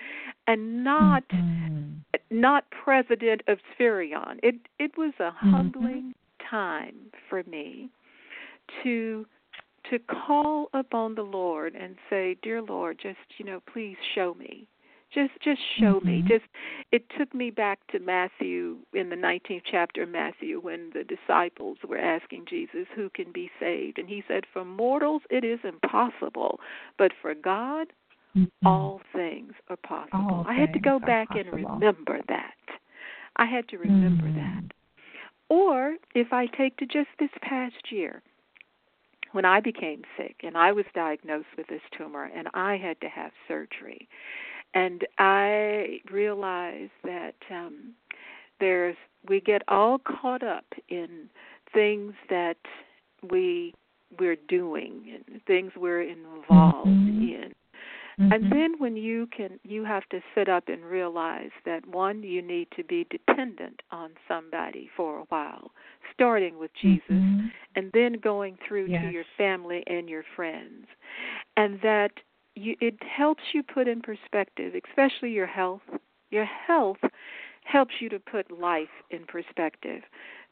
and 0.48 0.84
not 0.84 1.24
Mhm. 1.30 1.44
not 2.30 2.70
president 2.70 3.42
of 3.48 3.60
Spherion. 3.74 4.40
It 4.44 4.56
it 4.78 4.98
was 4.98 5.14
a 5.20 5.32
Mhm. 5.32 5.36
humbling 5.36 6.16
time 6.54 6.96
for 7.30 7.44
me 7.48 7.90
to 8.84 9.26
to 9.90 10.00
call 10.00 10.70
upon 10.74 11.14
the 11.14 11.24
Lord 11.24 11.76
and 11.76 11.96
say, 12.10 12.38
"Dear 12.42 12.62
Lord, 12.62 13.00
just 13.00 13.20
you 13.38 13.46
know, 13.46 13.60
please 13.74 13.98
show 14.14 14.34
me. 14.36 14.68
Just 15.12 15.34
just 15.42 15.62
show 15.80 16.00
me." 16.02 16.22
Mhm. 16.22 16.28
Just 16.28 16.46
it 16.92 17.04
took 17.18 17.34
me 17.34 17.50
back 17.50 17.80
to 17.88 18.00
Matthew 18.00 18.78
in 18.94 19.10
the 19.10 19.16
19th 19.16 19.64
chapter 19.66 20.04
of 20.04 20.10
Matthew 20.10 20.60
when 20.60 20.92
the 20.92 21.04
disciples 21.04 21.78
were 21.88 21.98
asking 21.98 22.46
Jesus, 22.46 22.88
"Who 22.96 23.10
can 23.10 23.32
be 23.32 23.50
saved?" 23.60 23.98
And 24.00 24.08
he 24.08 24.24
said, 24.28 24.46
"For 24.46 24.64
mortals 24.64 25.24
it 25.30 25.44
is 25.44 25.60
impossible, 25.64 26.62
but 26.98 27.12
for 27.22 27.34
God 27.34 27.92
Mhm. 28.36 28.50
all 28.64 29.02
things 29.12 29.54
are 29.70 29.78
possible. 29.78 30.36
All 30.38 30.46
I 30.48 30.54
had 30.54 30.72
to 30.74 30.80
go 30.80 31.00
back 31.00 31.36
and 31.36 31.52
remember 31.52 32.22
that. 32.28 32.56
I 33.36 33.46
had 33.46 33.68
to 33.70 33.78
remember 33.80 34.28
Mm. 34.28 34.36
that. 34.36 34.74
Or 35.50 35.96
if 36.16 36.34
I 36.34 36.48
take 36.48 36.78
to 36.78 36.86
just 36.86 37.10
this 37.20 37.30
past 37.42 37.92
year, 37.92 38.22
when 39.34 39.46
I 39.46 39.60
became 39.60 40.04
sick 40.18 40.38
and 40.44 40.56
I 40.58 40.72
was 40.72 40.86
diagnosed 40.94 41.48
with 41.58 41.68
this 41.68 41.82
tumor 41.98 42.30
and 42.36 42.48
I 42.54 42.78
had 42.78 43.00
to 43.02 43.10
have 43.10 43.32
surgery, 43.48 44.08
and 44.74 45.06
I 45.20 46.00
realized 46.12 46.92
that 47.04 47.36
um, 47.52 47.94
there's 48.60 48.96
we 49.28 49.42
get 49.42 49.62
all 49.68 50.00
caught 50.00 50.44
up 50.44 50.66
in 50.90 51.30
things 51.74 52.14
that 52.30 52.58
we 53.32 53.74
we're 54.20 54.38
doing 54.48 55.24
and 55.30 55.42
things 55.46 55.72
we're 55.76 56.02
involved 56.02 56.88
Mhm. 56.88 57.54
In 58.18 58.34
and 58.34 58.52
then 58.52 58.76
when 58.78 58.96
you 58.96 59.28
can 59.28 59.60
you 59.64 59.84
have 59.84 60.08
to 60.10 60.22
sit 60.36 60.50
up 60.50 60.68
and 60.68 60.84
realize 60.84 61.52
that 61.66 61.86
one 61.88 62.24
you 62.24 62.42
need 62.42 62.68
to 62.76 62.84
be 62.84 63.06
dependent 63.10 63.82
on 63.92 64.12
somebody 64.28 64.90
for 64.96 65.20
a 65.20 65.24
while 65.30 65.72
starting 66.14 66.58
with 66.60 66.74
Jesus 66.74 67.04
Mhm. 67.10 67.52
and 67.76 67.92
then 67.92 68.14
going 68.14 68.58
through 68.68 68.88
Yes. 68.88 69.02
to 69.04 69.10
your 69.12 69.26
family 69.38 69.84
and 69.88 70.10
your 70.10 70.24
friends 70.36 70.88
and 71.58 71.80
that 71.82 72.12
you 72.56 72.76
it 72.82 73.02
helps 73.04 73.44
you 73.54 73.64
put 73.64 73.88
in 73.88 74.02
perspective 74.02 74.76
especially 74.88 75.32
your 75.32 75.48
health 75.48 75.82
your 76.30 76.46
health 76.46 77.00
helps 77.64 78.02
you 78.02 78.10
to 78.10 78.20
put 78.20 78.52
life 78.52 78.92
in 79.10 79.26
perspective 79.26 80.04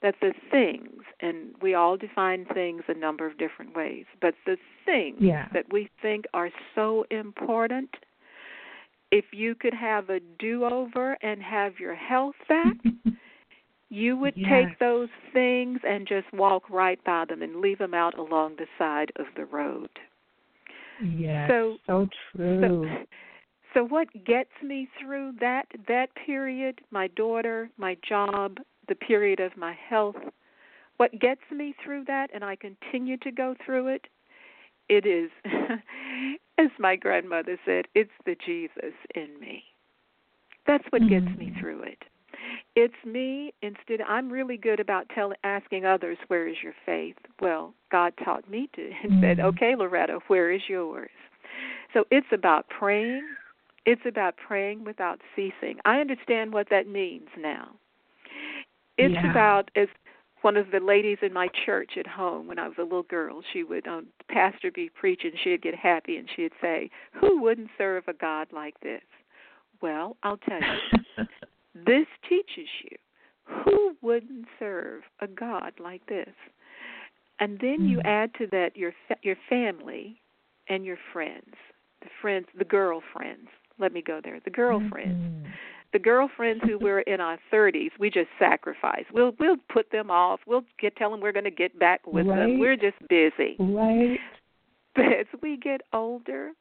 that 0.02 0.16
the 0.22 0.34
things 0.50 1.04
and 1.20 1.54
we 1.62 1.74
all 1.76 1.96
define 1.98 2.46
things 2.54 2.82
a 2.88 2.94
number 2.94 3.26
of 3.26 3.38
different 3.38 3.76
ways 3.76 4.06
but 4.22 4.34
the 4.46 4.58
things 4.86 5.18
Yeah. 5.22 5.48
that 5.54 5.72
we 5.72 5.90
think 6.02 6.26
are 6.34 6.50
so 6.76 7.06
important 7.12 7.90
if 9.12 9.26
you 9.34 9.56
could 9.56 9.74
have 9.74 10.10
a 10.10 10.20
do-over 10.40 11.18
and 11.22 11.42
have 11.44 11.80
your 11.80 11.96
health 11.96 12.36
back 12.48 12.78
you 13.90 14.16
would 14.18 14.36
Yes. 14.38 14.50
take 14.50 14.80
those 14.80 15.10
things 15.34 15.80
and 15.88 16.08
just 16.08 16.32
walk 16.34 16.70
right 16.70 17.04
by 17.04 17.26
them 17.26 17.42
and 17.42 17.58
leave 17.58 17.78
them 17.78 17.94
out 17.94 18.18
along 18.18 18.56
the 18.58 18.68
side 18.78 19.12
of 19.18 19.26
the 19.36 19.46
road 19.46 19.90
Yes. 21.04 21.50
So- 21.50 21.78
so 21.88 22.08
true. 22.32 22.62
so, 22.62 23.06
so 23.74 23.84
what 23.86 24.08
gets 24.26 24.52
me 24.62 24.88
through 25.00 25.34
that 25.40 25.66
that 25.88 26.10
period, 26.16 26.82
my 26.92 27.08
daughter, 27.08 27.70
my 27.78 27.96
job, 28.08 28.58
the 28.92 28.96
period 28.96 29.40
of 29.40 29.56
my 29.56 29.74
health, 29.90 30.18
what 30.98 31.18
gets 31.18 31.40
me 31.50 31.74
through 31.82 32.04
that 32.06 32.28
and 32.34 32.44
I 32.44 32.58
continue 32.58 33.16
to 33.20 33.32
go 33.32 33.56
through 33.66 33.88
it, 33.88 34.08
it 34.90 35.06
is 35.06 35.32
as 36.58 36.70
my 36.78 36.98
grandmother 36.98 37.58
said, 37.66 37.86
it's 37.96 38.12
the 38.26 38.36
Jesus 38.46 38.94
in 39.16 39.30
me. 39.40 39.64
That's 40.68 40.84
what 40.90 41.08
gets 41.08 41.26
me 41.38 41.54
Mm. 41.56 41.60
through 41.62 41.84
it. 41.84 42.04
It's 42.76 43.06
me 43.06 43.54
instead 43.62 44.02
I'm 44.02 44.30
really 44.30 44.58
good 44.58 44.82
about 44.82 45.08
tell 45.16 45.32
asking 45.46 45.86
others 45.86 46.18
where 46.28 46.50
is 46.50 46.58
your 46.62 46.76
faith. 46.86 47.16
Well, 47.40 47.74
God 47.92 48.12
taught 48.26 48.50
me 48.50 48.70
to 48.76 48.92
and 49.04 49.22
said, 49.22 49.38
Mm. 49.38 49.46
"Okay, 49.46 49.74
Loretta, 49.76 50.20
where 50.28 50.52
is 50.52 50.68
yours?" 50.68 51.12
So 51.94 52.06
it's 52.12 52.32
about 52.34 52.68
praying. 52.68 53.26
It's 53.86 54.06
about 54.06 54.36
praying 54.36 54.84
without 54.84 55.22
ceasing. 55.36 55.80
I 55.86 56.02
understand 56.02 56.52
what 56.52 56.68
that 56.70 56.88
means 56.88 57.30
now. 57.38 57.70
It's 58.98 59.14
Yeah. 59.14 59.32
about 59.32 59.72
as 59.76 59.88
one 60.42 60.58
of 60.58 60.72
the 60.72 60.80
ladies 60.80 61.20
in 61.22 61.32
my 61.34 61.48
church 61.50 61.98
at 61.98 62.08
home 62.08 62.48
when 62.48 62.58
I 62.58 62.68
was 62.68 62.78
a 62.80 62.84
little 62.84 63.04
girl, 63.04 63.42
she 63.54 63.64
would 63.64 63.88
um 63.88 64.08
pastor 64.28 64.72
be 64.72 64.90
preaching, 64.90 65.32
she'd 65.44 65.62
get 65.62 65.76
happy 65.76 66.18
and 66.18 66.30
she'd 66.30 66.54
say, 66.62 66.90
"Who 67.14 67.42
wouldn't 67.42 67.70
serve 67.78 68.08
a 68.08 68.14
God 68.14 68.52
like 68.52 68.80
this?" 68.80 69.04
Well, 69.82 70.18
I'll 70.24 70.38
tell 70.38 70.60
you. 70.62 71.26
this 71.76 72.08
teaches 72.28 72.70
you 72.84 72.98
who 73.46 73.96
wouldn't 74.02 74.48
serve 74.60 75.04
a 75.20 75.28
God 75.28 75.74
like 75.80 76.06
this. 76.08 76.34
And 77.40 77.60
then 77.60 77.88
you 77.88 77.98
Mm. 78.00 78.06
add 78.06 78.34
to 78.36 78.48
that 78.48 78.78
your 78.78 78.94
fa- 79.08 79.18
your 79.24 79.36
family 79.50 80.22
and 80.68 80.86
your 80.86 80.98
friends, 81.12 81.56
the 82.02 82.10
friends, 82.22 82.48
the 82.56 82.66
girlfriends. 82.66 83.50
Let 83.80 83.94
me 83.94 84.02
go 84.02 84.22
there. 84.22 84.40
The 84.40 84.52
girlfriends. 84.52 85.18
Mm-hmm. 85.20 85.52
The 85.94 86.00
girlfriends 86.00 86.64
who 86.66 86.80
were 86.80 87.02
in 87.02 87.20
our 87.20 87.38
30s, 87.52 87.92
we 88.00 88.10
just 88.10 88.30
sacrifice. 88.40 89.04
We'll 89.14 89.34
we'll 89.40 89.58
put 89.70 89.92
them 89.92 90.10
off. 90.10 90.40
We'll 90.48 90.64
get 90.80 90.96
tell 90.96 91.12
them 91.12 91.20
we're 91.20 91.34
going 91.34 91.44
to 91.46 91.52
get 91.52 91.78
back 91.78 92.06
with 92.08 92.28
Right. 92.28 92.38
them. 92.38 92.60
We're 92.60 92.78
just 92.78 92.98
busy. 93.10 93.56
Right. 93.60 94.20
But 94.94 95.06
as 95.06 95.26
we 95.42 95.56
get 95.56 95.80
older, 95.94 96.52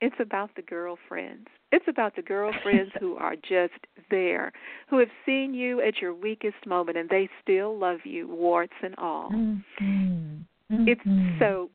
it's 0.00 0.16
about 0.18 0.50
the 0.56 0.62
girlfriends. 0.62 1.46
It's 1.70 1.86
about 1.86 2.16
the 2.16 2.22
girlfriends 2.22 2.92
who 3.00 3.14
are 3.16 3.36
just 3.36 3.78
there, 4.10 4.52
who 4.88 4.98
have 4.98 5.08
seen 5.24 5.54
you 5.54 5.80
at 5.80 6.00
your 6.00 6.12
weakest 6.12 6.66
moment 6.66 6.98
and 6.98 7.08
they 7.08 7.28
still 7.42 7.78
love 7.78 8.00
you, 8.04 8.26
warts 8.28 8.74
and 8.82 8.94
all. 8.98 9.30
Mhm. 9.30 10.44
It's 10.70 11.00
Mhm. 11.00 11.38
so 11.38 11.70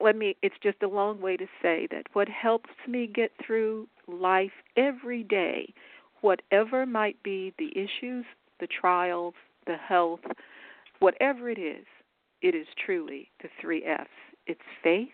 let 0.00 0.14
me 0.16 0.36
it's 0.42 0.58
just 0.62 0.82
a 0.82 0.88
long 0.88 1.20
way 1.20 1.36
to 1.36 1.48
say 1.62 1.86
that 1.90 2.06
what 2.12 2.28
helps 2.28 2.70
me 2.86 3.06
get 3.06 3.32
through 3.38 3.88
life 4.06 4.52
every 4.76 5.24
day, 5.24 5.72
whatever 6.26 6.84
might 6.84 7.22
be 7.22 7.54
the 7.56 7.70
issues, 7.70 8.24
the 8.58 8.66
trials, 8.80 9.34
the 9.68 9.76
health, 9.76 10.18
whatever 10.98 11.48
it 11.48 11.58
is, 11.58 11.86
it 12.42 12.52
is 12.52 12.66
truly 12.84 13.30
the 13.44 13.48
three 13.60 13.84
F's. 13.84 14.10
It's 14.48 14.60
faith, 14.82 15.08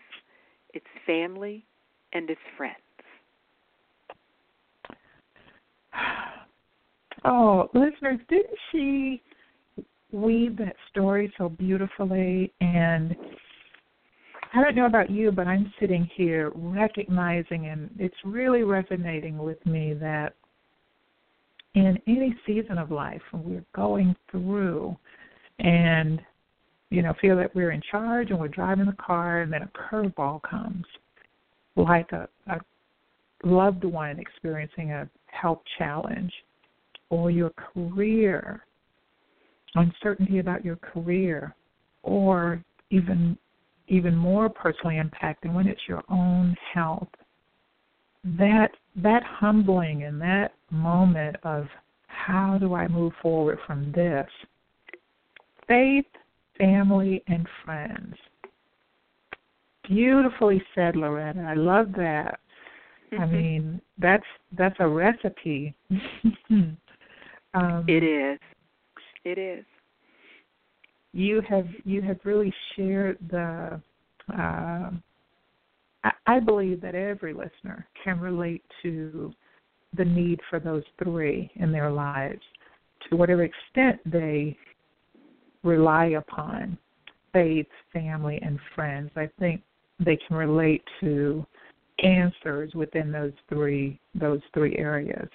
it's 0.73 0.87
family, 1.05 1.63
and 2.13 2.29
it's 2.29 2.41
friends. 2.57 2.77
Oh, 7.25 7.69
listeners, 7.73 8.19
didn't 8.27 8.57
she 8.69 9.21
weave 10.11 10.57
that 10.57 10.75
story 10.91 11.33
so 11.37 11.47
beautifully? 11.47 12.51
And 12.59 13.15
I 14.53 14.61
don't 14.61 14.75
know 14.75 14.87
about 14.87 15.09
you, 15.09 15.31
but 15.31 15.47
I'm 15.47 15.71
sitting 15.79 16.09
here 16.17 16.51
recognizing, 16.53 17.67
and 17.67 17.89
it's 17.97 18.17
really 18.25 18.63
resonating 18.63 19.37
with 19.37 19.65
me 19.65 19.93
that 20.01 20.33
in 21.75 21.99
any 22.07 22.35
season 22.45 22.77
of 22.77 22.91
life 22.91 23.21
when 23.31 23.43
we're 23.43 23.65
going 23.75 24.15
through 24.29 24.95
and 25.59 26.21
you 26.89 27.01
know 27.01 27.13
feel 27.19 27.35
that 27.35 27.53
we're 27.55 27.71
in 27.71 27.81
charge 27.89 28.29
and 28.29 28.39
we're 28.39 28.47
driving 28.47 28.85
the 28.85 28.93
car 28.93 29.41
and 29.41 29.51
then 29.51 29.63
a 29.63 29.71
curveball 29.77 30.41
comes 30.43 30.85
like 31.75 32.11
a, 32.11 32.27
a 32.47 32.59
loved 33.43 33.83
one 33.83 34.19
experiencing 34.19 34.91
a 34.91 35.09
health 35.27 35.61
challenge 35.77 36.31
or 37.09 37.31
your 37.31 37.51
career 37.51 38.63
uncertainty 39.75 40.39
about 40.39 40.63
your 40.63 40.75
career 40.77 41.55
or 42.03 42.63
even 42.91 43.37
even 43.87 44.15
more 44.15 44.47
personally 44.47 44.95
impacting 44.95 45.53
when 45.53 45.67
it's 45.67 45.81
your 45.87 46.03
own 46.09 46.55
health 46.73 47.09
that 48.23 48.69
that 48.95 49.23
humbling 49.23 50.03
and 50.03 50.21
that 50.21 50.53
moment 50.73 51.37
of 51.43 51.67
how 52.07 52.57
do 52.59 52.73
I 52.73 52.87
move 52.87 53.13
forward 53.21 53.59
from 53.65 53.91
this? 53.91 54.27
Faith 55.67 56.05
family 56.57 57.23
and 57.27 57.47
friends. 57.63 58.15
Beautifully 59.87 60.61
said 60.75 60.95
Loretta. 60.95 61.41
I 61.41 61.55
love 61.55 61.93
that. 61.97 62.39
I 63.19 63.25
mean 63.25 63.81
that's 63.97 64.25
that's 64.57 64.75
a 64.79 64.87
recipe. 64.87 65.73
Um, 67.55 67.85
It 67.87 68.03
is. 68.03 68.39
It 69.23 69.37
is. 69.37 69.63
you 71.13 71.39
have 71.47 71.67
you 71.85 72.01
have 72.01 72.17
really 72.23 72.51
shared 72.75 73.19
the 73.29 73.79
uh, 74.35 74.89
I, 76.03 76.11
I 76.25 76.39
believe 76.39 76.81
that 76.81 76.95
every 76.95 77.33
listener 77.33 77.87
can 78.03 78.19
relate 78.19 78.63
to 78.81 79.31
the 79.95 80.05
need 80.05 80.39
for 80.49 80.59
those 80.59 80.83
three 81.03 81.51
in 81.55 81.71
their 81.71 81.91
lives 81.91 82.41
to 83.09 83.15
whatever 83.15 83.43
extent 83.43 83.99
they 84.05 84.57
rely 85.63 86.07
upon 86.17 86.77
faith, 87.31 87.67
family, 87.91 88.39
and 88.41 88.59
friends. 88.75 89.11
I 89.15 89.29
think 89.39 89.61
they 89.99 90.17
can 90.27 90.37
relate 90.37 90.83
to 91.01 91.45
answers 92.03 92.73
within 92.73 93.11
those 93.11 93.33
three 93.49 93.99
those 94.15 94.41
three 94.53 94.75
areas. 94.77 95.29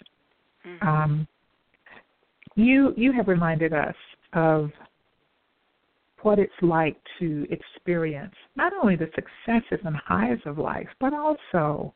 Um, 0.83 1.27
you 2.57 2.93
you 2.97 3.13
have 3.13 3.29
reminded 3.29 3.73
us 3.73 3.95
of 4.33 4.71
what 6.23 6.39
it's 6.39 6.53
like 6.63 6.97
to 7.21 7.47
experience 7.51 8.35
not 8.57 8.73
only 8.83 8.97
the 8.97 9.09
successes 9.15 9.81
and 9.85 9.97
highs 9.97 10.39
of 10.47 10.59
life, 10.59 10.89
but 11.01 11.15
also 11.15 11.95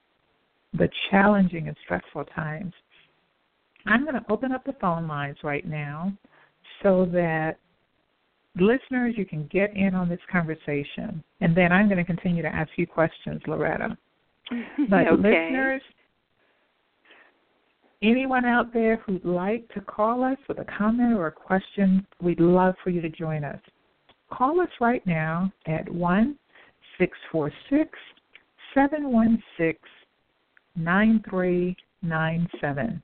the 0.75 0.89
challenging 1.11 1.69
and 1.69 1.77
stressful 1.85 2.25
times. 2.27 2.73
I'm 3.87 4.03
going 4.03 4.15
to 4.15 4.25
open 4.31 4.53
up 4.53 4.65
the 4.65 4.75
phone 4.81 5.09
lines 5.09 5.39
right 5.43 5.67
now 5.67 6.13
so 6.83 7.07
that 7.13 7.59
listeners, 8.57 9.15
you 9.17 9.25
can 9.25 9.49
get 9.53 9.75
in 9.77 9.95
on 9.95 10.09
this 10.09 10.21
conversation. 10.31 11.23
And 11.41 11.57
then 11.57 11.73
I'm 11.73 11.89
going 11.89 11.99
to 11.99 12.05
continue 12.05 12.43
to 12.43 12.55
ask 12.55 12.71
you 12.77 12.87
questions, 12.87 13.41
Loretta. 13.47 13.97
But 14.91 15.07
okay. 15.07 15.17
listeners, 15.17 15.83
anyone 18.03 18.45
out 18.45 18.73
there 18.73 18.97
who'd 18.97 19.25
like 19.25 19.67
to 19.73 19.81
call 19.81 20.25
us 20.25 20.37
with 20.47 20.59
a 20.59 20.67
comment 20.77 21.15
or 21.15 21.29
a 21.29 21.33
question, 21.33 22.07
we'd 22.21 22.41
love 22.41 22.75
for 22.85 22.91
you 22.91 23.01
to 23.01 23.09
join 23.09 23.45
us. 23.45 23.61
Call 24.31 24.61
us 24.61 24.69
right 24.81 25.07
now 25.07 25.51
at 25.67 25.89
one 25.89 26.37
six 26.99 27.17
four 27.31 27.51
six 30.77 30.85
seven 30.85 31.23
one 31.23 31.23
six 31.23 31.23
nine 31.23 31.23
three 31.29 31.77
nine 32.03 32.49
seven. 32.61 33.03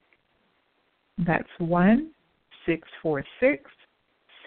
That's 1.27 1.49
one 1.59 2.11
six 2.67 2.89
four 3.03 3.25
six 3.41 3.71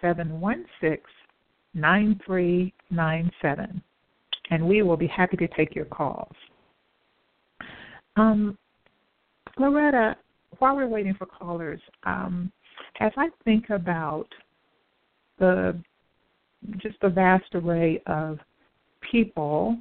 seven 0.02 0.40
one 0.40 0.66
six 0.80 1.04
nine 1.74 2.20
three 2.26 2.74
nine 2.90 3.32
seven, 3.42 3.82
and 4.50 4.68
we 4.68 4.82
will 4.82 4.98
be 4.98 5.08
happy 5.08 5.38
to 5.38 5.48
take 5.50 5.76
your 5.76 5.86
calls. 5.86 6.36
Um, 8.18 8.58
Loretta, 9.58 10.18
while 10.60 10.76
we're 10.76 10.88
waiting 10.88 11.14
for 11.14 11.26
callers, 11.26 11.82
um, 12.04 12.52
as 13.00 13.12
I 13.18 13.30
think 13.44 13.70
about 13.70 14.28
the 15.40 15.80
just 16.78 17.00
the 17.02 17.10
vast 17.10 17.56
array 17.56 18.02
of 18.06 18.40
people 19.12 19.78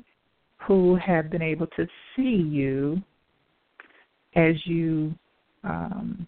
who 0.66 0.96
have 0.96 1.30
been 1.30 1.42
able 1.42 1.66
to 1.68 1.86
see 2.16 2.22
you 2.22 3.02
as 4.34 4.54
you 4.64 5.14
um, 5.64 6.26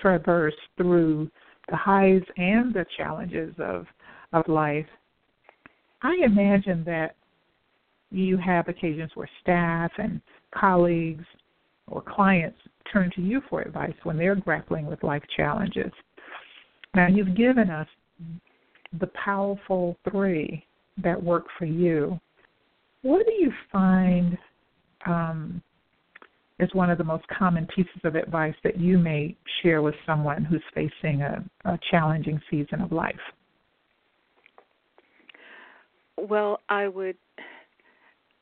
traverse 0.00 0.54
through 0.76 1.30
the 1.68 1.76
highs 1.76 2.22
and 2.36 2.72
the 2.72 2.86
challenges 2.96 3.54
of 3.58 3.86
of 4.32 4.46
life, 4.48 4.86
I 6.02 6.16
imagine 6.24 6.84
that 6.84 7.14
you 8.10 8.36
have 8.36 8.68
occasions 8.68 9.10
where 9.14 9.28
staff 9.42 9.90
and 9.98 10.20
colleagues 10.54 11.24
or 11.86 12.02
clients 12.02 12.58
turn 12.92 13.10
to 13.16 13.22
you 13.22 13.40
for 13.48 13.62
advice 13.62 13.94
when 14.02 14.16
they're 14.16 14.36
grappling 14.36 14.86
with 14.86 15.02
life 15.02 15.22
challenges. 15.36 15.92
Now, 16.94 17.08
you've 17.08 17.36
given 17.36 17.70
us 17.70 17.88
the 19.00 19.08
powerful 19.08 19.96
three 20.08 20.64
that 21.02 21.22
work 21.22 21.44
for 21.58 21.66
you. 21.66 22.18
What 23.02 23.26
do 23.26 23.32
you 23.32 23.52
find 23.70 24.38
um, 25.04 25.62
is 26.58 26.72
one 26.72 26.90
of 26.90 26.98
the 26.98 27.04
most 27.04 27.24
common 27.28 27.66
pieces 27.66 28.00
of 28.04 28.14
advice 28.14 28.54
that 28.64 28.78
you 28.80 28.98
may 28.98 29.36
share 29.62 29.82
with 29.82 29.94
someone 30.06 30.44
who's 30.44 30.62
facing 30.74 31.22
a, 31.22 31.44
a 31.64 31.78
challenging 31.90 32.40
season 32.50 32.80
of 32.80 32.92
life? 32.92 33.14
Well, 36.16 36.60
I 36.68 36.88
would 36.88 37.16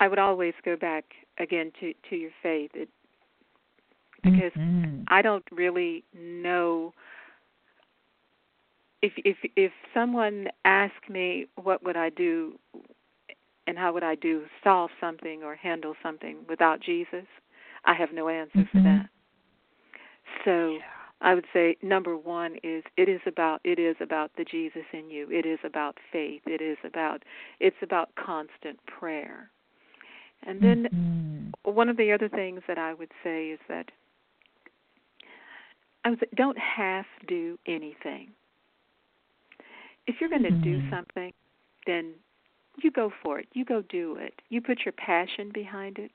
I 0.00 0.08
would 0.08 0.18
always 0.18 0.54
go 0.64 0.76
back 0.76 1.04
again 1.38 1.72
to 1.80 1.92
to 2.10 2.16
your 2.16 2.30
faith. 2.42 2.70
It, 2.74 2.88
because 4.22 4.52
mm-hmm. 4.56 5.02
I 5.08 5.20
don't 5.22 5.44
really 5.50 6.04
know 6.16 6.92
if 9.02 9.12
if 9.18 9.36
if 9.56 9.72
someone 9.92 10.46
asked 10.64 11.10
me 11.10 11.46
what 11.62 11.84
would 11.84 11.96
I 11.96 12.10
do 12.10 12.58
and 13.66 13.78
how 13.78 13.92
would 13.92 14.02
I 14.02 14.14
do 14.14 14.44
solve 14.62 14.90
something 15.00 15.42
or 15.42 15.56
handle 15.56 15.94
something 16.02 16.38
without 16.48 16.80
Jesus, 16.80 17.24
I 17.84 17.94
have 17.94 18.12
no 18.12 18.28
answer 18.28 18.58
mm-hmm. 18.58 18.78
for 18.78 18.82
that. 18.82 19.08
So 20.44 20.78
I 21.20 21.34
would 21.34 21.46
say 21.52 21.76
number 21.82 22.16
one 22.16 22.56
is 22.62 22.82
it 22.96 23.08
is 23.08 23.20
about 23.26 23.60
it 23.64 23.78
is 23.78 23.96
about 24.00 24.30
the 24.36 24.44
Jesus 24.44 24.84
in 24.92 25.10
you. 25.10 25.28
It 25.30 25.46
is 25.46 25.58
about 25.64 25.96
faith. 26.12 26.42
It 26.46 26.60
is 26.60 26.76
about 26.84 27.22
it's 27.60 27.76
about 27.82 28.10
constant 28.14 28.78
prayer. 28.86 29.50
And 30.46 30.60
then 30.60 30.88
mm-hmm. 30.92 31.74
one 31.74 31.88
of 31.88 31.96
the 31.96 32.12
other 32.12 32.28
things 32.28 32.60
that 32.68 32.78
I 32.78 32.92
would 32.92 33.12
say 33.22 33.48
is 33.48 33.60
that 33.68 33.90
I 36.04 36.10
would 36.10 36.20
say 36.20 36.26
don't 36.36 36.58
half 36.58 37.06
do 37.26 37.58
anything. 37.66 38.30
If 40.06 40.16
you're 40.20 40.28
going 40.28 40.42
to 40.42 40.50
mm-hmm. 40.50 40.62
do 40.62 40.90
something, 40.90 41.32
then 41.86 42.12
you 42.82 42.90
go 42.90 43.10
for 43.22 43.38
it. 43.38 43.48
You 43.54 43.64
go 43.64 43.82
do 43.88 44.16
it. 44.20 44.34
You 44.50 44.60
put 44.60 44.80
your 44.84 44.92
passion 44.92 45.50
behind 45.54 45.98
it. 45.98 46.10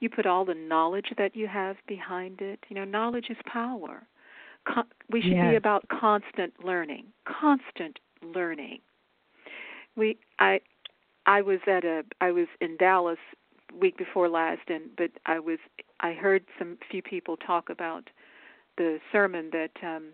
You 0.00 0.10
put 0.10 0.26
all 0.26 0.44
the 0.44 0.54
knowledge 0.54 1.12
that 1.16 1.34
you 1.34 1.46
have 1.48 1.76
behind 1.86 2.40
it. 2.40 2.60
You 2.68 2.76
know, 2.76 2.84
knowledge 2.84 3.26
is 3.30 3.36
power. 3.46 4.06
Con- 4.66 4.84
we 5.10 5.22
should 5.22 5.32
yes. 5.32 5.50
be 5.50 5.56
about 5.56 5.88
constant 5.88 6.52
learning. 6.64 7.06
Constant 7.24 7.98
learning. 8.22 8.80
We 9.96 10.18
I 10.38 10.60
I 11.24 11.40
was 11.40 11.60
at 11.66 11.84
a 11.84 12.04
I 12.20 12.30
was 12.30 12.46
in 12.60 12.76
Dallas 12.76 13.18
week 13.80 13.96
before 13.96 14.28
last 14.28 14.68
and 14.68 14.84
but 14.96 15.10
I 15.26 15.38
was 15.38 15.58
I 16.00 16.12
heard 16.12 16.44
some 16.58 16.78
few 16.90 17.02
people 17.02 17.36
talk 17.36 17.70
about 17.70 18.10
the 18.76 18.98
sermon 19.12 19.50
that 19.52 19.70
um 19.82 20.08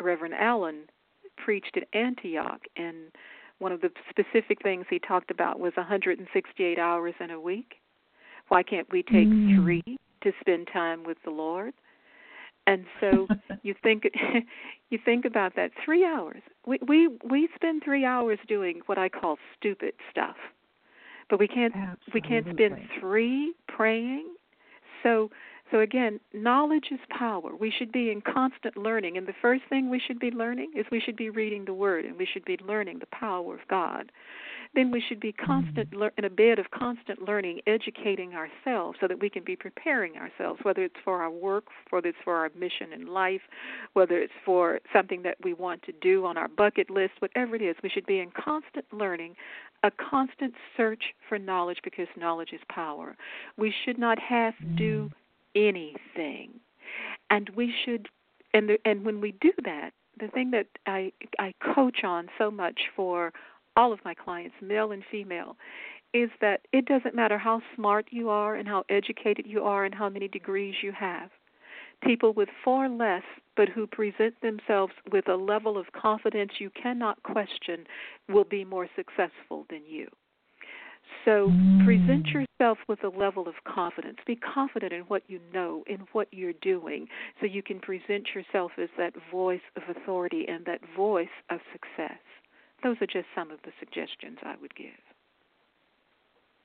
Reverend 0.00 0.34
Allen 0.34 0.84
preached 1.36 1.76
at 1.76 1.84
Antioch 1.92 2.62
and 2.76 2.96
one 3.58 3.72
of 3.72 3.80
the 3.80 3.90
specific 4.08 4.62
things 4.62 4.86
he 4.88 4.98
talked 5.00 5.30
about 5.30 5.58
was 5.58 5.72
168 5.76 6.78
hours 6.78 7.14
in 7.20 7.30
a 7.30 7.40
week. 7.40 7.74
Why 8.48 8.62
can't 8.62 8.90
we 8.90 9.02
take 9.02 9.28
mm. 9.28 9.56
3 9.62 9.82
to 10.22 10.32
spend 10.40 10.68
time 10.72 11.04
with 11.04 11.18
the 11.24 11.30
Lord? 11.30 11.74
And 12.66 12.84
so 13.00 13.26
you 13.62 13.74
think 13.82 14.04
you 14.90 14.98
think 15.04 15.24
about 15.24 15.56
that 15.56 15.70
3 15.84 16.04
hours. 16.04 16.42
We 16.66 16.78
we 16.86 17.08
we 17.28 17.48
spend 17.54 17.82
3 17.84 18.04
hours 18.04 18.38
doing 18.46 18.80
what 18.86 18.98
I 18.98 19.08
call 19.08 19.36
stupid 19.58 19.94
stuff. 20.10 20.36
But 21.30 21.38
we 21.38 21.48
can't 21.48 21.74
Absolutely. 21.74 22.12
we 22.14 22.20
can't 22.20 22.46
spend 22.54 22.88
3 23.00 23.54
praying. 23.68 24.34
So 25.02 25.30
so 25.70 25.80
again, 25.80 26.18
knowledge 26.32 26.86
is 26.90 27.00
power. 27.10 27.54
We 27.54 27.70
should 27.76 27.92
be 27.92 28.10
in 28.10 28.22
constant 28.22 28.76
learning, 28.76 29.18
and 29.18 29.26
the 29.26 29.34
first 29.42 29.62
thing 29.68 29.90
we 29.90 30.00
should 30.00 30.18
be 30.18 30.30
learning 30.30 30.72
is 30.74 30.86
we 30.90 31.00
should 31.00 31.16
be 31.16 31.28
reading 31.28 31.64
the 31.66 31.74
Word, 31.74 32.06
and 32.06 32.16
we 32.16 32.26
should 32.26 32.44
be 32.44 32.58
learning 32.66 33.00
the 33.00 33.06
power 33.06 33.54
of 33.54 33.60
God. 33.68 34.10
Then 34.74 34.90
we 34.90 35.00
should 35.00 35.20
be 35.20 35.32
constant 35.32 35.94
lear- 35.94 36.12
in 36.18 36.24
a 36.24 36.30
bed 36.30 36.58
of 36.58 36.70
constant 36.70 37.22
learning, 37.22 37.60
educating 37.66 38.34
ourselves 38.34 38.98
so 39.00 39.08
that 39.08 39.20
we 39.20 39.30
can 39.30 39.44
be 39.44 39.56
preparing 39.56 40.16
ourselves, 40.16 40.60
whether 40.62 40.82
it's 40.82 40.96
for 41.04 41.22
our 41.22 41.30
work, 41.30 41.66
whether 41.90 42.08
it's 42.08 42.18
for 42.24 42.36
our 42.36 42.50
mission 42.54 42.92
in 42.92 43.06
life, 43.06 43.42
whether 43.94 44.18
it's 44.18 44.32
for 44.44 44.80
something 44.92 45.22
that 45.22 45.36
we 45.42 45.54
want 45.54 45.82
to 45.82 45.92
do 46.00 46.24
on 46.24 46.36
our 46.36 46.48
bucket 46.48 46.90
list, 46.90 47.14
whatever 47.20 47.56
it 47.56 47.62
is. 47.62 47.76
We 47.82 47.88
should 47.88 48.06
be 48.06 48.20
in 48.20 48.30
constant 48.30 48.86
learning, 48.92 49.36
a 49.82 49.90
constant 49.90 50.54
search 50.76 51.14
for 51.28 51.38
knowledge 51.38 51.78
because 51.82 52.08
knowledge 52.16 52.52
is 52.52 52.60
power. 52.68 53.16
We 53.56 53.72
should 53.84 53.98
not 53.98 54.18
have 54.18 54.54
to 54.58 54.66
do 54.76 55.10
anything. 55.54 56.60
And 57.30 57.50
we 57.50 57.72
should 57.84 58.08
and 58.54 58.68
the, 58.68 58.78
and 58.84 59.04
when 59.04 59.20
we 59.20 59.32
do 59.40 59.52
that, 59.64 59.90
the 60.18 60.28
thing 60.28 60.50
that 60.52 60.66
I 60.86 61.12
I 61.38 61.54
coach 61.74 62.02
on 62.04 62.28
so 62.38 62.50
much 62.50 62.80
for 62.96 63.32
all 63.78 63.92
of 63.92 64.04
my 64.04 64.12
clients, 64.12 64.56
male 64.60 64.90
and 64.90 65.04
female, 65.08 65.56
is 66.12 66.30
that 66.40 66.62
it 66.72 66.84
doesn't 66.86 67.14
matter 67.14 67.38
how 67.38 67.62
smart 67.76 68.06
you 68.10 68.28
are 68.28 68.56
and 68.56 68.66
how 68.66 68.82
educated 68.88 69.46
you 69.46 69.62
are 69.62 69.84
and 69.84 69.94
how 69.94 70.08
many 70.08 70.26
degrees 70.26 70.74
you 70.82 70.90
have. 70.90 71.30
People 72.02 72.32
with 72.32 72.48
far 72.64 72.88
less, 72.88 73.22
but 73.56 73.68
who 73.68 73.86
present 73.86 74.34
themselves 74.40 74.92
with 75.12 75.28
a 75.28 75.34
level 75.34 75.78
of 75.78 75.86
confidence 75.92 76.52
you 76.58 76.70
cannot 76.70 77.22
question, 77.22 77.86
will 78.28 78.44
be 78.44 78.64
more 78.64 78.88
successful 78.96 79.64
than 79.70 79.82
you. 79.86 80.08
So 81.24 81.48
Mm. 81.48 81.84
present 81.84 82.26
yourself 82.28 82.78
with 82.88 83.02
a 83.04 83.08
level 83.08 83.48
of 83.48 83.54
confidence. 83.64 84.18
Be 84.26 84.36
confident 84.36 84.92
in 84.92 85.02
what 85.02 85.22
you 85.28 85.40
know, 85.52 85.84
in 85.86 86.00
what 86.12 86.28
you're 86.32 86.60
doing, 86.60 87.08
so 87.40 87.46
you 87.46 87.62
can 87.62 87.80
present 87.80 88.34
yourself 88.34 88.72
as 88.78 88.90
that 88.96 89.14
voice 89.30 89.66
of 89.76 89.88
authority 89.88 90.48
and 90.48 90.64
that 90.64 90.80
voice 90.96 91.36
of 91.50 91.60
success. 91.72 92.18
Those 92.82 92.96
are 93.00 93.06
just 93.06 93.26
some 93.34 93.50
of 93.50 93.58
the 93.64 93.72
suggestions 93.78 94.38
I 94.42 94.54
would 94.60 94.74
give. 94.74 94.86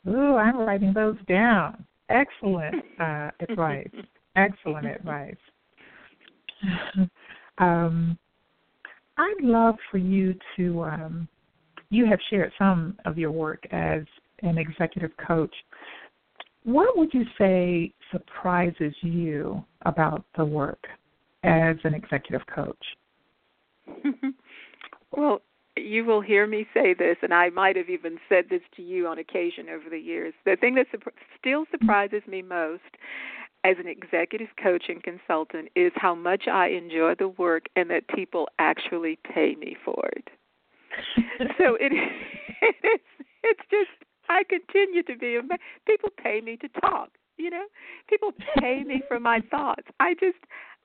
Ooh, 0.07 0.35
I'm 0.35 0.57
writing 0.57 0.93
those 0.93 1.17
down. 1.27 1.85
Excellent 2.09 2.75
uh, 2.99 3.31
advice. 3.39 3.89
Excellent 4.35 4.85
advice. 4.85 5.35
um, 7.57 8.17
I'd 9.17 9.41
love 9.41 9.75
for 9.91 9.97
you 9.97 10.35
to. 10.57 10.83
Um, 10.83 11.27
you 11.89 12.05
have 12.07 12.19
shared 12.29 12.51
some 12.57 12.97
of 13.05 13.17
your 13.17 13.31
work 13.31 13.63
as 13.71 14.01
an 14.41 14.57
executive 14.57 15.11
coach. 15.25 15.53
What 16.63 16.97
would 16.97 17.13
you 17.13 17.23
say 17.37 17.93
surprises 18.11 18.93
you 19.01 19.63
about 19.83 20.25
the 20.35 20.45
work 20.45 20.83
as 21.43 21.75
an 21.83 21.93
executive 21.93 22.41
coach? 22.47 22.83
well, 25.11 25.41
you 25.75 26.05
will 26.05 26.21
hear 26.21 26.45
me 26.45 26.67
say 26.73 26.93
this, 26.93 27.17
and 27.21 27.33
I 27.33 27.49
might 27.49 27.75
have 27.75 27.89
even 27.89 28.19
said 28.29 28.45
this 28.49 28.61
to 28.75 28.81
you 28.81 29.07
on 29.07 29.17
occasion 29.17 29.69
over 29.69 29.89
the 29.89 29.97
years. 29.97 30.33
The 30.45 30.55
thing 30.55 30.75
that 30.75 30.87
su- 30.91 30.99
still 31.39 31.65
surprises 31.71 32.21
me 32.27 32.41
most 32.41 32.81
as 33.63 33.77
an 33.79 33.87
executive 33.87 34.49
coach 34.61 34.85
and 34.89 35.01
consultant 35.01 35.69
is 35.75 35.91
how 35.95 36.13
much 36.13 36.47
I 36.47 36.67
enjoy 36.67 37.15
the 37.17 37.29
work 37.29 37.67
and 37.75 37.89
that 37.89 38.07
people 38.09 38.49
actually 38.59 39.17
pay 39.23 39.55
me 39.55 39.75
for 39.83 40.09
it. 40.15 40.29
so 41.57 41.75
it, 41.79 41.91
it 42.61 42.75
is, 42.83 42.99
it's 43.43 43.61
just, 43.71 43.89
I 44.29 44.43
continue 44.43 45.03
to 45.03 45.17
be 45.17 45.37
amazed. 45.37 45.61
People 45.87 46.09
pay 46.21 46.41
me 46.41 46.57
to 46.57 46.67
talk, 46.81 47.09
you 47.37 47.49
know? 47.49 47.65
People 48.09 48.31
pay 48.59 48.83
me 48.83 49.01
for 49.07 49.19
my 49.19 49.41
thoughts. 49.49 49.87
I 49.99 50.13
just, 50.15 50.37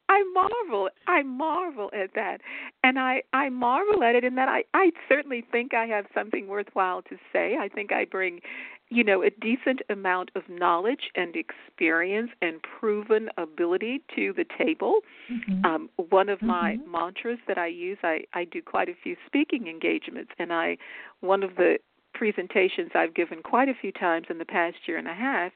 I 0.09 0.23
marvel. 0.33 0.89
I 1.07 1.23
marvel 1.23 1.91
at 1.93 2.15
that, 2.15 2.41
and 2.83 2.99
I 2.99 3.23
I 3.33 3.51
marvel 3.51 4.03
at 4.03 4.15
it 4.15 4.25
in 4.25 4.35
that 4.37 4.49
I 4.49 4.65
I 4.75 4.91
certainly 5.09 5.45
think 5.53 5.75
I 5.75 5.87
have 5.87 6.07
something 6.15 6.49
worthwhile 6.49 7.03
to 7.03 7.17
say. 7.33 7.57
I 7.61 7.69
think 7.69 7.93
I 7.93 8.07
bring, 8.07 8.41
you 8.89 9.05
know, 9.05 9.23
a 9.23 9.31
decent 9.31 9.83
amount 9.91 10.31
of 10.35 10.43
knowledge 10.49 11.11
and 11.15 11.35
experience 11.37 12.31
and 12.41 12.61
proven 12.63 13.29
ability 13.37 14.03
to 14.17 14.33
the 14.33 14.47
table. 14.57 15.01
Mm-hmm. 15.31 15.65
Um, 15.67 15.91
one 16.09 16.31
of 16.31 16.41
my 16.41 16.79
mantras 16.91 17.39
that 17.47 17.59
I 17.59 17.67
use, 17.67 17.99
I 18.03 18.25
I 18.33 18.45
do 18.45 18.63
quite 18.63 18.89
a 18.89 18.95
few 19.03 19.17
speaking 19.27 19.67
engagements, 19.67 20.33
and 20.39 20.53
I 20.53 20.79
one 21.21 21.43
of 21.43 21.57
the 21.57 21.79
presentations 22.15 22.91
I've 22.95 23.15
given 23.15 23.43
quite 23.43 23.69
a 23.69 23.75
few 23.79 23.93
times 23.93 24.27
in 24.31 24.39
the 24.39 24.45
past 24.45 24.77
year 24.87 24.97
and 24.97 25.07
a 25.07 25.15
half 25.15 25.53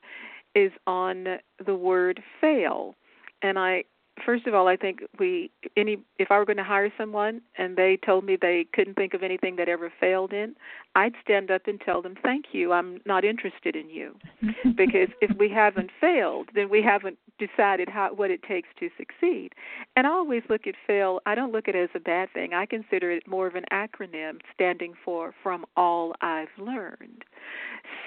is 0.55 0.71
on 0.87 1.39
the 1.65 1.75
word 1.75 2.23
fail, 2.41 2.95
and 3.41 3.59
I 3.59 3.85
first 4.25 4.47
of 4.47 4.55
all, 4.55 4.69
I 4.69 4.77
think 4.77 5.01
we 5.19 5.51
any 5.77 5.99
if 6.19 6.31
I 6.31 6.39
were 6.39 6.45
going 6.45 6.57
to 6.57 6.65
hire 6.65 6.93
someone 6.97 7.41
and 7.59 7.77
they 7.77 7.99
told 8.05 8.25
me 8.25 8.37
they 8.41 8.67
couldn't 8.73 8.95
think 8.95 9.15
of 9.15 9.23
anything 9.23 9.57
that 9.57 9.69
ever 9.69 9.93
failed 10.01 10.33
in, 10.33 10.55
I'd 10.95 11.15
stand 11.23 11.51
up 11.51 11.67
and 11.67 11.81
tell 11.81 12.03
them, 12.03 12.17
"Thank 12.23 12.47
you, 12.53 12.73
I'm 12.73 13.01
not 13.07 13.25
interested 13.25 13.77
in 13.77 13.89
you." 13.91 14.17
because 14.77 15.09
if 15.21 15.37
we 15.39 15.49
haven't 15.49 15.91
failed, 16.01 16.49
then 16.55 16.69
we 16.69 16.83
haven't 16.83 17.19
decided 17.39 17.89
how 17.89 18.13
what 18.15 18.31
it 18.31 18.43
takes 18.43 18.69
to 18.81 18.89
succeed. 18.97 19.51
And 19.97 20.07
I 20.07 20.11
always 20.11 20.43
look 20.49 20.67
at 20.67 20.75
fail, 20.87 21.21
I 21.27 21.35
don't 21.35 21.53
look 21.53 21.69
at 21.69 21.75
it 21.75 21.85
as 21.85 21.91
a 21.95 22.01
bad 22.01 22.33
thing. 22.33 22.55
I 22.55 22.67
consider 22.67 23.11
it 23.11 23.27
more 23.27 23.47
of 23.47 23.55
an 23.55 23.65
acronym 23.73 24.39
standing 24.55 24.95
for 25.05 25.35
from 25.43 25.65
all 25.77 26.15
I've 26.21 26.49
learned. 26.59 27.25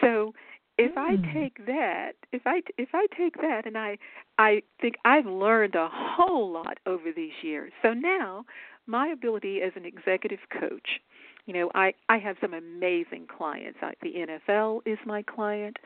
So, 0.02 0.34
if 0.78 0.98
I 0.98 1.16
hmm. 1.16 1.34
take 1.34 1.66
that, 1.66 2.14
if 2.32 2.42
I 2.46 2.62
if 2.78 2.90
I 2.94 3.08
take 3.18 3.36
that 3.42 3.66
and 3.66 3.78
I 3.78 3.98
I 4.38 4.62
think 4.82 4.96
I've 5.06 5.26
learned 5.26 5.76
a 5.76 5.90
whole 5.92 6.52
lot 6.52 6.80
over 6.86 7.12
these 7.16 7.34
years. 7.42 7.72
So 7.82 7.94
now, 7.94 8.46
my 8.88 9.08
ability 9.08 9.62
as 9.62 9.72
an 9.76 9.86
executive 9.86 10.40
coach, 10.52 11.00
you 11.46 11.54
know, 11.54 11.72
I 11.76 11.94
I 12.10 12.18
have 12.18 12.38
some 12.42 12.54
amazing 12.54 13.28
clients. 13.36 13.80
I, 13.82 13.94
the 14.02 14.14
NFL 14.28 14.82
is 14.86 15.00
my 15.06 15.22
client. 15.22 15.78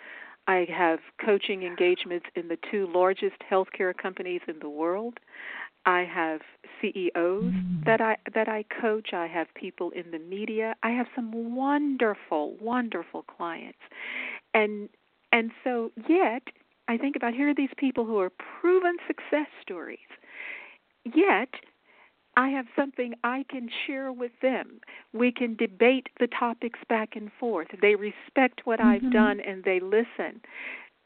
I 0.47 0.65
have 0.75 0.99
coaching 1.23 1.63
engagements 1.63 2.25
in 2.35 2.47
the 2.47 2.57
two 2.71 2.87
largest 2.91 3.35
healthcare 3.49 3.95
companies 3.95 4.41
in 4.47 4.57
the 4.59 4.69
world. 4.69 5.19
I 5.85 6.01
have 6.01 6.41
CEOs 6.81 7.53
hmm. 7.53 7.83
that 7.85 8.01
I 8.01 8.17
that 8.33 8.49
I 8.49 8.63
coach. 8.81 9.13
I 9.13 9.27
have 9.27 9.47
people 9.53 9.91
in 9.91 10.11
the 10.11 10.19
media. 10.19 10.75
I 10.83 10.89
have 10.91 11.07
some 11.15 11.55
wonderful, 11.55 12.55
wonderful 12.59 13.23
clients. 13.23 13.79
And 14.53 14.89
and 15.31 15.51
so 15.63 15.91
yet 16.07 16.43
I 16.87 16.97
think 16.97 17.15
about 17.15 17.33
here 17.33 17.49
are 17.49 17.55
these 17.55 17.69
people 17.77 18.05
who 18.05 18.19
are 18.19 18.31
proven 18.61 18.97
success 19.07 19.47
stories. 19.61 19.99
Yet 21.05 21.49
I 22.35 22.49
have 22.49 22.65
something 22.75 23.13
I 23.23 23.45
can 23.49 23.69
share 23.85 24.11
with 24.11 24.31
them. 24.41 24.79
We 25.13 25.31
can 25.31 25.55
debate 25.55 26.07
the 26.19 26.27
topics 26.27 26.79
back 26.87 27.15
and 27.15 27.31
forth. 27.39 27.67
They 27.81 27.95
respect 27.95 28.61
what 28.65 28.79
Mm-hmm. 28.79 29.05
I've 29.05 29.13
done 29.13 29.39
and 29.41 29.63
they 29.63 29.79
listen. 29.79 30.41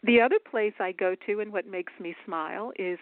The 0.04 0.22
other 0.22 0.38
place 0.40 0.74
I 0.80 0.92
go 0.92 1.16
to 1.26 1.40
and 1.40 1.52
what 1.52 1.66
makes 1.66 1.94
me 2.00 2.16
smile 2.26 2.72
is 2.78 3.00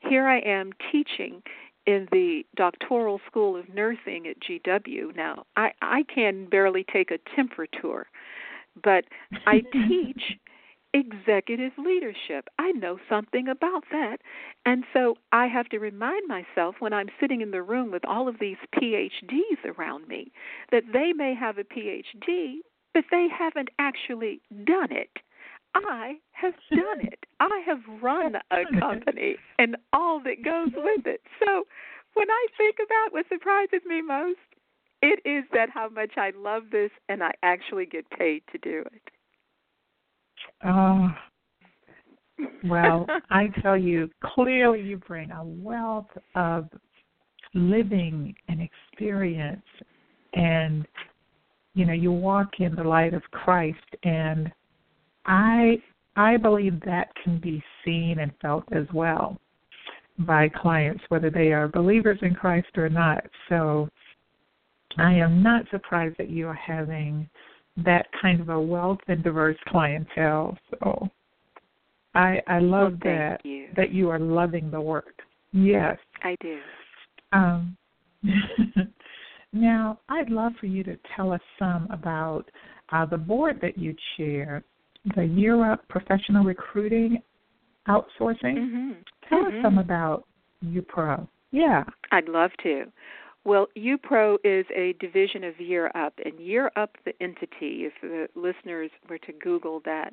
here 0.00 0.26
I 0.26 0.38
am 0.40 0.72
teaching 0.90 1.42
in 1.86 2.08
the 2.12 2.44
doctoral 2.56 3.20
school 3.26 3.56
of 3.56 3.68
nursing 3.68 4.26
at 4.26 4.40
GW. 4.40 5.14
Now, 5.16 5.44
I 5.56 5.72
I 5.82 6.04
can 6.14 6.46
barely 6.46 6.84
take 6.84 7.10
a 7.10 7.18
temperature, 7.34 8.06
but 8.82 9.04
I 9.46 9.60
teach 9.72 10.38
executive 10.94 11.72
leadership. 11.78 12.48
I 12.58 12.72
know 12.72 12.98
something 13.08 13.48
about 13.48 13.84
that. 13.90 14.18
And 14.64 14.84
so 14.92 15.16
I 15.32 15.46
have 15.46 15.68
to 15.70 15.78
remind 15.78 16.26
myself 16.26 16.76
when 16.78 16.92
I'm 16.92 17.08
sitting 17.20 17.40
in 17.40 17.50
the 17.50 17.62
room 17.62 17.90
with 17.90 18.04
all 18.06 18.28
of 18.28 18.36
these 18.40 18.56
PhDs 18.74 19.64
around 19.64 20.08
me 20.08 20.32
that 20.72 20.84
they 20.92 21.12
may 21.14 21.34
have 21.34 21.58
a 21.58 21.64
PhD, 21.64 22.58
but 22.94 23.04
they 23.10 23.28
haven't 23.36 23.68
actually 23.78 24.40
done 24.64 24.90
it. 24.90 25.10
I 25.74 26.14
have 26.32 26.54
done 26.70 27.06
it. 27.06 27.24
I 27.40 27.62
have 27.66 27.80
run 28.02 28.36
a 28.50 28.80
company 28.80 29.36
and 29.58 29.76
all 29.92 30.20
that 30.24 30.42
goes 30.42 30.70
with 30.74 31.06
it. 31.06 31.20
So 31.44 31.64
when 32.14 32.30
I 32.30 32.46
think 32.56 32.76
about 32.84 33.12
what 33.12 33.28
surprises 33.28 33.82
me 33.86 34.00
most, 34.02 34.38
it 35.02 35.20
is 35.24 35.44
that 35.52 35.70
how 35.70 35.88
much 35.88 36.12
I 36.16 36.32
love 36.36 36.64
this 36.70 36.90
and 37.08 37.22
I 37.22 37.32
actually 37.42 37.86
get 37.86 38.08
paid 38.10 38.42
to 38.52 38.58
do 38.58 38.84
it. 38.92 39.02
Oh, 40.64 41.08
well, 42.64 43.06
I 43.30 43.48
tell 43.62 43.76
you, 43.76 44.10
clearly 44.22 44.80
you 44.82 44.98
bring 44.98 45.30
a 45.30 45.44
wealth 45.44 46.08
of 46.34 46.68
living 47.54 48.34
and 48.48 48.60
experience 48.60 49.62
and 50.34 50.86
you 51.74 51.86
know 51.86 51.94
you 51.94 52.12
walk 52.12 52.48
in 52.58 52.74
the 52.74 52.84
light 52.84 53.14
of 53.14 53.22
Christ 53.30 53.78
and 54.02 54.52
I 55.24 55.82
I 56.16 56.36
believe 56.36 56.80
that 56.84 57.08
can 57.22 57.38
be 57.38 57.62
seen 57.84 58.18
and 58.18 58.32
felt 58.42 58.64
as 58.72 58.86
well 58.92 59.38
by 60.18 60.48
clients 60.48 61.02
whether 61.08 61.30
they 61.30 61.52
are 61.52 61.68
believers 61.68 62.18
in 62.22 62.34
Christ 62.34 62.76
or 62.76 62.88
not. 62.88 63.24
So 63.48 63.88
I 64.96 65.12
am 65.14 65.42
not 65.42 65.64
surprised 65.70 66.16
that 66.18 66.30
you 66.30 66.48
are 66.48 66.54
having 66.54 67.28
that 67.84 68.06
kind 68.20 68.40
of 68.40 68.48
a 68.48 68.60
wealth 68.60 68.98
and 69.08 69.22
diverse 69.22 69.56
clientele. 69.68 70.56
So 70.70 71.08
I 72.14 72.40
I 72.46 72.58
love 72.58 72.94
well, 73.04 73.14
that 73.14 73.44
you. 73.44 73.68
that 73.76 73.92
you 73.92 74.10
are 74.10 74.18
loving 74.18 74.70
the 74.70 74.80
work. 74.80 75.20
Yes. 75.52 75.98
I 76.22 76.36
do. 76.40 76.58
Um 77.32 77.76
now 79.52 80.00
I'd 80.08 80.30
love 80.30 80.52
for 80.58 80.66
you 80.66 80.82
to 80.84 80.98
tell 81.14 81.32
us 81.32 81.40
some 81.58 81.86
about 81.90 82.44
uh, 82.90 83.04
the 83.04 83.18
board 83.18 83.58
that 83.60 83.76
you 83.76 83.94
chair, 84.16 84.64
the 85.14 85.70
Up 85.70 85.86
Professional 85.88 86.44
Recruiting 86.44 87.22
Outsourcing. 87.86 88.56
Mm-hmm. 88.56 88.90
Tell 89.28 89.44
mm-hmm. 89.44 89.58
us 89.58 89.62
some 89.62 89.78
about 89.78 90.24
YUPRO. 90.64 91.28
Yeah. 91.50 91.84
I'd 92.12 92.28
love 92.28 92.50
to. 92.62 92.84
Well, 93.48 93.68
YUPRO 93.74 94.36
is 94.44 94.66
a 94.76 94.92
division 95.00 95.42
of 95.42 95.58
Year 95.58 95.90
Up, 95.94 96.12
and 96.22 96.38
Year 96.38 96.70
Up, 96.76 96.98
the 97.06 97.14
entity, 97.18 97.86
if 97.86 97.94
the 98.02 98.28
listeners 98.38 98.90
were 99.08 99.16
to 99.16 99.32
Google 99.32 99.80
that, 99.86 100.12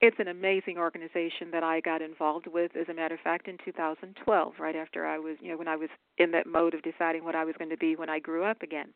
it's 0.00 0.20
an 0.20 0.28
amazing 0.28 0.78
organization 0.78 1.50
that 1.50 1.64
I 1.64 1.80
got 1.80 2.00
involved 2.00 2.46
with. 2.46 2.76
As 2.76 2.88
a 2.88 2.94
matter 2.94 3.16
of 3.16 3.20
fact, 3.22 3.48
in 3.48 3.58
2012, 3.64 4.52
right 4.60 4.76
after 4.76 5.04
I 5.04 5.18
was, 5.18 5.36
you 5.40 5.50
know, 5.50 5.56
when 5.56 5.66
I 5.66 5.74
was 5.74 5.88
in 6.18 6.30
that 6.30 6.46
mode 6.46 6.74
of 6.74 6.82
deciding 6.82 7.24
what 7.24 7.34
I 7.34 7.44
was 7.44 7.56
going 7.58 7.70
to 7.70 7.76
be 7.76 7.96
when 7.96 8.08
I 8.08 8.20
grew 8.20 8.44
up 8.44 8.62
again. 8.62 8.90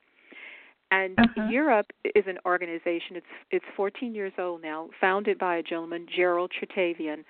And 0.93 1.19
uh-huh. 1.19 1.49
Year 1.51 1.73
Up 1.73 1.87
is 2.05 2.27
an 2.29 2.39
organization. 2.47 3.17
It's 3.17 3.27
it's 3.51 3.65
14 3.75 4.15
years 4.15 4.35
old 4.39 4.63
now, 4.63 4.91
founded 5.01 5.37
by 5.37 5.57
a 5.57 5.65
gentleman, 5.65 6.07
Gerald 6.15 6.53
Chertavian, 6.53 7.25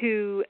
who 0.00 0.44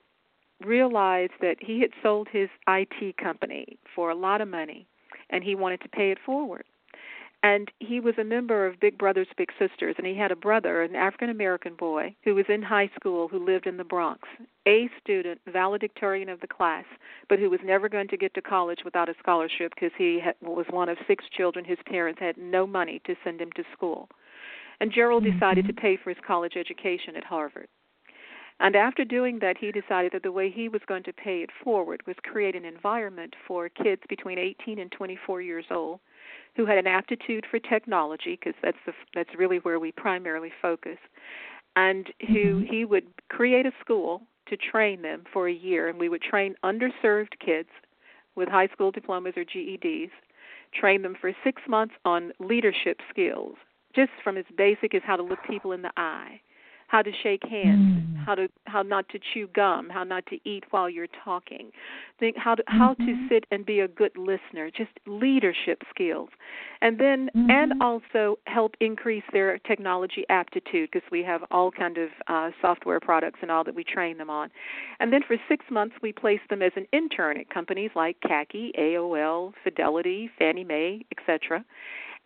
realized 0.62 1.32
that 1.40 1.57
he 1.59 1.80
had 1.80 1.92
sold 2.03 2.28
his 2.30 2.51
IT 2.68 3.16
company 3.16 3.78
for 3.94 4.11
a 4.11 4.14
lot 4.14 4.42
of 4.42 4.49
money 4.49 4.86
and 5.30 5.44
he 5.44 5.54
wanted 5.54 5.80
to 5.82 5.88
pay 5.88 6.10
it 6.10 6.18
forward. 6.24 6.64
And 7.42 7.70
he 7.78 8.00
was 8.00 8.14
a 8.18 8.24
member 8.24 8.66
of 8.66 8.80
Big 8.80 8.98
Brothers 8.98 9.28
Big 9.36 9.50
Sisters, 9.58 9.94
and 9.96 10.06
he 10.06 10.16
had 10.16 10.32
a 10.32 10.36
brother, 10.36 10.82
an 10.82 10.96
African 10.96 11.30
American 11.30 11.76
boy, 11.76 12.16
who 12.24 12.34
was 12.34 12.46
in 12.48 12.62
high 12.62 12.90
school 12.96 13.28
who 13.28 13.44
lived 13.44 13.68
in 13.68 13.76
the 13.76 13.84
Bronx, 13.84 14.28
A 14.66 14.90
student, 15.00 15.40
valedictorian 15.46 16.28
of 16.28 16.40
the 16.40 16.48
class, 16.48 16.84
but 17.28 17.38
who 17.38 17.48
was 17.48 17.60
never 17.62 17.88
going 17.88 18.08
to 18.08 18.16
get 18.16 18.34
to 18.34 18.42
college 18.42 18.80
without 18.84 19.08
a 19.08 19.14
scholarship 19.20 19.72
because 19.74 19.92
he 19.96 20.20
was 20.42 20.66
one 20.70 20.88
of 20.88 20.98
six 21.06 21.24
children. 21.36 21.64
His 21.64 21.78
parents 21.86 22.18
had 22.18 22.36
no 22.38 22.66
money 22.66 23.00
to 23.06 23.14
send 23.22 23.40
him 23.40 23.52
to 23.52 23.62
school. 23.72 24.08
And 24.80 24.92
Gerald 24.92 25.22
mm-hmm. 25.22 25.38
decided 25.38 25.66
to 25.68 25.72
pay 25.72 25.96
for 25.96 26.10
his 26.10 26.18
college 26.26 26.56
education 26.56 27.14
at 27.16 27.24
Harvard. 27.24 27.68
And 28.61 28.74
after 28.74 29.04
doing 29.04 29.38
that, 29.40 29.56
he 29.59 29.70
decided 29.70 30.12
that 30.12 30.24
the 30.24 30.32
way 30.32 30.50
he 30.50 30.68
was 30.68 30.82
going 30.86 31.04
to 31.04 31.12
pay 31.12 31.42
it 31.42 31.50
forward 31.62 32.02
was 32.06 32.16
create 32.24 32.56
an 32.56 32.64
environment 32.64 33.34
for 33.46 33.68
kids 33.68 34.02
between 34.09 34.38
18 34.38 34.80
and 34.80 34.90
24 34.90 35.42
years 35.42 35.66
old 35.70 36.00
who 36.56 36.66
had 36.66 36.78
an 36.78 36.86
aptitude 36.86 37.46
for 37.48 37.61
technology, 37.61 38.36
because 38.36 38.59
that's 38.62 38.78
the, 38.84 38.92
that's 39.14 39.30
really 39.38 39.59
where 39.59 39.78
we 39.78 39.92
primarily 39.92 40.50
focus, 40.61 40.98
and 41.76 42.09
who 42.26 42.56
mm-hmm. 42.56 42.74
he 42.74 42.84
would 42.84 43.06
create 43.28 43.64
a 43.64 43.72
school 43.80 44.22
to 44.48 44.56
train 44.56 45.02
them 45.02 45.22
for 45.32 45.46
a 45.48 45.52
year, 45.52 45.88
and 45.88 46.00
we 46.00 46.09
would 46.09 46.22
train 46.22 46.56
underserved 46.64 47.38
kids 47.44 47.68
with 48.34 48.48
high 48.48 48.66
school 48.68 48.90
diplomas 48.90 49.34
or 49.36 49.44
GEDs, 49.44 50.11
train 50.74 51.02
them 51.02 51.14
for 51.20 51.32
six 51.44 51.62
months 51.68 51.94
on 52.04 52.32
leadership 52.40 52.98
skills, 53.09 53.54
just 53.94 54.11
from 54.24 54.36
as 54.36 54.44
basic 54.56 54.94
as 54.94 55.02
how 55.04 55.14
to 55.14 55.22
look 55.22 55.38
people 55.48 55.70
in 55.70 55.82
the 55.82 55.92
eye 55.96 56.40
how 56.89 57.03
to 57.03 57.12
shake 57.22 57.43
hands, 57.49 58.03
mm. 58.03 58.24
how 58.24 58.34
to 58.34 58.49
how 58.64 58.82
not 58.82 59.09
to 59.11 59.18
chew 59.32 59.47
gum, 59.55 59.89
how 59.91 60.05
not 60.05 60.24
to 60.26 60.39
eat 60.45 60.64
while 60.70 60.89
you're 60.89 61.07
talking, 61.24 61.70
think 62.18 62.36
how 62.36 62.55
to 62.55 62.62
how 62.66 62.95
mm-hmm. 62.95 63.07
to 63.07 63.28
sit 63.28 63.45
and 63.51 63.64
be 63.64 63.80
a 63.80 63.89
good 63.89 64.16
listener, 64.16 64.70
just 64.74 64.91
leadership 65.07 65.82
skills, 65.91 66.30
and 66.80 66.99
then 66.99 67.28
mm-hmm. 67.36 67.51
and 67.51 67.74
also 67.82 68.39
help 68.47 68.74
increase 68.80 69.22
their 69.32 69.59
technology 69.59 70.24
aptitude 70.30 70.89
because 70.91 71.09
we 71.12 71.22
have 71.22 71.43
all 71.51 71.70
kind 71.70 71.99
of 71.99 72.09
uh, 72.26 72.51
software 72.61 73.01
products 73.01 73.39
and 73.43 73.51
all 73.51 73.64
that 73.64 73.74
we 73.74 73.84
train 73.84 74.16
them 74.16 74.30
on, 74.30 74.51
and 74.99 75.12
then 75.12 75.20
for 75.26 75.36
six 75.47 75.66
months 75.70 75.95
we 76.03 76.11
place 76.11 76.41
them 76.49 76.62
as 76.62 76.72
an 76.74 76.86
intern 76.93 77.39
at 77.39 77.51
companies 77.51 77.91
like 77.95 78.16
CACI, 78.20 78.72
AOL, 78.78 79.53
Fidelity, 79.62 80.30
Fannie 80.39 80.64
Mae, 80.64 81.05
etc 81.12 81.62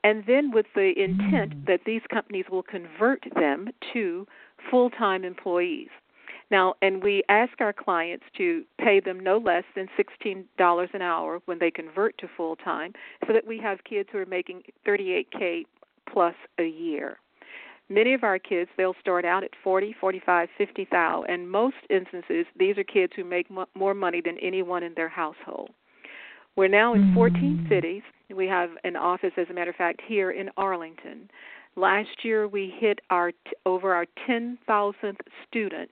and 0.05 0.25
then 0.27 0.51
with 0.51 0.67
the 0.75 0.93
intent 0.97 1.55
mm. 1.55 1.67
that 1.67 1.81
these 1.87 2.03
companies 2.13 2.47
will 2.51 2.63
convert 2.63 3.25
them 3.35 3.69
to 3.93 4.27
full 4.71 4.91
time 4.91 5.25
employees. 5.25 5.89
Now, 6.51 6.75
and 6.83 7.03
we 7.03 7.23
ask 7.31 7.53
our 7.61 7.73
clients 7.73 8.27
to 8.37 8.65
pay 8.79 9.01
them 9.01 9.19
no 9.19 9.39
less 9.39 9.65
than 9.75 9.89
$16 9.99 10.95
an 10.95 11.03
hour 11.03 11.41
when 11.47 11.59
they 11.59 11.71
convert 11.71 12.19
to 12.19 12.29
full 12.37 12.57
time 12.57 12.93
so 13.27 13.33
that 13.33 13.47
we 13.47 13.59
have 13.59 13.85
kids 13.85 14.11
who 14.13 14.19
are 14.19 14.27
making 14.27 14.63
38K 14.87 15.65
plus 16.13 16.35
a 16.59 16.67
year. 16.67 17.19
Many 17.89 18.13
of 18.13 18.23
our 18.23 18.39
kids, 18.39 18.71
they'll 18.77 18.95
start 19.01 19.25
out 19.25 19.45
at 19.45 19.51
40, 19.65 19.95
45, 19.99 20.49
50,000, 20.57 21.31
and 21.31 21.51
most 21.51 21.77
instances, 21.91 22.47
these 22.59 22.79
are 22.79 22.85
kids 22.85 23.13
who 23.17 23.25
make 23.25 23.49
more 23.75 23.95
money 23.95 24.21
than 24.25 24.39
anyone 24.39 24.83
in 24.83 24.93
their 24.95 25.09
household. 25.09 25.71
We're 26.57 26.69
now 26.69 26.95
in 26.95 27.15
14 27.15 27.35
mm. 27.41 27.69
cities. 27.69 28.03
We 28.35 28.47
have 28.47 28.71
an 28.85 28.97
office, 28.97 29.33
as 29.37 29.47
a 29.51 29.55
matter 29.55 29.71
of 29.71 29.77
fact, 29.77 30.03
here 30.07 30.31
in 30.31 30.51
Arlington. 30.57 31.31
Last 31.77 32.25
year, 32.25 32.47
we 32.47 32.73
hit 32.79 33.01
our 33.11 33.33
t- 33.33 33.39
over 33.65 33.95
our 33.95 34.07
10,000th 34.29 35.17
student 35.49 35.91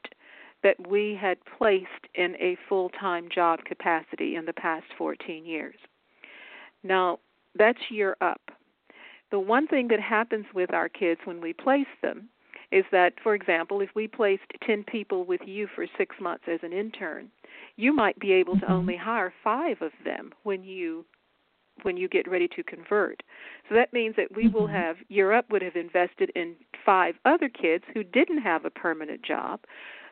that 0.63 0.89
we 0.89 1.19
had 1.21 1.39
placed 1.59 1.87
in 2.15 2.37
a 2.37 2.57
full-time 2.69 3.29
job 3.35 3.61
capacity 3.65 4.37
in 4.37 4.45
the 4.45 4.53
past 4.53 4.87
14 4.99 5.47
years. 5.47 5.77
Now, 6.83 7.19
that's 7.57 7.79
year 7.91 8.17
up. 8.21 8.41
The 9.31 9.41
one 9.41 9.67
thing 9.67 9.89
that 9.89 10.01
happens 10.01 10.47
with 10.55 10.75
our 10.75 10.89
kids 10.89 11.21
when 11.25 11.41
we 11.41 11.53
place 11.53 11.87
them 12.03 12.29
is 12.73 12.85
that, 12.93 13.15
for 13.23 13.35
example, 13.35 13.81
if 13.81 13.91
we 13.95 14.07
placed 14.07 14.43
10 14.65 14.85
people 14.85 15.25
with 15.25 15.41
you 15.45 15.67
for 15.75 15.87
six 15.99 16.15
months 16.21 16.45
as 16.47 16.61
an 16.63 16.73
intern, 16.73 17.31
you 17.77 17.93
might 17.93 18.19
be 18.19 18.33
able 18.33 18.55
to 18.55 18.61
mm-hmm. 18.61 18.73
only 18.73 18.97
hire 18.97 19.33
five 19.43 19.81
of 19.81 19.93
them 20.05 20.33
when 20.43 20.63
you 20.63 21.05
when 21.83 21.97
you 21.97 22.09
get 22.09 22.29
ready 22.29 22.49
to 22.49 22.63
convert. 22.63 23.23
So 23.69 23.75
that 23.75 23.93
means 23.93 24.17
that 24.17 24.35
we 24.35 24.45
mm-hmm. 24.45 24.57
will 24.57 24.67
have 24.67 24.97
Year 25.09 25.33
Up 25.33 25.51
would 25.51 25.63
have 25.63 25.77
invested 25.77 26.31
in 26.35 26.55
five 26.85 27.15
other 27.25 27.49
kids 27.49 27.85
who 27.95 28.03
didn't 28.03 28.43
have 28.43 28.65
a 28.65 28.71
permanent 28.71 29.23
job, 29.23 29.61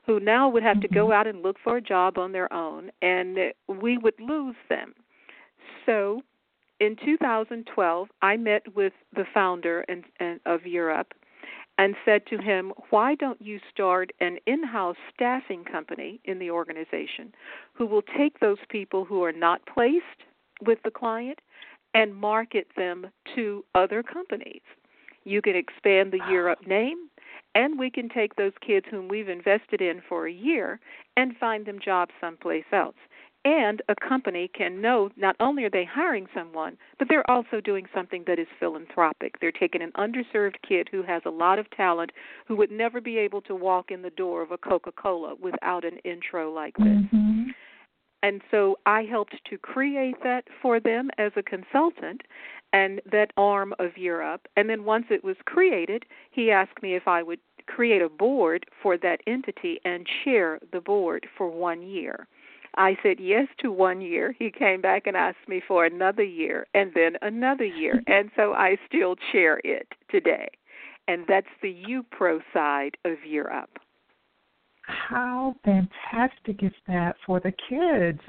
who 0.07 0.21
now 0.21 0.49
would 0.49 0.63
have 0.63 0.79
mm-hmm. 0.79 0.83
to 0.83 0.95
go 0.95 1.05
mm-hmm. 1.07 1.13
out 1.13 1.27
and 1.27 1.43
look 1.43 1.57
for 1.63 1.77
a 1.77 1.83
job 1.83 2.19
on 2.19 2.33
their 2.33 2.53
own, 2.53 2.91
and 3.03 3.39
we 3.69 3.99
would 3.99 4.19
lose 4.21 4.57
them. 4.69 4.95
So 5.87 6.23
in 6.81 6.97
2012, 7.05 8.09
I 8.23 8.37
met 8.37 8.75
with 8.75 8.93
the 9.15 9.25
founder 9.33 9.85
and, 9.89 10.05
and 10.21 10.41
of 10.47 10.67
Year 10.67 10.91
Up 10.91 11.13
and 11.79 11.95
said 12.05 12.27
to 12.27 12.39
him, 12.39 12.73
Why 12.91 13.15
don't 13.15 13.41
you 13.41 13.59
start 13.71 14.11
an 14.21 14.39
in 14.47 14.65
house 14.65 14.97
staffing 15.15 15.65
company 15.65 16.21
in 16.25 16.39
the 16.39 16.51
organization 16.51 17.33
who 17.73 17.87
will 17.87 18.03
take 18.03 18.41
those 18.41 18.59
people 18.69 19.05
who 19.05 19.23
are 19.25 19.33
not 19.33 19.63
placed 19.67 20.25
with 20.65 20.79
the 20.85 20.91
client 20.91 21.39
and 21.95 22.15
market 22.15 22.67
them 22.77 23.07
to 23.35 23.65
other 23.75 24.03
companies. 24.03 24.63
You 25.25 25.43
can 25.43 25.57
expand 25.57 26.13
the 26.13 26.21
Year 26.31 26.49
Up 26.49 26.67
name, 26.67 27.09
and 27.55 27.79
we 27.79 27.91
can 27.91 28.09
take 28.09 28.37
those 28.37 28.53
kids 28.67 28.87
whom 28.91 29.09
we've 29.09 29.29
invested 29.29 29.81
in 29.81 30.03
for 30.09 30.27
a 30.27 30.33
year 30.33 30.81
and 31.17 31.37
find 31.37 31.67
them 31.67 31.79
jobs 31.85 32.13
someplace 32.21 32.65
else. 32.73 32.97
And 33.45 33.81
a 33.89 33.95
company 33.95 34.51
can 34.53 34.81
know 34.81 35.11
not 35.17 35.37
only 35.39 35.65
are 35.65 35.71
they 35.71 35.85
hiring 35.85 36.27
someone, 36.35 36.77
but 36.99 37.09
they're 37.09 37.29
also 37.31 37.61
doing 37.61 37.87
something 37.95 38.25
that 38.27 38.39
is 38.39 38.49
philanthropic. 38.59 39.41
They're 39.41 39.53
taking 39.53 39.81
an 39.81 39.93
underserved 39.93 40.57
kid 40.67 40.89
who 40.91 41.03
has 41.05 41.23
a 41.25 41.31
lot 41.31 41.59
of 41.59 41.71
talent 41.71 42.11
who 42.47 42.57
would 42.57 42.71
never 42.71 43.01
be 43.01 43.17
able 43.17 43.41
to 43.43 43.55
walk 43.55 43.91
in 43.91 44.03
the 44.03 44.11
door 44.11 44.43
of 44.43 44.51
a 44.51 44.59
Coca 44.59 44.93
Cola 44.93 45.35
without 45.41 45.85
an 45.85 45.99
intro 46.05 46.53
like 46.53 46.77
this. 46.77 46.87
Mm-hmm. 46.87 47.45
And 48.23 48.41
so 48.51 48.79
I 48.87 49.03
helped 49.03 49.37
to 49.49 49.59
create 49.59 50.17
that 50.25 50.45
for 50.61 50.81
them 50.81 51.11
as 51.19 51.33
a 51.37 51.43
consultant 51.43 52.23
and 52.73 53.01
that 53.11 53.33
arm 53.37 53.75
of 53.79 53.97
Year 53.97 54.23
Up. 54.23 54.47
And 54.57 54.69
then 54.69 54.85
once 54.85 55.07
it 55.11 55.25
was 55.25 55.37
created, 55.45 56.05
he 56.31 56.51
asked 56.51 56.83
me 56.83 56.95
if 56.95 57.07
I 57.07 57.23
would 57.23 57.41
create 57.67 58.03
a 58.03 58.09
board 58.09 58.67
for 58.83 58.97
that 58.99 59.21
entity 59.27 59.79
and 59.85 60.07
chair 60.25 60.59
the 60.73 60.81
board 60.81 61.27
for 61.37 61.49
one 61.49 61.83
year. 61.83 62.27
I 62.77 62.97
said 63.03 63.19
yes 63.19 63.49
to 63.61 63.73
one 63.73 64.01
year. 64.01 64.35
He 64.39 64.51
came 64.51 64.81
back 64.81 65.07
and 65.07 65.17
asked 65.17 65.49
me 65.49 65.61
for 65.67 65.85
another 65.85 66.23
year 66.23 66.67
and 66.75 66.93
then 66.95 67.17
another 67.23 67.65
year. 67.65 68.03
and 68.07 68.31
so 68.37 68.53
I 68.53 68.77
still 68.87 69.17
chair 69.33 69.61
it 69.65 69.89
today. 70.11 70.49
And 71.07 71.25
that's 71.27 71.47
the 71.63 71.75
YUPRO 71.75 72.41
side 72.53 72.97
of 73.05 73.17
Up. 73.53 73.79
How 74.89 75.55
fantastic 75.65 76.63
is 76.63 76.73
that 76.87 77.17
for 77.27 77.41
the 77.41 77.53
kids? 77.69 78.21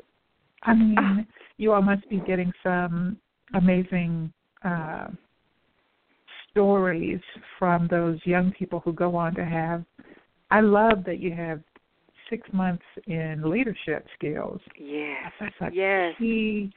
I 0.64 0.74
mean, 0.74 1.26
you 1.58 1.72
all 1.72 1.82
must 1.82 2.08
be 2.10 2.22
getting 2.28 2.52
some 2.62 3.18
amazing 3.54 4.32
uh, 4.64 5.08
stories 6.52 7.22
from 7.58 7.88
those 7.88 8.20
young 8.26 8.52
people 8.52 8.82
who 8.82 8.92
go 8.92 9.16
on 9.16 9.36
to 9.36 9.46
have. 9.46 9.86
I 10.52 10.60
love 10.60 11.06
that 11.06 11.20
you 11.20 11.34
have 11.34 11.62
six 12.30 12.48
months 12.52 12.84
in 13.08 13.42
leadership 13.46 14.06
skills. 14.18 14.60
Yes, 14.78 15.32
that's 15.40 15.56
a 15.62 15.74
yes. 15.74 16.14
key. 16.20 16.74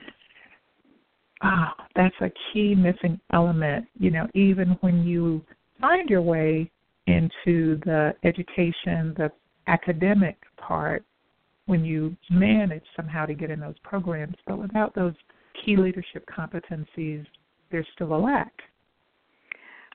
Ah, 1.42 1.74
oh, 1.76 1.84
that's 1.96 2.14
a 2.20 2.30
key 2.52 2.76
missing 2.76 3.18
element. 3.32 3.86
You 3.98 4.12
know, 4.12 4.28
even 4.34 4.76
when 4.80 5.02
you 5.02 5.44
find 5.80 6.08
your 6.08 6.22
way 6.22 6.70
into 7.08 7.80
the 7.84 8.14
education, 8.22 9.12
the 9.16 9.32
academic 9.66 10.36
part, 10.56 11.04
when 11.66 11.84
you 11.84 12.16
manage 12.30 12.82
somehow 12.96 13.24
to 13.26 13.34
get 13.34 13.50
in 13.50 13.60
those 13.60 13.78
programs, 13.82 14.34
but 14.46 14.58
without 14.58 14.94
those 14.94 15.14
key 15.64 15.76
leadership 15.76 16.26
competencies, 16.26 17.24
there's 17.70 17.86
still 17.94 18.14
a 18.14 18.18
lack. 18.18 18.52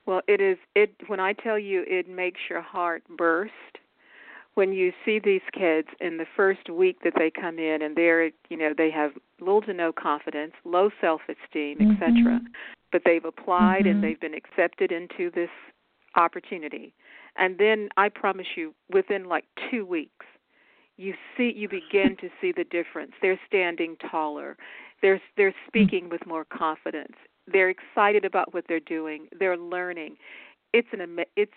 Well, 0.06 0.22
it 0.26 0.40
is 0.40 0.56
it 0.74 0.94
when 1.06 1.20
I 1.20 1.34
tell 1.34 1.58
you 1.58 1.84
it 1.86 2.08
makes 2.08 2.40
your 2.48 2.62
heart 2.62 3.02
burst 3.16 3.52
when 4.58 4.72
you 4.72 4.92
see 5.04 5.20
these 5.22 5.42
kids 5.52 5.86
in 6.00 6.16
the 6.16 6.26
first 6.34 6.68
week 6.68 6.96
that 7.04 7.12
they 7.16 7.30
come 7.30 7.60
in 7.60 7.82
and 7.82 7.94
they're 7.94 8.24
you 8.48 8.56
know 8.56 8.72
they 8.76 8.90
have 8.90 9.12
little 9.38 9.62
to 9.62 9.72
no 9.72 9.92
confidence 9.92 10.52
low 10.64 10.90
self 11.00 11.20
esteem 11.28 11.78
mm-hmm. 11.78 12.02
etc 12.02 12.40
but 12.90 13.02
they've 13.04 13.24
applied 13.24 13.82
mm-hmm. 13.82 13.90
and 13.90 14.02
they've 14.02 14.20
been 14.20 14.34
accepted 14.34 14.90
into 14.90 15.30
this 15.30 15.50
opportunity 16.16 16.92
and 17.38 17.58
then 17.58 17.88
i 17.96 18.08
promise 18.08 18.46
you 18.56 18.74
within 18.92 19.28
like 19.28 19.44
2 19.70 19.84
weeks 19.84 20.26
you 20.96 21.14
see 21.36 21.52
you 21.54 21.68
begin 21.68 22.16
to 22.20 22.28
see 22.40 22.52
the 22.52 22.64
difference 22.64 23.12
they're 23.22 23.40
standing 23.46 23.96
taller 24.10 24.56
they're 25.02 25.20
they're 25.36 25.54
speaking 25.66 26.08
with 26.08 26.24
more 26.26 26.44
confidence 26.44 27.14
they're 27.50 27.70
excited 27.70 28.24
about 28.24 28.52
what 28.52 28.64
they're 28.68 28.80
doing 28.80 29.28
they're 29.38 29.56
learning 29.56 30.16
it's 30.72 30.88
an 30.92 31.18
it's 31.36 31.52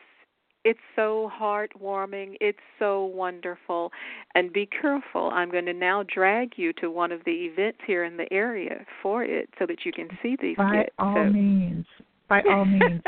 it's 0.63 0.79
so 0.95 1.31
heartwarming. 1.39 2.35
It's 2.39 2.59
so 2.77 3.05
wonderful. 3.05 3.91
And 4.35 4.51
be 4.53 4.67
careful. 4.67 5.31
I'm 5.33 5.49
going 5.49 5.65
to 5.65 5.73
now 5.73 6.03
drag 6.03 6.53
you 6.55 6.73
to 6.73 6.89
one 6.91 7.11
of 7.11 7.21
the 7.25 7.31
events 7.31 7.79
here 7.85 8.03
in 8.03 8.17
the 8.17 8.31
area 8.31 8.85
for 9.01 9.23
it 9.23 9.49
so 9.57 9.65
that 9.65 9.85
you 9.85 9.91
can 9.91 10.09
see 10.21 10.37
these 10.39 10.57
By 10.57 10.83
kids. 10.83 10.89
all 10.99 11.15
so. 11.15 11.23
means. 11.31 11.85
By 12.31 12.41
all 12.49 12.63
means. 12.63 13.01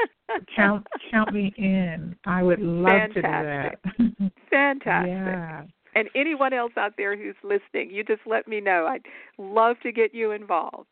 count 0.54 0.86
count 1.10 1.34
me 1.34 1.54
in. 1.58 2.14
I 2.26 2.44
would 2.44 2.60
love 2.60 3.10
Fantastic. 3.14 3.82
to 3.84 4.04
do 4.04 4.12
that. 4.20 4.32
Fantastic. 4.50 5.12
Yeah. 5.14 5.64
And 5.96 6.10
anyone 6.16 6.54
else 6.54 6.72
out 6.76 6.94
there 6.98 7.16
who's 7.16 7.36
listening, 7.44 7.92
you 7.92 8.04
just 8.04 8.22
let 8.26 8.48
me 8.48 8.60
know. 8.60 8.88
I'd 8.88 9.06
love 9.38 9.76
to 9.84 9.92
get 9.92 10.14
you 10.14 10.32
involved. 10.32 10.88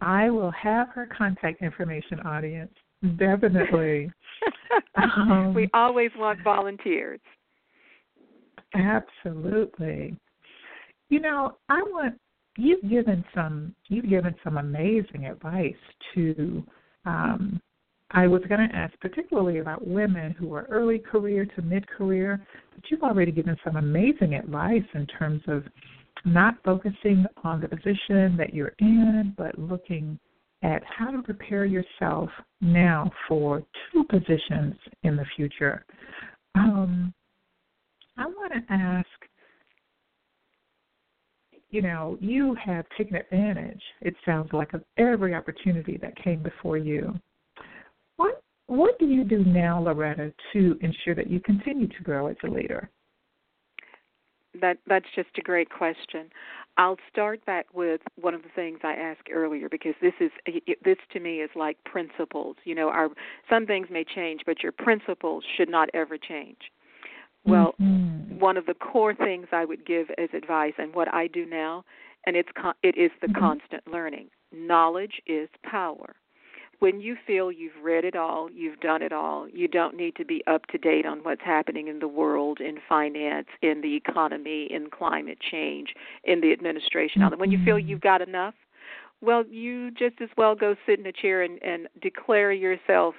I 0.00 0.28
will 0.28 0.50
have 0.50 0.88
her 0.88 1.06
contact 1.06 1.62
information, 1.62 2.18
audience. 2.20 2.72
Definitely. 3.16 4.10
um, 4.96 5.54
we 5.54 5.70
always 5.72 6.10
want 6.16 6.42
volunteers. 6.42 7.20
Absolutely. 8.74 10.16
You 11.08 11.20
know, 11.20 11.58
I 11.68 11.80
want 11.82 12.18
you've 12.56 12.82
given 12.88 13.24
some 13.34 13.74
you've 13.88 14.08
given 14.08 14.34
some 14.44 14.58
amazing 14.58 15.26
advice 15.26 15.74
to 16.14 16.62
um 17.04 17.60
I 18.12 18.26
was 18.26 18.42
going 18.48 18.68
to 18.68 18.76
ask 18.76 18.92
particularly 19.00 19.58
about 19.58 19.86
women 19.86 20.32
who 20.32 20.52
are 20.54 20.66
early 20.68 20.98
career 20.98 21.46
to 21.56 21.62
mid 21.62 21.88
career, 21.88 22.46
but 22.74 22.84
you've 22.90 23.02
already 23.02 23.32
given 23.32 23.56
some 23.64 23.76
amazing 23.76 24.34
advice 24.34 24.84
in 24.94 25.06
terms 25.06 25.40
of 25.48 25.64
not 26.24 26.56
focusing 26.62 27.24
on 27.42 27.60
the 27.60 27.68
position 27.68 28.36
that 28.36 28.52
you're 28.52 28.74
in, 28.80 29.34
but 29.36 29.58
looking 29.58 30.18
at 30.62 30.82
how 30.84 31.10
to 31.10 31.22
prepare 31.22 31.64
yourself 31.64 32.28
now 32.60 33.10
for 33.26 33.62
two 33.90 34.04
positions 34.04 34.74
in 35.02 35.16
the 35.16 35.24
future. 35.34 35.84
Um, 36.54 37.12
I 38.16 38.26
want 38.26 38.52
to 38.52 38.72
ask 38.72 39.08
you 41.72 41.80
know, 41.80 42.18
you 42.20 42.54
have 42.62 42.84
taken 42.96 43.16
advantage, 43.16 43.82
it 44.02 44.14
sounds 44.24 44.52
like, 44.52 44.74
of 44.74 44.84
every 44.98 45.34
opportunity 45.34 45.98
that 46.02 46.14
came 46.22 46.42
before 46.42 46.76
you. 46.76 47.18
What 48.16 48.42
what 48.66 48.98
do 48.98 49.06
you 49.06 49.24
do 49.24 49.44
now, 49.44 49.82
Loretta, 49.82 50.32
to 50.52 50.78
ensure 50.80 51.14
that 51.14 51.28
you 51.28 51.40
continue 51.40 51.88
to 51.88 52.02
grow 52.02 52.28
as 52.28 52.36
a 52.44 52.46
leader? 52.46 52.90
That 54.60 54.76
that's 54.86 55.06
just 55.16 55.30
a 55.38 55.40
great 55.40 55.70
question. 55.70 56.28
I'll 56.76 56.98
start 57.10 57.44
back 57.46 57.66
with 57.74 58.00
one 58.20 58.34
of 58.34 58.42
the 58.42 58.48
things 58.54 58.78
I 58.82 58.92
asked 58.92 59.28
earlier 59.32 59.68
because 59.70 59.94
this 60.02 60.12
is 60.20 60.30
this 60.84 60.98
to 61.14 61.20
me 61.20 61.40
is 61.40 61.50
like 61.56 61.82
principles. 61.84 62.56
You 62.64 62.74
know, 62.74 62.90
our 62.90 63.08
some 63.48 63.66
things 63.66 63.88
may 63.90 64.04
change, 64.04 64.42
but 64.44 64.62
your 64.62 64.72
principles 64.72 65.42
should 65.56 65.70
not 65.70 65.88
ever 65.94 66.18
change. 66.18 66.58
Well, 67.44 67.74
mm-hmm. 67.80 68.11
One 68.42 68.56
of 68.56 68.66
the 68.66 68.74
core 68.74 69.14
things 69.14 69.46
I 69.52 69.64
would 69.64 69.86
give 69.86 70.08
as 70.18 70.28
advice, 70.34 70.74
and 70.78 70.94
what 70.94 71.12
I 71.12 71.26
do 71.26 71.46
now, 71.46 71.84
and 72.26 72.36
it's 72.36 72.50
con- 72.60 72.74
it 72.82 72.96
is 72.96 73.10
the 73.20 73.28
mm-hmm. 73.28 73.38
constant 73.38 73.86
learning. 73.86 74.28
Knowledge 74.52 75.22
is 75.26 75.48
power 75.64 76.16
when 76.82 77.00
you 77.00 77.16
feel 77.28 77.52
you've 77.52 77.80
read 77.80 78.04
it 78.04 78.16
all, 78.16 78.50
you've 78.50 78.80
done 78.80 79.02
it 79.02 79.12
all, 79.12 79.48
you 79.48 79.68
don't 79.68 79.96
need 79.96 80.16
to 80.16 80.24
be 80.24 80.42
up 80.48 80.66
to 80.66 80.78
date 80.78 81.06
on 81.06 81.20
what's 81.20 81.40
happening 81.44 81.86
in 81.86 82.00
the 82.00 82.08
world, 82.08 82.58
in 82.60 82.78
finance, 82.88 83.46
in 83.62 83.80
the 83.82 83.94
economy, 83.94 84.66
in 84.68 84.90
climate 84.90 85.38
change, 85.48 85.94
in 86.24 86.40
the 86.40 86.52
administration. 86.52 87.22
Mm-hmm. 87.22 87.38
When 87.38 87.52
you 87.52 87.64
feel 87.64 87.78
you've 87.78 88.00
got 88.00 88.20
enough, 88.20 88.54
well, 89.20 89.44
you 89.48 89.92
just 89.92 90.20
as 90.20 90.28
well 90.36 90.56
go 90.56 90.74
sit 90.84 90.98
in 90.98 91.06
a 91.06 91.12
chair 91.12 91.42
and, 91.42 91.62
and 91.62 91.86
declare 92.00 92.50
yourself 92.50 93.14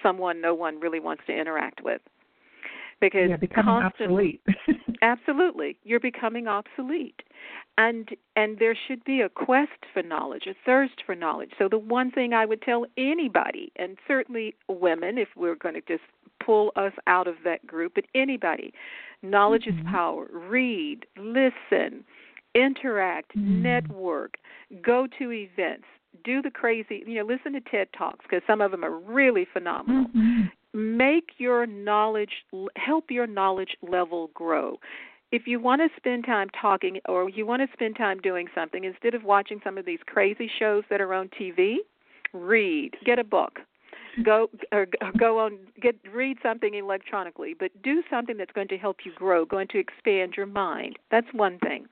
someone 0.00 0.40
no 0.40 0.54
one 0.54 0.78
really 0.78 1.00
wants 1.00 1.24
to 1.26 1.36
interact 1.36 1.82
with. 1.82 2.00
Because 3.02 3.28
yeah, 3.28 3.36
becoming 3.36 3.74
obsolete. 3.74 4.40
absolutely, 5.02 5.76
you're 5.84 6.00
becoming 6.00 6.46
obsolete 6.46 7.22
and 7.78 8.10
and 8.36 8.58
there 8.58 8.76
should 8.86 9.02
be 9.04 9.20
a 9.20 9.28
quest 9.28 9.70
for 9.92 10.02
knowledge 10.02 10.44
a 10.46 10.54
thirst 10.64 11.02
for 11.04 11.14
knowledge 11.14 11.50
so 11.58 11.68
the 11.68 11.78
one 11.78 12.10
thing 12.10 12.32
i 12.32 12.44
would 12.44 12.60
tell 12.62 12.84
anybody 12.96 13.72
and 13.76 13.98
certainly 14.06 14.54
women 14.68 15.18
if 15.18 15.28
we're 15.36 15.54
going 15.54 15.74
to 15.74 15.80
just 15.82 16.02
pull 16.44 16.72
us 16.76 16.92
out 17.06 17.26
of 17.26 17.36
that 17.44 17.66
group 17.66 17.92
but 17.94 18.04
anybody 18.14 18.72
knowledge 19.22 19.64
mm-hmm. 19.64 19.86
is 19.86 19.92
power 19.92 20.26
read 20.32 21.06
listen 21.16 22.04
interact 22.54 23.36
mm-hmm. 23.36 23.62
network 23.62 24.34
go 24.82 25.06
to 25.18 25.32
events 25.32 25.86
do 26.24 26.42
the 26.42 26.50
crazy 26.50 27.02
you 27.06 27.14
know 27.16 27.24
listen 27.24 27.52
to 27.52 27.60
ted 27.70 27.88
talks 27.96 28.24
because 28.28 28.42
some 28.46 28.60
of 28.60 28.70
them 28.70 28.84
are 28.84 28.98
really 28.98 29.46
phenomenal 29.50 30.04
mm-hmm. 30.06 30.42
Make 30.74 31.30
your 31.38 31.66
knowledge 31.66 32.44
help 32.76 33.10
your 33.10 33.26
knowledge 33.26 33.76
level 33.82 34.30
grow 34.34 34.78
if 35.32 35.46
you 35.46 35.58
want 35.58 35.80
to 35.80 35.88
spend 35.96 36.26
time 36.26 36.48
talking 36.50 37.00
or 37.08 37.28
you 37.30 37.46
want 37.46 37.62
to 37.62 37.68
spend 37.72 37.96
time 37.96 38.20
doing 38.20 38.46
something 38.54 38.84
instead 38.84 39.14
of 39.14 39.24
watching 39.24 39.60
some 39.64 39.78
of 39.78 39.86
these 39.86 39.98
crazy 40.06 40.48
shows 40.58 40.84
that 40.90 41.00
are 41.00 41.14
on 41.14 41.28
TV, 41.28 41.76
read, 42.34 42.94
get 43.04 43.18
a 43.18 43.24
book. 43.24 43.58
Go 44.22 44.50
or 44.72 44.86
go 45.16 45.38
on 45.38 45.56
get 45.80 45.96
read 46.12 46.36
something 46.42 46.74
electronically, 46.74 47.54
but 47.58 47.70
do 47.82 48.02
something 48.10 48.36
that's 48.36 48.52
going 48.52 48.68
to 48.68 48.76
help 48.76 48.98
you 49.06 49.12
grow, 49.14 49.46
going 49.46 49.68
to 49.68 49.78
expand 49.78 50.34
your 50.36 50.44
mind. 50.44 50.98
That's 51.10 51.26
one 51.32 51.58
thing. 51.60 51.86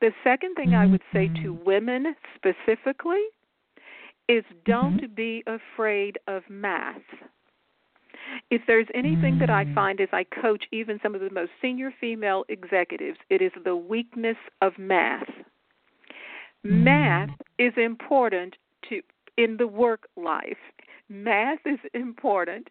The 0.00 0.10
second 0.24 0.54
thing 0.54 0.72
I 0.72 0.86
would 0.86 1.02
say 1.12 1.28
to 1.28 1.52
Mm-hmm. 1.52 1.64
women 1.64 2.16
specifically 2.34 3.20
is 4.30 4.44
don't 4.64 4.96
mm-hmm. 4.96 5.14
be 5.14 5.44
afraid 5.46 6.18
of 6.26 6.42
math. 6.48 7.02
If 8.50 8.62
there's 8.66 8.88
anything 8.94 9.38
that 9.38 9.50
I 9.50 9.64
Mm. 9.64 9.74
find 9.74 10.00
as 10.00 10.08
I 10.12 10.24
coach 10.24 10.66
even 10.70 11.00
some 11.00 11.14
of 11.14 11.20
the 11.20 11.30
most 11.30 11.52
senior 11.60 11.90
female 11.90 12.44
executives, 12.48 13.18
it 13.30 13.42
is 13.42 13.52
the 13.64 13.76
weakness 13.76 14.38
of 14.60 14.78
math. 14.78 15.28
Mm. 16.64 16.82
Math 16.82 17.42
is 17.58 17.76
important 17.76 18.56
to 18.88 19.02
in 19.36 19.56
the 19.56 19.66
work 19.66 20.08
life. 20.16 20.58
Math 21.08 21.64
is 21.64 21.78
important 21.94 22.68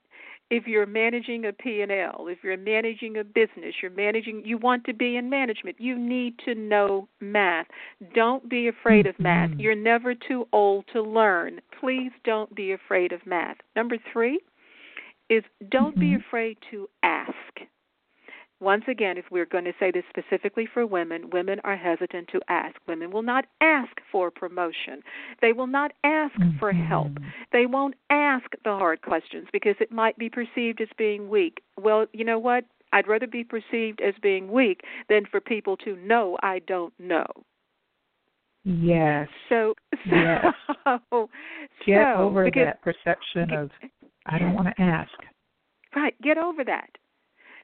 if 0.50 0.66
you're 0.68 0.86
managing 0.86 1.46
a 1.46 1.54
P&L, 1.54 2.28
if 2.28 2.44
you're 2.44 2.58
managing 2.58 3.18
a 3.18 3.24
business, 3.24 3.76
you're 3.82 3.92
managing 3.92 4.46
you 4.46 4.58
want 4.58 4.84
to 4.86 4.94
be 4.94 5.18
in 5.18 5.30
management, 5.30 5.76
you 5.80 5.98
need 5.98 6.40
to 6.40 6.56
know 6.56 7.08
math. 7.20 7.68
Don't 8.14 8.48
be 8.48 8.68
afraid 8.68 9.08
of 9.08 9.20
math. 9.20 9.52
Mhm. 9.52 9.62
You're 9.62 9.76
never 9.76 10.14
too 10.16 10.48
old 10.54 10.88
to 10.88 11.02
learn. 11.02 11.62
Please 11.72 12.12
don't 12.24 12.54
be 12.56 12.72
afraid 12.72 13.12
of 13.12 13.26
math. 13.26 13.58
Number 13.76 13.98
3 13.98 14.40
is 15.30 15.44
don't 15.70 15.98
be 16.00 16.12
Mhm. 16.12 16.20
afraid 16.20 16.58
to 16.72 16.90
ask. 17.04 17.62
Once 18.60 18.88
again, 18.88 19.18
if 19.18 19.30
we're 19.30 19.46
going 19.46 19.66
to 19.66 19.74
say 19.80 19.92
this 19.92 20.04
specifically 20.10 20.66
for 20.66 20.84
women, 20.86 21.30
women 21.30 21.60
are 21.64 21.76
hesitant 21.76 22.28
to 22.30 22.42
ask. 22.48 22.76
Women 22.88 23.12
will 23.12 23.22
not 23.22 23.46
ask 23.62 24.02
for 24.12 24.32
promotion. 24.32 25.04
They 25.42 25.54
will 25.54 25.68
not 25.68 25.94
ask 26.04 26.34
for 26.58 26.72
help. 26.72 27.10
Mhm. 27.10 27.32
They 27.52 27.68
won't 27.68 27.94
ask 28.10 28.50
the 28.64 28.76
hard 28.76 29.04
questions 29.04 29.48
because 29.52 29.76
it 29.80 29.92
might 29.92 30.18
be 30.18 30.28
perceived 30.30 30.82
as 30.82 30.90
being 30.98 31.30
weak. 31.30 31.62
Well, 31.78 32.08
you 32.14 32.24
know 32.24 32.40
what? 32.40 32.66
I'd 32.94 33.08
rather 33.08 33.28
be 33.28 33.44
perceived 33.44 34.02
as 34.02 34.16
being 34.20 34.52
weak 34.52 34.84
than 35.08 35.26
for 35.26 35.40
people 35.40 35.78
to 35.78 35.96
know 35.98 36.38
I 36.42 36.60
don't 36.60 36.98
know. 37.00 37.28
Yes. 38.64 39.30
So, 39.50 39.76
Yes. 40.06 40.54
so 41.12 41.30
Get 41.86 42.16
so, 42.16 42.22
over 42.22 42.46
because, 42.46 42.66
that 42.66 42.82
perception 42.82 43.52
of 43.54 43.72
I 44.28 44.38
don't 44.40 44.54
want 44.54 44.68
to 44.76 44.82
ask. 44.82 45.12
Right, 45.96 46.20
get 46.22 46.38
over 46.38 46.64
that. 46.64 46.90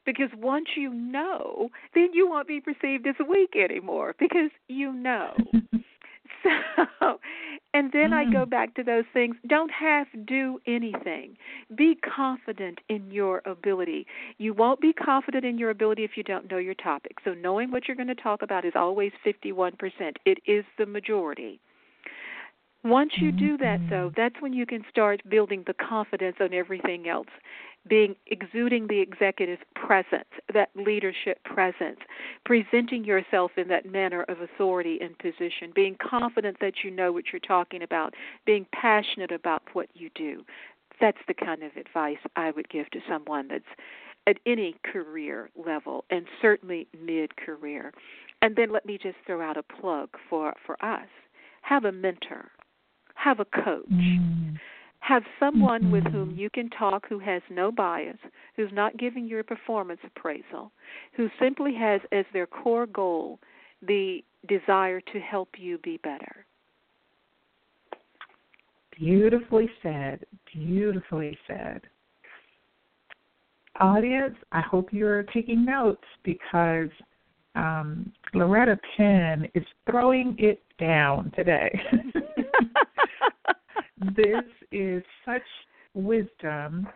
Because 0.06 0.30
once 0.38 0.68
you 0.76 0.94
know, 0.94 1.69
then 1.95 2.10
you 2.14 2.30
won't 2.30 2.48
be 2.48 2.60
perceived 2.60 3.07
as 3.07 3.15
weak 3.27 3.56
anymore 3.56 4.15
because 4.19 4.52
you 4.68 4.91
know. 4.91 5.34
So, 6.44 7.19
and 7.73 7.91
then 7.94 8.11
I 8.11 8.26
go 8.26 8.45
Mm. 8.45 8.49
back 8.49 8.73
to 8.76 8.84
those 8.84 9.06
things. 9.14 9.35
Don't 9.48 9.72
have 9.72 10.07
do 10.26 10.60
anything. 10.68 11.38
Be 11.76 11.95
confident 11.95 12.80
in 12.90 13.10
your 13.11 13.41
ability. 13.45 14.06
You 14.40 14.53
won't 14.53 14.81
be 14.81 14.91
confident 14.94 15.45
in 15.45 15.57
your 15.57 15.69
ability 15.69 16.03
if 16.03 16.18
you 16.18 16.23
don't 16.23 16.49
know 16.52 16.57
your 16.57 16.73
topic. 16.76 17.18
So, 17.23 17.34
knowing 17.34 17.72
what 17.72 17.88
you're 17.88 17.95
going 17.95 18.07
to 18.07 18.15
talk 18.15 18.41
about 18.41 18.65
is 18.65 18.73
always 18.76 19.11
51%. 19.26 19.73
It 20.26 20.40
is 20.45 20.65
the 20.77 20.85
majority. 20.85 21.61
Once 22.84 23.14
you 23.15 23.31
do 23.31 23.55
that, 23.55 23.80
though, 23.89 24.10
Mhm. 24.10 24.15
that's 24.15 24.41
when 24.41 24.51
you 24.51 24.65
can 24.65 24.84
start 24.89 25.22
building 25.30 25.64
the 25.64 25.73
confidence 25.73 26.41
on 26.41 26.53
everything 26.53 27.07
else, 27.07 27.30
being 27.88 28.14
exuding 28.26 28.88
the 28.88 28.99
executive 28.99 29.64
presence, 29.73 30.27
that 30.51 30.69
leadership 30.76 31.41
presence, 31.43 31.99
presenting 32.43 33.05
yourself 33.05 33.57
in 33.57 33.69
that 33.69 33.85
manner 33.85 34.23
of 34.23 34.41
authority 34.41 34.99
and 34.99 35.18
position, 35.18 35.72
being 35.72 35.95
confident 35.95 36.60
that 36.60 36.84
you 36.84 36.91
know 36.91 37.14
what 37.14 37.31
you're 37.31 37.39
talking 37.39 37.84
about, 37.84 38.15
being 38.43 38.65
passionate 38.73 39.31
about 39.31 39.64
what 39.73 39.89
you 39.93 40.10
do. 40.10 40.45
That's 40.99 41.26
the 41.26 41.34
kind 41.34 41.64
of 41.64 41.77
advice 41.77 42.19
I 42.35 42.51
would 42.51 42.68
give 42.68 42.89
to 42.91 43.01
someone 43.07 43.47
that's 43.47 43.64
at 44.27 44.39
any 44.45 44.76
career 44.84 45.49
level 45.55 46.03
and 46.10 46.27
certainly 46.41 46.88
mid 46.99 47.38
career. 47.38 47.93
And 48.41 48.57
then 48.57 48.72
let 48.72 48.85
me 48.85 48.97
just 48.97 49.18
throw 49.26 49.41
out 49.41 49.55
a 49.55 49.64
plug 49.64 50.18
for, 50.30 50.53
for 50.65 50.84
us. 50.84 51.07
Have 51.61 51.85
a 51.85 51.91
mentor 51.93 52.51
have 53.15 53.40
a 53.40 53.45
coach. 53.45 53.88
Mm. 53.90 54.60
Have 54.99 55.23
someone 55.38 55.91
with 55.91 56.06
whom 56.06 56.31
Mhm. 56.31 56.38
you 56.38 56.49
can 56.49 56.69
talk 56.69 57.06
who 57.07 57.19
has 57.19 57.41
no 57.49 57.72
bias, 57.72 58.18
who's 58.56 58.72
not 58.72 58.95
giving 58.95 59.27
you 59.27 59.40
a 59.40 59.44
performance 59.44 59.99
appraisal, 60.03 60.72
who 61.11 61.30
simply 61.40 61.73
has 61.73 61.99
as 62.14 62.26
their 62.31 62.48
core 62.48 62.85
goal 62.85 63.40
the 63.81 64.23
desire 64.48 65.02
to 65.02 65.19
help 65.19 65.60
you 65.60 65.77
be 65.80 65.98
better. 65.98 66.45
Beautifully 68.91 69.69
said. 69.81 70.26
Beautifully 70.45 71.38
said. 71.48 71.81
Audience, 73.80 74.38
I 74.52 74.61
hope 74.61 74.94
you're 74.94 75.23
taking 75.23 75.65
notes 75.65 76.06
because 76.23 76.90
um, 77.56 78.11
Loretta 78.34 78.80
Penn 78.95 79.49
is 79.53 79.65
throwing 79.90 80.35
it 80.38 80.61
down 80.80 81.31
today. 81.35 81.81
this 84.15 84.43
is 84.71 85.03
such 85.25 85.41
wisdom, 85.93 86.88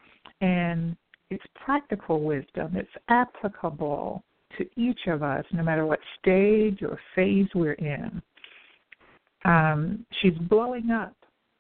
and 0.42 0.96
it's 1.30 1.44
practical 1.56 2.22
wisdom. 2.22 2.76
It's 2.76 2.90
applicable 3.10 4.24
to 4.58 4.66
each 4.76 5.00
of 5.08 5.24
us, 5.24 5.46
no 5.52 5.64
matter 5.64 5.86
what 5.86 6.00
stage 6.20 6.82
or 6.82 7.00
phase 7.16 7.48
we're 7.54 7.74
in. 7.74 8.22
Um, 9.46 10.06
she's 10.22 10.38
blowing 10.50 10.92
up 10.92 11.14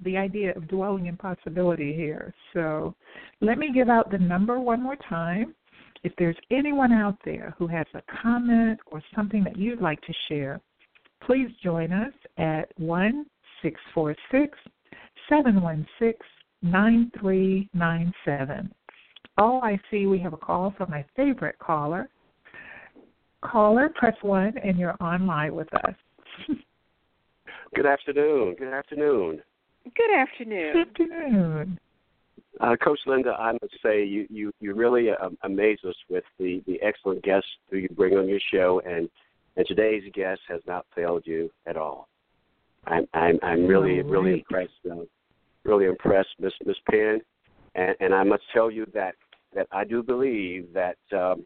the 0.04 0.18
idea 0.18 0.54
of 0.56 0.68
dwelling 0.68 1.08
in 1.08 1.18
possibility 1.18 1.94
here. 1.94 2.34
So 2.54 2.96
let 3.42 3.58
me 3.58 3.72
give 3.74 3.90
out 3.90 4.12
the 4.12 4.18
number 4.18 4.60
one 4.60 4.82
more 4.82 4.98
time. 5.10 5.56
If 6.04 6.14
there's 6.18 6.38
anyone 6.52 6.92
out 6.92 7.18
there 7.26 7.56
who 7.58 7.68
has 7.68 7.88
a 7.94 8.02
comment 8.22 8.80
or 8.92 9.02
something 9.16 9.44
that 9.44 9.58
you'd 9.58 9.82
like 9.82 10.00
to 10.02 10.14
share, 10.30 10.62
please 11.26 11.50
join 11.64 11.92
us 11.92 12.14
at 12.38 12.72
1 12.78 13.26
646 13.64 14.58
716 15.30 16.14
9397. 16.64 18.74
Oh, 19.38 19.60
I 19.62 19.80
see 19.92 20.08
we 20.08 20.18
have 20.20 20.34
a 20.34 20.38
call 20.38 20.74
from 20.78 20.90
my 20.90 21.06
favorite 21.16 21.60
caller. 21.60 22.10
Caller, 23.42 23.90
press 23.96 24.16
1 24.22 24.54
and 24.64 24.80
you're 24.80 24.96
online 25.00 25.54
with 25.54 25.72
us. 25.76 25.94
Good 27.76 27.86
afternoon. 27.86 28.56
Good 28.58 28.74
afternoon. 28.74 29.44
Good 29.96 30.16
afternoon. 30.16 30.74
Good 30.74 30.88
afternoon. 30.88 31.80
Uh, 32.60 32.76
Coach 32.84 33.00
Linda, 33.06 33.36
I 33.38 33.52
must 33.54 33.78
say 33.84 34.04
you 34.04 34.26
you, 34.30 34.52
you 34.60 34.74
really 34.74 35.12
um, 35.12 35.38
amaze 35.44 35.78
us 35.88 35.96
with 36.10 36.24
the, 36.40 36.64
the 36.66 36.82
excellent 36.82 37.24
guests 37.24 37.48
who 37.70 37.78
you 37.78 37.88
bring 37.90 38.18
on 38.18 38.28
your 38.28 38.40
show, 38.52 38.82
and 38.86 39.08
and 39.58 39.68
today's 39.68 40.04
guest 40.14 40.42
has 40.50 40.62
not 40.66 40.86
failed 40.96 41.22
you 41.26 41.52
at 41.68 41.78
all. 41.78 42.08
I'm 42.86 43.08
I'm, 43.14 43.38
I'm 43.44 43.68
really 43.68 44.02
really 44.02 44.34
impressed, 44.34 44.72
uh, 44.90 45.04
really 45.68 45.86
impressed, 45.86 46.30
Miss 46.40 46.54
Miss 46.66 46.78
Penn, 46.90 47.20
and 47.76 47.96
and 48.00 48.14
I 48.14 48.24
must 48.24 48.44
tell 48.54 48.72
you 48.72 48.86
that 48.94 49.16
that 49.54 49.68
I 49.72 49.84
do 49.84 50.02
believe 50.02 50.74
that 50.74 50.98
um, 51.14 51.46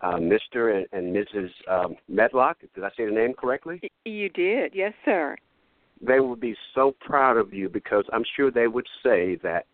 uh, 0.00 0.14
Mr. 0.16 0.76
and, 0.76 0.86
and 0.92 1.14
Mrs. 1.14 1.50
Um, 1.68 1.96
Medlock, 2.08 2.58
did 2.74 2.84
I 2.84 2.88
say 2.96 3.04
the 3.06 3.12
name 3.12 3.34
correctly? 3.34 3.80
You 4.04 4.28
did, 4.30 4.74
yes, 4.74 4.94
sir. 5.04 5.36
they 6.00 6.20
would 6.20 6.40
be 6.40 6.56
so 6.74 6.94
proud 7.00 7.36
of 7.36 7.52
you 7.52 7.68
because 7.68 8.04
I'm 8.12 8.24
sure 8.36 8.50
they 8.50 8.66
would 8.66 8.86
say 9.02 9.36
that 9.42 9.66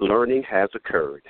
learning 0.00 0.42
has 0.50 0.68
occurred. 0.74 1.22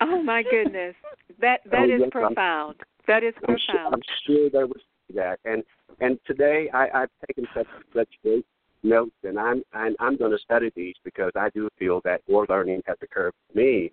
Oh 0.00 0.22
my 0.22 0.42
goodness, 0.42 0.94
that 1.40 1.60
that 1.70 1.80
Oh, 1.80 1.84
is 1.84 1.90
yes, 1.90 2.00
I'm- 2.02 2.10
profound. 2.10 2.76
That 3.06 3.22
is 3.22 3.34
I'm 3.46 3.56
sure, 3.58 3.80
I'm 3.92 4.00
sure 4.26 4.48
they 4.50 4.64
would 4.64 4.80
say 5.08 5.14
that. 5.16 5.38
And 5.44 5.62
and 6.00 6.18
today 6.26 6.70
I, 6.72 7.02
I've 7.02 7.10
taken 7.26 7.46
such 7.54 7.66
such 7.94 8.08
great 8.22 8.46
notes, 8.84 9.16
and 9.24 9.38
I'm 9.38 9.62
I'm, 9.72 9.96
I'm 9.98 10.16
going 10.16 10.30
to 10.30 10.38
study 10.38 10.70
these 10.76 10.94
because 11.04 11.32
I 11.34 11.48
do 11.50 11.68
feel 11.78 12.00
that 12.04 12.20
more 12.28 12.46
learning 12.48 12.82
has 12.86 12.96
occurred 13.02 13.32
for 13.48 13.58
me. 13.58 13.90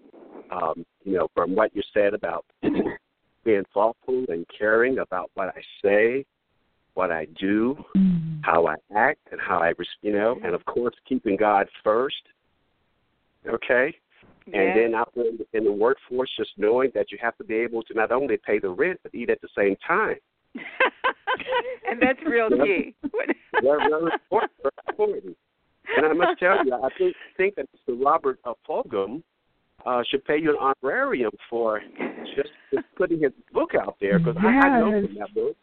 Um, 0.51 0.85
you 1.03 1.13
know, 1.13 1.29
from 1.33 1.55
what 1.55 1.75
you 1.75 1.81
said 1.93 2.13
about 2.13 2.45
being 3.43 3.63
thoughtful 3.73 4.25
and 4.27 4.45
caring 4.57 4.99
about 4.99 5.31
what 5.33 5.47
I 5.47 5.61
say, 5.83 6.25
what 6.93 7.11
I 7.11 7.25
do, 7.39 7.77
Mm. 7.95 8.39
how 8.43 8.67
I 8.67 8.75
act 8.95 9.19
and 9.31 9.39
how 9.39 9.59
I, 9.59 9.73
you 10.01 10.13
know, 10.13 10.35
and 10.43 10.53
of 10.55 10.65
course 10.65 10.95
keeping 11.07 11.37
God 11.37 11.67
first. 11.83 12.23
Okay, 13.47 13.95
Yes. 14.47 14.55
and 14.55 14.75
then 14.75 14.95
out 14.95 15.11
there 15.15 15.27
in 15.27 15.37
the- 15.37 15.47
in 15.53 15.63
the 15.63 15.71
workforce, 15.71 16.29
just 16.35 16.57
knowing 16.57 16.89
that 16.95 17.11
you 17.11 17.17
have 17.19 17.37
to 17.37 17.43
be 17.43 17.55
able 17.55 17.83
to 17.83 17.93
not 17.93 18.11
only 18.11 18.37
pay 18.37 18.57
the 18.59 18.69
rent 18.69 18.99
but 19.03 19.13
eat 19.13 19.29
at 19.29 19.39
the 19.41 19.47
same 19.49 19.75
time. 19.77 20.17
and 21.89 22.01
that's 22.01 22.19
real 22.25 22.49
key. 22.49 22.95
Very, 23.61 23.89
very 23.89 24.11
important. 24.13 24.51
Very 24.61 24.71
important. 24.89 25.37
And 25.97 26.05
I 26.05 26.13
must 26.13 26.39
tell 26.39 26.65
you, 26.65 26.73
I 26.73 26.89
think 26.97 27.15
think 27.37 27.55
that 27.55 27.67
Mr. 27.87 28.03
Robert 28.03 28.39
uh, 28.45 28.53
Fulghum 28.67 29.23
uh, 29.85 30.03
should 30.09 30.23
pay 30.25 30.37
you 30.37 30.51
an 30.51 30.57
honorarium 30.57 31.31
for 31.49 31.81
just, 32.35 32.49
just 32.73 32.85
putting 32.95 33.21
his 33.21 33.31
book 33.53 33.71
out 33.75 33.97
there 33.99 34.19
because 34.19 34.35
I, 34.39 34.47
I 34.47 34.79
know 34.79 34.91
Yes. 34.91 35.05
from 35.05 35.15
that 35.15 35.33
book. 35.33 35.57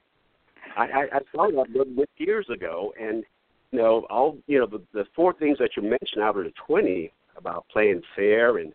I, 0.77 0.83
I, 0.83 1.03
I 1.13 1.21
saw 1.35 1.51
that 1.51 1.73
book 1.73 1.89
with 1.97 2.09
years 2.19 2.47
ago, 2.51 2.93
and 3.01 3.25
you 3.73 3.79
know 3.79 4.07
all 4.11 4.37
you 4.47 4.59
know 4.59 4.67
the, 4.67 4.83
the 4.93 5.05
four 5.15 5.33
things 5.33 5.59
that 5.59 5.71
you 5.77 5.83
mentioned 5.83 6.23
out 6.23 6.37
of 6.37 6.45
the 6.45 6.53
twenty 6.67 7.13
about 7.37 7.67
playing 7.71 8.03
fair 8.17 8.59
and 8.59 8.73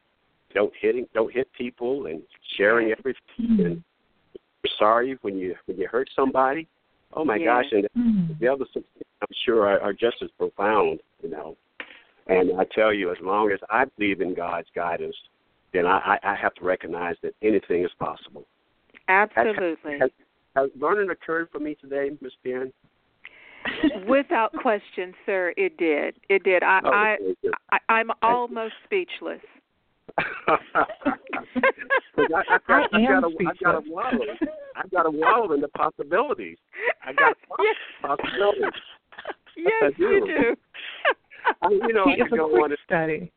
don't 0.54 0.74
hitting 0.80 1.08
don't 1.14 1.34
hit 1.34 1.52
people 1.54 2.06
and 2.06 2.22
sharing 2.58 2.92
everything 2.92 3.20
and 3.38 3.58
you're 3.58 3.76
sorry 4.78 5.18
when 5.22 5.38
you 5.38 5.56
when 5.66 5.78
you 5.78 5.88
hurt 5.88 6.10
somebody. 6.16 6.68
Oh 7.14 7.24
my 7.24 7.38
Yeah. 7.38 7.62
gosh! 7.62 7.72
And 7.72 7.88
Mm. 7.98 8.40
the 8.40 8.48
other 8.48 8.66
I'm 8.76 9.28
sure 9.46 9.68
are, 9.68 9.80
are 9.80 9.94
just 9.94 10.22
as 10.22 10.30
profound, 10.32 11.02
you 11.22 11.30
know. 11.30 11.56
And 12.28 12.60
I 12.60 12.66
tell 12.66 12.94
you, 12.94 13.12
as 13.12 13.20
long 13.22 13.52
as 13.52 13.60
I 13.70 13.86
believe 13.86 14.22
in 14.22 14.34
God's 14.34 14.70
guidance, 14.74 15.16
then 15.74 15.86
I, 15.86 16.18
I 16.24 16.36
have 16.36 16.54
to 16.56 16.64
recognize 16.64 17.16
that 17.22 17.36
anything 17.42 17.84
is 17.84 17.92
possible. 18.00 18.46
Absolutely. 19.08 20.00
Has, 20.00 20.10
has 20.56 20.70
learning 20.80 21.10
occurred 21.10 21.50
for 21.52 21.60
me 21.60 21.76
today, 21.76 22.12
Miss 22.22 22.34
Penn? 22.44 22.72
Without 24.08 24.54
question, 24.54 25.14
sir, 25.26 25.54
it 25.58 25.78
did. 25.78 26.16
It 26.30 26.44
did. 26.44 26.64
I, 26.64 26.80
Oh, 26.84 26.92
I. 26.92 27.18
I 27.72 27.80
I'm 27.90 28.12
almost 28.22 28.74
speechless. 28.86 29.42
I, 30.18 30.24
I, 30.48 30.58
got, 32.30 32.46
I, 32.50 32.56
I, 32.92 33.02
got 33.02 33.24
a, 33.24 33.32
I 33.48 33.54
got 33.64 33.76
a 33.76 33.82
wallow. 33.90 34.26
I 34.76 34.88
got 34.92 35.06
a 35.06 35.12
wallow 35.12 35.54
in 35.54 35.62
the 35.62 35.68
possibilities. 35.70 36.58
I 37.04 37.14
got 37.14 37.36
yes. 37.60 37.76
possibilities. 38.02 38.72
Yes, 39.58 39.72
I 39.82 39.90
do. 39.98 40.04
you 40.04 40.26
do. 40.28 40.56
I, 41.62 41.70
you 41.70 41.94
know, 41.94 42.06
he 42.06 42.22
I 42.22 42.26
is 42.26 42.32
a 42.32 42.38
quick 42.38 42.64
on. 42.64 42.72
and- 42.72 42.80
study. 42.86 43.32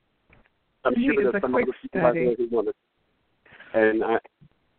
I'm 0.85 0.95
he 0.95 1.07
sure 1.07 1.33
there's 1.33 1.43
some 1.43 1.55
other 1.55 1.65
study. 1.89 2.35
who 2.39 2.49
want 2.55 2.69
to. 2.69 3.79
And 3.79 4.05
I 4.05 4.19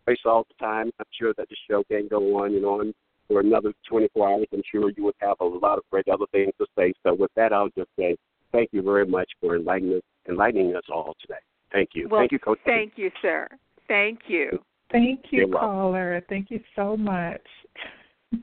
face 0.06 0.20
all 0.26 0.48
the 0.48 0.66
time. 0.66 0.90
I'm 1.00 1.06
sure 1.20 1.34
that 1.38 1.50
the 1.50 1.56
show 1.70 1.84
can 1.84 2.08
go 2.08 2.38
on 2.42 2.56
and 2.56 2.66
on 2.66 2.94
for 3.28 3.42
another 3.42 3.74
24 3.90 4.30
hours. 4.30 4.48
I'm 4.54 4.62
sure 4.72 4.90
you 4.96 5.04
would 5.04 5.16
have 5.20 5.36
a 5.42 5.46
lot 5.46 5.78
of 5.78 5.84
great 5.92 6.08
other 6.08 6.26
things 6.32 6.54
to 6.60 6.66
say. 6.78 6.94
So 7.04 7.14
with 7.14 7.32
that, 7.36 7.52
I'll 7.52 7.70
just 7.78 7.90
say 8.00 8.16
thank 8.54 8.70
you 8.72 8.82
very 8.82 9.06
much 9.06 9.30
for 9.42 9.58
enlightening 9.58 9.98
us, 9.98 10.02
enlightening 10.30 10.76
us 10.76 10.84
all 10.90 11.16
today. 11.20 11.40
Thank 11.72 11.90
you. 11.94 12.08
Well, 12.10 12.22
thank 12.22 12.32
you, 12.32 12.40
Coach. 12.40 12.60
Thank 12.66 12.94
you, 12.96 13.12
sir. 13.22 13.48
Thank 13.88 14.22
you. 14.28 14.60
Thank 14.92 15.26
you, 15.32 15.48
caller. 15.52 16.24
Thank 16.30 16.50
you 16.50 16.60
so 16.76 16.98
much. 16.98 17.42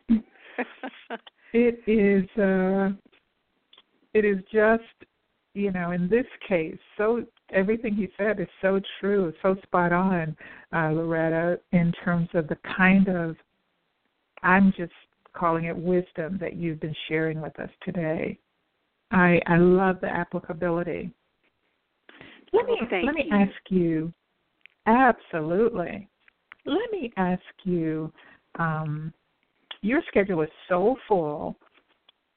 It 1.57 1.85
is 1.87 2.29
uh 2.37 2.91
it 4.13 4.25
is 4.25 4.39
just 4.53 4.83
you 5.55 5.71
know, 5.71 5.93
in 5.93 6.09
this 6.09 6.27
case, 6.49 6.77
so 6.99 7.25
everything 7.51 7.95
he 7.95 8.09
said 8.19 8.41
is 8.41 8.49
so 8.61 8.81
true, 8.99 9.33
so 9.41 9.55
spot 9.63 9.93
on, 9.93 10.37
uh, 10.73 10.91
Loretta, 10.91 11.61
in 11.71 11.93
terms 12.05 12.29
of 12.35 12.49
the 12.49 12.59
kind 12.77 13.09
of 13.09 13.37
I'm 14.43 14.73
just 14.77 14.93
calling 15.33 15.67
it 15.67 15.77
wisdom 15.77 16.39
that 16.41 16.57
you've 16.57 16.81
been 16.81 16.95
sharing 17.09 17.41
with 17.41 17.59
us 17.61 17.71
today. 17.85 18.37
I 19.13 19.41
I 19.47 19.57
love 19.59 20.01
the 20.01 20.09
applicability. 20.09 21.13
Let 22.55 22.67
me 22.67 22.77
Well, 22.81 23.01
let 23.03 23.15
me 23.15 23.25
you. 23.27 23.33
ask 23.33 23.71
you 23.71 24.13
absolutely. 24.87 26.09
Let 26.67 26.91
me 26.93 27.13
ask 27.17 27.43
you 27.65 28.13
um 28.59 29.13
your 29.83 30.01
schedule 30.09 30.43
is 30.43 30.51
so 30.69 30.97
full. 31.07 31.57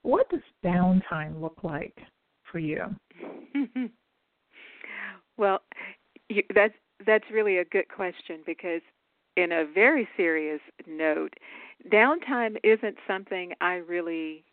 What 0.01 0.29
does 0.29 0.41
downtime 0.63 1.41
look 1.41 1.63
like 1.63 1.97
for 2.51 2.59
you? 2.59 2.83
well, 5.37 5.61
you, 6.29 6.43
that's 6.53 6.73
that's 7.05 7.25
really 7.31 7.59
a 7.59 7.65
good 7.65 7.87
question 7.89 8.41
because, 8.45 8.81
in 9.35 9.51
a 9.51 9.65
very 9.65 10.07
serious 10.17 10.61
note, 10.87 11.33
downtime 11.91 12.57
isn't 12.63 12.97
something 13.07 13.53
I 13.61 13.75
really 13.75 14.43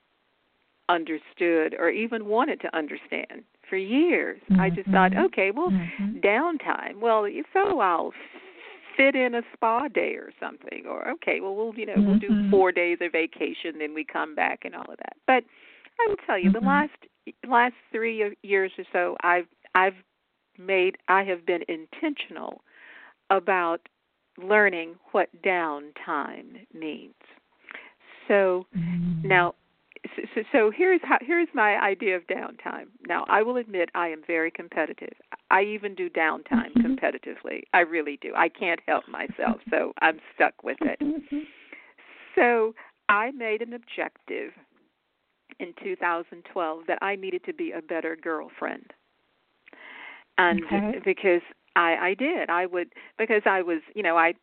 understood 0.89 1.75
or 1.79 1.89
even 1.89 2.27
wanted 2.27 2.61
to 2.61 2.77
understand 2.77 3.45
for 3.69 3.77
years. 3.77 4.41
I 4.59 4.71
just 4.71 4.89
thought, 4.91 5.13
Mhm. 5.13 5.25
okay, 5.27 5.51
well, 5.51 5.71
Mhm. 5.71 6.21
downtime. 6.21 6.97
Well, 6.97 7.29
so 7.53 7.81
I'll 7.81 8.13
fit 8.97 9.17
in 9.17 9.35
a 9.35 9.43
spa 9.53 9.89
day 9.89 10.15
or 10.15 10.33
something, 10.39 10.87
or 10.87 11.09
okay, 11.09 11.41
well, 11.41 11.55
we'll 11.57 11.75
you 11.75 11.87
know 11.87 12.01
we'll 12.01 12.19
do 12.19 12.31
Mhm. 12.31 12.51
four 12.51 12.73
days 12.73 12.99
of 13.01 13.13
vacation, 13.13 13.79
then 13.79 13.95
we 13.95 14.05
come 14.05 14.35
back 14.35 14.65
and 14.65 14.75
all 14.75 14.91
of 14.91 14.99
that. 14.99 15.17
But 15.27 15.45
I 16.01 16.07
will 16.09 16.17
tell 16.27 16.39
you, 16.39 16.51
the 16.51 16.61
Mhm. 16.61 16.67
last 16.67 17.07
last 17.47 17.75
three 17.91 18.37
years 18.43 18.73
or 18.79 18.85
so, 18.93 19.17
I've 19.23 19.49
I've 19.75 19.97
made 20.59 20.97
I 21.09 21.25
have 21.25 21.45
been 21.45 21.65
intentional 21.69 22.63
about 23.31 23.81
learning 24.39 24.97
what 25.13 25.29
downtime 25.43 26.67
means. 26.73 27.15
So 28.29 28.67
now, 29.23 29.55
so, 30.35 30.43
so 30.53 30.71
here's 30.71 31.01
how 31.03 31.19
here's 31.21 31.49
my 31.55 31.77
idea 31.83 32.17
of 32.17 32.27
downtime. 32.27 32.87
Now, 33.07 33.25
I 33.29 33.43
will 33.43 33.57
admit 33.57 33.91
I 33.95 34.09
am 34.09 34.23
very 34.27 34.51
competitive. 34.51 35.15
I 35.51 35.63
even 35.63 35.95
do 35.95 36.11
downtime 36.11 36.73
Mhm. 36.75 36.99
competitively. 36.99 37.63
I 37.73 37.81
really 37.81 38.19
do. 38.21 38.33
I 38.35 38.49
can't 38.49 38.81
help 38.87 39.07
myself, 39.09 39.61
so 39.71 39.93
I'm 40.01 40.21
stuck 40.35 40.63
with 40.63 40.79
it. 40.83 41.01
Mhm. 41.01 41.47
So 42.35 42.75
I 43.09 43.31
made 43.31 43.63
an 43.63 43.75
objective 43.75 44.53
in 45.61 45.73
2012 45.75 46.87
that 46.87 46.99
I 47.01 47.15
needed 47.17 47.45
to 47.45 47.53
be 47.53 47.73
a 47.73 47.83
better 47.83 48.17
girlfriend, 48.17 48.93
and 50.39 50.65
Okay. 50.65 51.01
because 51.05 51.43
I 51.77 51.97
I 51.97 52.15
did 52.15 52.51
I 52.51 52.67
would 52.67 52.93
because 53.19 53.43
I 53.47 53.63
was 53.63 53.81
you 53.95 54.03
know 54.03 54.17
I 54.17 54.35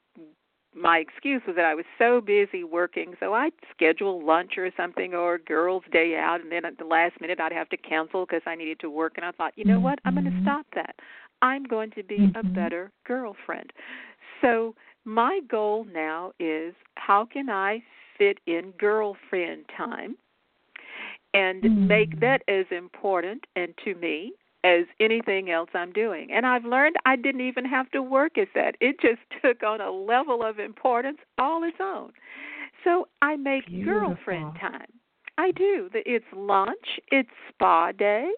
my 0.73 0.99
excuse 0.99 1.41
was 1.45 1.55
that 1.55 1.65
I 1.65 1.75
was 1.75 1.85
so 1.97 2.21
busy 2.21 2.63
working, 2.63 3.13
so 3.19 3.33
I'd 3.33 3.53
schedule 3.71 4.25
lunch 4.25 4.57
or 4.57 4.69
something 4.77 5.13
or 5.13 5.37
girls' 5.37 5.83
day 5.91 6.17
out, 6.17 6.41
and 6.41 6.51
then 6.51 6.65
at 6.65 6.77
the 6.77 6.85
last 6.85 7.19
minute 7.19 7.39
I'd 7.39 7.51
have 7.51 7.69
to 7.69 7.77
cancel 7.77 8.25
because 8.25 8.41
I 8.45 8.55
needed 8.55 8.79
to 8.81 8.89
work. 8.89 9.13
And 9.17 9.25
I 9.25 9.31
thought, 9.31 9.53
you 9.57 9.65
know 9.65 9.79
what, 9.79 9.99
I'm 10.05 10.13
going 10.13 10.25
to 10.25 10.31
Mhm. 10.31 10.41
stop 10.41 10.65
that. 10.75 10.95
I'm 11.41 11.63
going 11.63 11.91
to 11.91 12.03
be 12.03 12.25
a 12.35 12.43
Mhm. 12.43 12.53
better 12.53 12.91
girlfriend. 13.03 13.73
So 14.41 14.75
my 15.03 15.41
goal 15.41 15.85
now 15.85 16.31
is 16.39 16.75
how 16.95 17.25
can 17.25 17.49
I 17.49 17.83
fit 18.17 18.39
in 18.45 18.71
girlfriend 18.71 19.67
time 19.69 20.17
and 21.33 21.69
make 21.87 22.19
that 22.19 22.43
as 22.47 22.65
important 22.71 23.45
and 23.55 23.75
to 23.79 23.95
me 23.95 24.33
as 24.63 24.85
anything 24.99 25.49
else 25.49 25.69
I'm 25.73 25.91
doing. 25.91 26.31
And 26.31 26.45
I've 26.45 26.65
learned 26.65 26.95
I 27.05 27.15
didn't 27.15 27.41
even 27.41 27.65
have 27.65 27.89
to 27.91 28.01
work 28.01 28.37
at 28.37 28.49
that. 28.55 28.75
It 28.79 28.99
just 28.99 29.21
took 29.43 29.63
on 29.63 29.81
a 29.81 29.91
level 29.91 30.43
of 30.43 30.59
importance 30.59 31.17
all 31.37 31.63
its 31.63 31.77
own. 31.81 32.11
So 32.83 33.07
I 33.21 33.35
make 33.35 33.63
girlfriend 33.85 34.55
time. 34.59 34.87
I 35.37 35.51
do. 35.51 35.89
The- 35.91 36.09
It's 36.09 36.25
lunch, 36.35 36.99
it's 37.11 37.29
spa 37.49 37.91
day, 37.91 38.29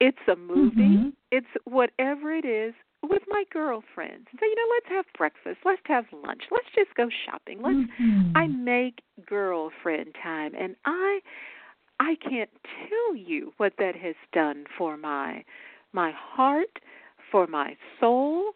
it's 0.00 0.18
a 0.28 0.36
movie, 0.36 0.96
Mhm. 0.98 1.12
it's 1.30 1.46
whatever 1.64 2.32
it 2.32 2.44
is 2.44 2.74
with 3.02 3.22
my 3.28 3.44
girlfriends. 3.50 4.28
So 4.38 4.44
you 4.46 4.54
know, 4.54 4.74
let's 4.74 4.88
have 4.88 5.06
breakfast, 5.16 5.58
let's 5.64 5.82
have 5.86 6.06
lunch, 6.12 6.42
let's 6.50 6.68
just 6.74 6.94
go 6.94 7.08
shopping. 7.24 7.60
Let's 7.62 7.78
Mhm. 7.78 8.32
I 8.34 8.46
make 8.48 9.00
girlfriend 9.26 10.14
time 10.22 10.54
and 10.56 10.76
I 10.84 11.20
I 12.02 12.16
can't 12.16 12.50
tell 12.88 13.14
you 13.14 13.52
what 13.58 13.74
that 13.78 13.94
has 13.96 14.16
done 14.32 14.64
for 14.76 14.96
my 14.96 15.44
my 15.92 16.10
heart, 16.10 16.78
for 17.30 17.46
my 17.46 17.76
soul, 18.00 18.52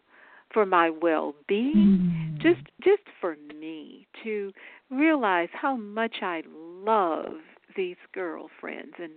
for 0.53 0.65
my 0.65 0.89
well-being, 0.89 1.91
Mm. 1.99 2.41
just 2.41 2.61
just 2.83 3.03
for 3.21 3.35
me 3.59 4.05
to 4.23 4.51
realize 4.89 5.49
how 5.53 5.75
much 5.77 6.17
I 6.21 6.43
love 6.47 7.35
these 7.75 7.95
girlfriends 8.13 8.95
and 8.99 9.13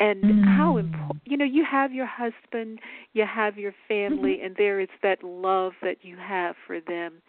and 0.00 0.32
how 0.42 0.76
Mm. 0.76 0.80
important 0.80 1.22
you 1.26 1.36
know 1.36 1.44
you 1.44 1.64
have 1.64 1.92
your 1.92 2.06
husband, 2.06 2.80
you 3.12 3.24
have 3.26 3.58
your 3.58 3.74
family 3.86 4.34
Mhm. 4.36 4.44
and 4.44 4.56
there 4.56 4.80
is 4.80 4.88
that 5.02 5.22
love 5.22 5.72
that 5.82 5.98
you 6.02 6.16
have 6.16 6.56
for 6.66 6.80
them. 6.80 7.20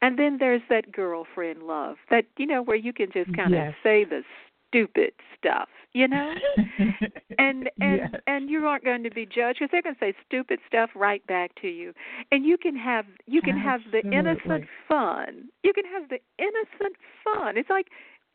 And 0.00 0.18
then 0.18 0.36
there's 0.38 0.62
that 0.68 0.92
girlfriend 0.92 1.62
love 1.64 1.96
that 2.10 2.24
you 2.36 2.46
know 2.46 2.62
where 2.62 2.76
you 2.76 2.92
can 2.92 3.10
just 3.12 3.32
kind 3.32 3.54
Yes. 3.54 3.68
of 3.68 3.74
say 3.82 4.04
the 4.04 4.22
stupid 4.68 5.12
stuff, 5.38 5.68
you 5.92 6.08
know? 6.08 6.32
and 7.38 7.70
and 7.80 8.00
Yes. 8.12 8.14
and 8.26 8.50
you 8.50 8.66
aren't 8.66 8.84
going 8.84 9.02
to 9.04 9.10
be 9.10 9.24
judged 9.26 9.58
because 9.60 9.68
they're 9.70 9.82
going 9.82 9.94
to 9.94 10.00
say 10.00 10.14
stupid 10.26 10.58
stuff 10.66 10.90
right 10.94 11.24
back 11.26 11.50
to 11.62 11.68
you 11.68 11.92
and 12.32 12.44
you 12.44 12.56
can 12.58 12.76
have 12.76 13.04
you 13.26 13.40
can 13.40 13.56
have 13.56 13.80
the 13.92 14.00
innocent 14.12 14.64
fun 14.88 15.48
you 15.62 15.72
can 15.72 15.84
have 15.84 16.08
the 16.08 16.18
innocent 16.38 16.96
fun 17.24 17.56
it's 17.56 17.70
like 17.70 17.86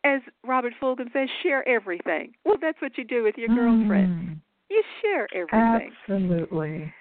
as 0.06 0.22
robert 0.46 0.74
fulghum 0.82 1.12
says 1.14 1.30
share 1.42 1.68
everything 1.68 2.34
well 2.46 2.56
that's 2.62 2.82
what 2.82 2.98
you 2.98 3.04
do 3.04 3.24
with 3.24 3.36
your 3.38 3.50
girlfriend 3.50 4.14
Mm. 4.14 4.38
you 4.70 4.84
share 5.02 5.28
everything 5.34 5.92
Absolutely. 6.10 6.94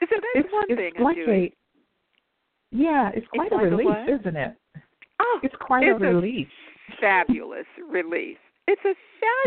so 0.00 0.06
that's 0.10 0.22
It's, 0.34 0.52
one 0.52 0.64
it's 0.68 0.78
thing 0.78 0.92
i'm 0.98 1.04
like 1.04 1.16
doing 1.16 1.44
a 1.44 1.52
yeah, 2.72 3.10
it's 3.14 3.26
quite 3.34 3.50
like 3.52 3.62
a 3.62 3.64
a 3.64 3.70
release, 3.70 3.86
what? 3.86 4.08
isn't 4.08 4.36
it? 4.36 4.54
oh 5.20 5.40
It's 5.42 5.54
quite 5.60 5.84
it's 5.84 6.00
a 6.00 6.04
release. 6.04 6.46
fabulous 7.00 7.66
relief. 7.90 8.38
It's 8.70 8.84
a 8.84 8.94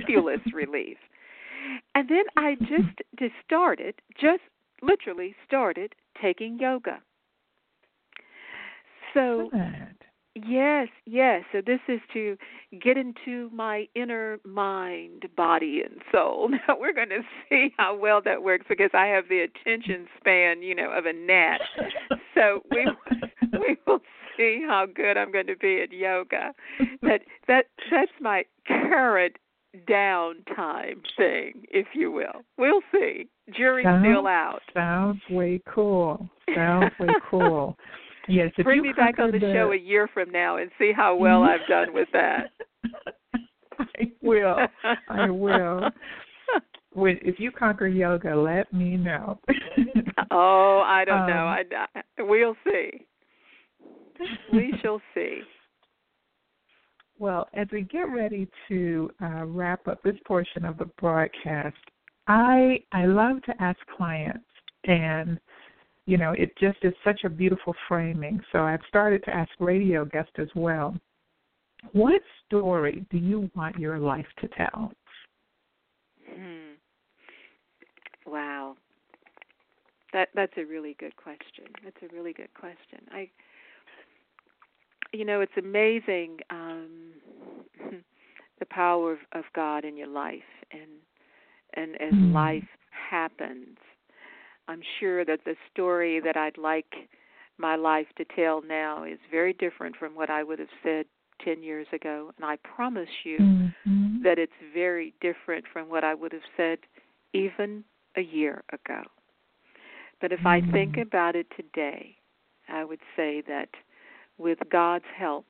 fabulous 0.01 0.41
relief. 0.53 0.97
And 1.95 2.09
then 2.09 2.25
I 2.35 2.55
just 2.55 2.99
just 3.17 3.33
started, 3.45 3.95
just 4.19 4.41
literally 4.81 5.33
started 5.47 5.95
taking 6.21 6.59
yoga. 6.59 7.01
So 9.13 9.49
Good. 9.51 9.95
yes, 10.45 10.89
yes. 11.05 11.43
So 11.53 11.61
this 11.65 11.79
is 11.87 12.01
to 12.13 12.35
get 12.81 12.97
into 12.97 13.49
my 13.53 13.87
inner 13.95 14.39
mind, 14.43 15.25
body, 15.37 15.83
and 15.85 16.01
soul. 16.11 16.49
Now 16.67 16.75
we're 16.77 16.93
going 16.93 17.09
to 17.09 17.21
see 17.47 17.73
how 17.77 17.95
well 17.95 18.21
that 18.25 18.43
works 18.43 18.65
because 18.67 18.91
I 18.93 19.05
have 19.05 19.29
the 19.29 19.41
attention 19.47 20.07
span, 20.19 20.61
you 20.61 20.75
know, 20.75 20.91
of 20.91 21.05
a 21.05 21.13
gnat. 21.13 21.61
So 22.35 22.61
we 22.71 22.87
we 23.53 23.77
will 23.87 24.01
see 24.37 24.63
how 24.67 24.85
good 24.85 25.17
I'm 25.17 25.31
going 25.31 25.47
to 25.47 25.57
be 25.57 25.81
at 25.81 25.91
yoga. 25.91 26.53
That 27.01 27.21
that 27.47 27.65
that's 27.91 28.11
my 28.19 28.45
current 28.67 29.35
downtime 29.89 31.01
thing, 31.17 31.65
if 31.69 31.87
you 31.93 32.11
will. 32.11 32.43
We'll 32.57 32.81
see. 32.91 33.27
Jury's 33.55 33.87
still 34.01 34.27
out. 34.27 34.61
Sounds 34.73 35.19
way 35.29 35.61
cool. 35.73 36.29
Sounds 36.55 36.91
way 36.99 37.07
cool. 37.29 37.77
Yes, 38.27 38.51
if 38.57 38.63
Bring 38.63 38.77
you 38.77 38.83
me 38.83 38.93
back 38.95 39.19
on 39.19 39.31
the 39.31 39.39
conquer 39.39 39.53
show 39.53 39.71
a 39.73 39.77
year 39.77 40.07
from 40.13 40.31
now 40.31 40.57
and 40.57 40.71
see 40.79 40.91
how 40.95 41.15
well 41.15 41.43
I've 41.43 41.67
done 41.67 41.93
with 41.93 42.07
that. 42.13 42.51
I 43.79 44.11
will. 44.21 44.57
I 45.09 45.29
will. 45.29 45.89
when 46.93 47.19
if 47.21 47.39
you 47.39 47.51
conquer 47.51 47.87
yoga, 47.87 48.35
let 48.35 48.71
me 48.71 48.95
know. 48.95 49.39
oh, 50.31 50.83
I 50.85 51.03
don't 51.05 51.21
um, 51.21 51.27
know. 51.27 51.45
I, 51.47 51.63
I 51.95 52.01
we'll 52.19 52.55
see. 52.65 53.05
We 54.51 54.73
shall 54.81 55.01
see. 55.13 55.41
Well, 57.19 57.47
as 57.53 57.67
we 57.71 57.83
get 57.83 58.11
ready 58.11 58.47
to 58.67 59.09
uh, 59.21 59.45
wrap 59.45 59.87
up 59.87 60.01
this 60.01 60.15
portion 60.25 60.65
of 60.65 60.79
the 60.79 60.89
broadcast, 60.99 61.77
I 62.27 62.79
I 62.91 63.05
love 63.05 63.41
to 63.43 63.53
ask 63.61 63.77
clients, 63.95 64.43
and 64.85 65.39
you 66.05 66.17
know, 66.17 66.33
it 66.33 66.51
just 66.59 66.79
is 66.81 66.93
such 67.03 67.21
a 67.23 67.29
beautiful 67.29 67.73
framing. 67.87 68.41
So 68.51 68.59
I've 68.63 68.81
started 68.89 69.23
to 69.25 69.33
ask 69.33 69.49
radio 69.59 70.03
guests 70.05 70.33
as 70.37 70.49
well. 70.55 70.97
What 71.91 72.21
story 72.45 73.05
do 73.11 73.17
you 73.17 73.49
want 73.55 73.77
your 73.77 73.99
life 73.99 74.25
to 74.41 74.47
tell? 74.49 74.91
Hmm. 76.29 76.73
Wow. 78.25 78.75
That 80.13 80.29
that's 80.35 80.53
a 80.57 80.65
really 80.65 80.95
good 80.99 81.15
question. 81.15 81.65
That's 81.83 81.97
a 82.01 82.13
really 82.13 82.33
good 82.33 82.53
question. 82.53 82.99
I 83.11 83.29
you 85.13 85.25
know, 85.25 85.41
it's 85.41 85.57
amazing 85.57 86.39
um 86.49 87.13
the 88.59 88.65
power 88.69 89.13
of, 89.13 89.19
of 89.33 89.43
God 89.55 89.85
in 89.85 89.95
your 89.97 90.07
life 90.07 90.41
and 90.71 90.91
and 91.75 92.01
as 92.01 92.13
mm. 92.13 92.33
life 92.33 92.67
happens. 92.89 93.77
I'm 94.67 94.81
sure 94.99 95.25
that 95.25 95.41
the 95.45 95.55
story 95.71 96.19
that 96.21 96.37
I'd 96.37 96.57
like 96.57 97.09
my 97.57 97.75
life 97.75 98.07
to 98.17 98.25
tell 98.35 98.61
now 98.61 99.03
is 99.03 99.19
very 99.29 99.53
different 99.53 99.95
from 99.97 100.15
what 100.15 100.29
I 100.29 100.43
would 100.43 100.59
have 100.59 100.69
said 100.81 101.05
10 101.43 101.63
years 101.63 101.87
ago. 101.91 102.31
And 102.37 102.45
I 102.45 102.57
promise 102.57 103.09
you 103.23 103.37
mm-hmm. 103.39 104.23
that 104.23 104.39
it's 104.39 104.53
very 104.73 105.13
different 105.21 105.65
from 105.71 105.89
what 105.89 106.03
I 106.03 106.13
would 106.13 106.31
have 106.31 106.41
said 106.55 106.79
even 107.33 107.83
a 108.15 108.21
year 108.21 108.63
ago. 108.71 109.01
But 110.21 110.31
if 110.31 110.39
mm-hmm. 110.39 110.47
I 110.47 110.71
think 110.71 110.95
mm. 110.95 111.01
about 111.01 111.35
it 111.35 111.47
today, 111.55 112.15
I 112.69 112.85
would 112.85 113.01
say 113.15 113.43
that 113.47 113.69
with 114.37 114.59
God's 114.71 115.05
help, 115.17 115.45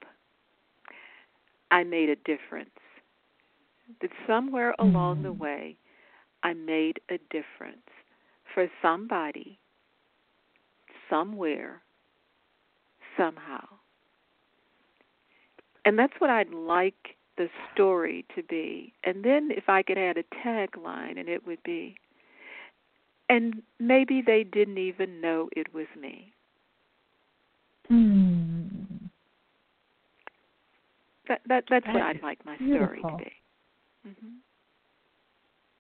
I 1.71 1.83
made 1.83 2.09
a 2.09 2.15
difference. 2.15 2.69
That 4.01 4.11
somewhere 4.27 4.73
mm-hmm. 4.79 4.95
along 4.95 5.23
the 5.23 5.33
way, 5.33 5.77
I 6.43 6.53
made 6.53 6.99
a 7.09 7.17
difference 7.29 7.87
for 8.53 8.67
somebody, 8.81 9.57
somewhere, 11.09 11.81
somehow. 13.17 13.65
And 15.85 15.97
that's 15.97 16.13
what 16.19 16.29
I'd 16.29 16.53
like 16.53 17.17
the 17.37 17.49
story 17.73 18.25
to 18.35 18.43
be. 18.43 18.93
And 19.03 19.23
then 19.23 19.49
if 19.51 19.67
I 19.67 19.83
could 19.83 19.97
add 19.97 20.17
a 20.17 20.23
tagline, 20.45 21.19
and 21.19 21.27
it 21.27 21.45
would 21.45 21.61
be, 21.63 21.95
and 23.29 23.61
maybe 23.79 24.21
they 24.25 24.43
didn't 24.43 24.77
even 24.77 25.19
know 25.19 25.49
it 25.55 25.73
was 25.73 25.87
me. 25.99 26.31
Hmm. 27.87 28.53
That 31.27 31.41
that 31.47 31.63
that's 31.69 31.85
that 31.85 31.93
what 31.93 32.03
I'd 32.03 32.21
like 32.21 32.45
my 32.45 32.57
beautiful. 32.57 32.97
story 32.99 33.01
to 33.01 33.17
be. 33.17 34.09
Mm-hmm. 34.09 34.35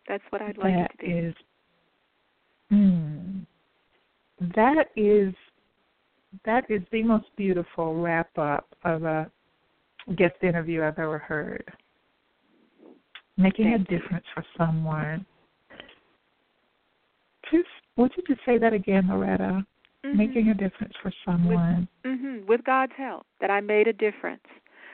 That's 0.07 0.23
what 0.29 0.41
I'd 0.41 0.57
like 0.57 0.73
that 0.73 0.91
it 0.93 0.99
to 0.99 1.05
be. 1.05 1.27
Is, 1.27 1.35
hmm. 2.69 3.39
That 4.55 4.85
is 4.95 5.33
that 6.45 6.69
is 6.69 6.81
the 6.91 7.03
most 7.03 7.25
beautiful 7.35 8.01
wrap 8.01 8.35
up 8.37 8.67
of 8.83 9.03
a 9.03 9.29
guest 10.15 10.35
interview 10.41 10.83
I've 10.83 10.99
ever 10.99 11.17
heard. 11.17 11.71
Making 13.37 13.71
Thank 13.71 13.89
a 13.89 13.99
difference 13.99 14.25
for 14.33 14.45
someone. 14.57 15.25
Just 17.51 17.67
would 17.95 18.11
you 18.17 18.23
just 18.27 18.45
say 18.45 18.57
that 18.57 18.73
again, 18.73 19.07
Loretta? 19.09 19.65
Mm-hmm. 20.05 20.17
Making 20.17 20.49
a 20.49 20.53
difference 20.53 20.93
for 21.01 21.11
someone. 21.25 21.87
With, 22.03 22.13
mm-hmm. 22.13 22.45
With 22.47 22.63
God's 22.63 22.91
help, 22.97 23.25
that 23.39 23.49
I 23.49 23.61
made 23.61 23.87
a 23.87 23.93
difference 23.93 24.43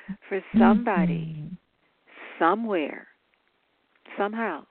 for 0.30 0.42
somebody, 0.58 1.36
mm-hmm. 1.38 1.56
somewhere, 2.38 3.08
somehow. 4.18 4.66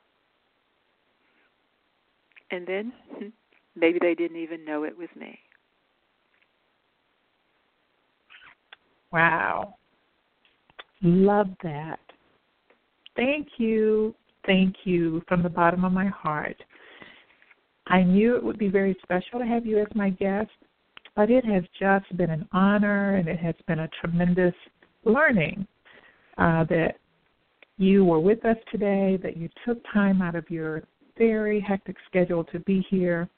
And 2.51 2.67
then 2.67 2.93
maybe 3.77 3.99
they 4.01 4.15
didn't 4.15 4.39
even 4.39 4.65
know 4.65 4.85
it 4.85 4.97
was 4.97 5.09
me. 5.19 5.39
Wow. 9.13 9.75
Love 11.03 11.49
that. 11.63 12.01
Thank 13.17 13.49
you. 13.57 14.15
Thank 14.47 14.77
you 14.85 15.23
from 15.29 15.43
the 15.43 15.49
bottom 15.49 15.85
of 15.85 15.93
my 15.93 16.07
heart. 16.07 16.57
I 17.87 18.03
knew 18.03 18.37
it 18.37 18.45
would 18.45 18.59
be 18.59 18.69
very 18.69 18.97
special 19.03 19.39
to 19.39 19.47
have 19.47 19.65
you 19.65 19.79
as 19.79 19.87
my 19.95 20.11
guest, 20.11 20.51
but 21.17 21.31
it 21.31 21.45
has 21.45 21.65
just 21.79 22.15
been 22.17 22.31
an 22.31 22.47
honor 22.53 23.17
and 23.17 23.29
it 23.29 23.39
has 23.39 23.55
been 23.67 23.81
a 23.81 23.89
tremendous 24.01 24.55
learning 25.05 25.67
uh, 26.39 26.65
that 26.65 26.97
you 27.77 28.05
were 28.05 28.21
with 28.21 28.45
us 28.45 28.57
today, 28.71 29.19
that 29.23 29.37
you 29.37 29.49
took 29.65 29.79
time 29.93 30.21
out 30.21 30.35
of 30.35 30.49
your 30.51 30.83
very 31.17 31.61
hectic 31.61 31.97
schedule 32.09 32.45
to 32.45 32.61
be 32.61 32.85
here. 32.91 33.29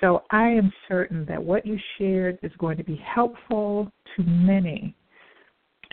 So 0.00 0.22
I 0.30 0.48
am 0.48 0.72
certain 0.88 1.24
that 1.26 1.42
what 1.42 1.64
you 1.66 1.78
shared 1.98 2.38
is 2.42 2.52
going 2.58 2.76
to 2.76 2.84
be 2.84 2.96
helpful 2.96 3.90
to 4.16 4.22
many. 4.22 4.94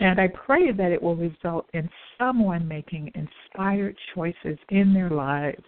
And 0.00 0.20
I 0.20 0.28
pray 0.28 0.72
that 0.72 0.92
it 0.92 1.00
will 1.00 1.16
result 1.16 1.66
in 1.72 1.88
someone 2.18 2.66
making 2.66 3.12
inspired 3.14 3.96
choices 4.14 4.58
in 4.70 4.92
their 4.92 5.10
lives. 5.10 5.62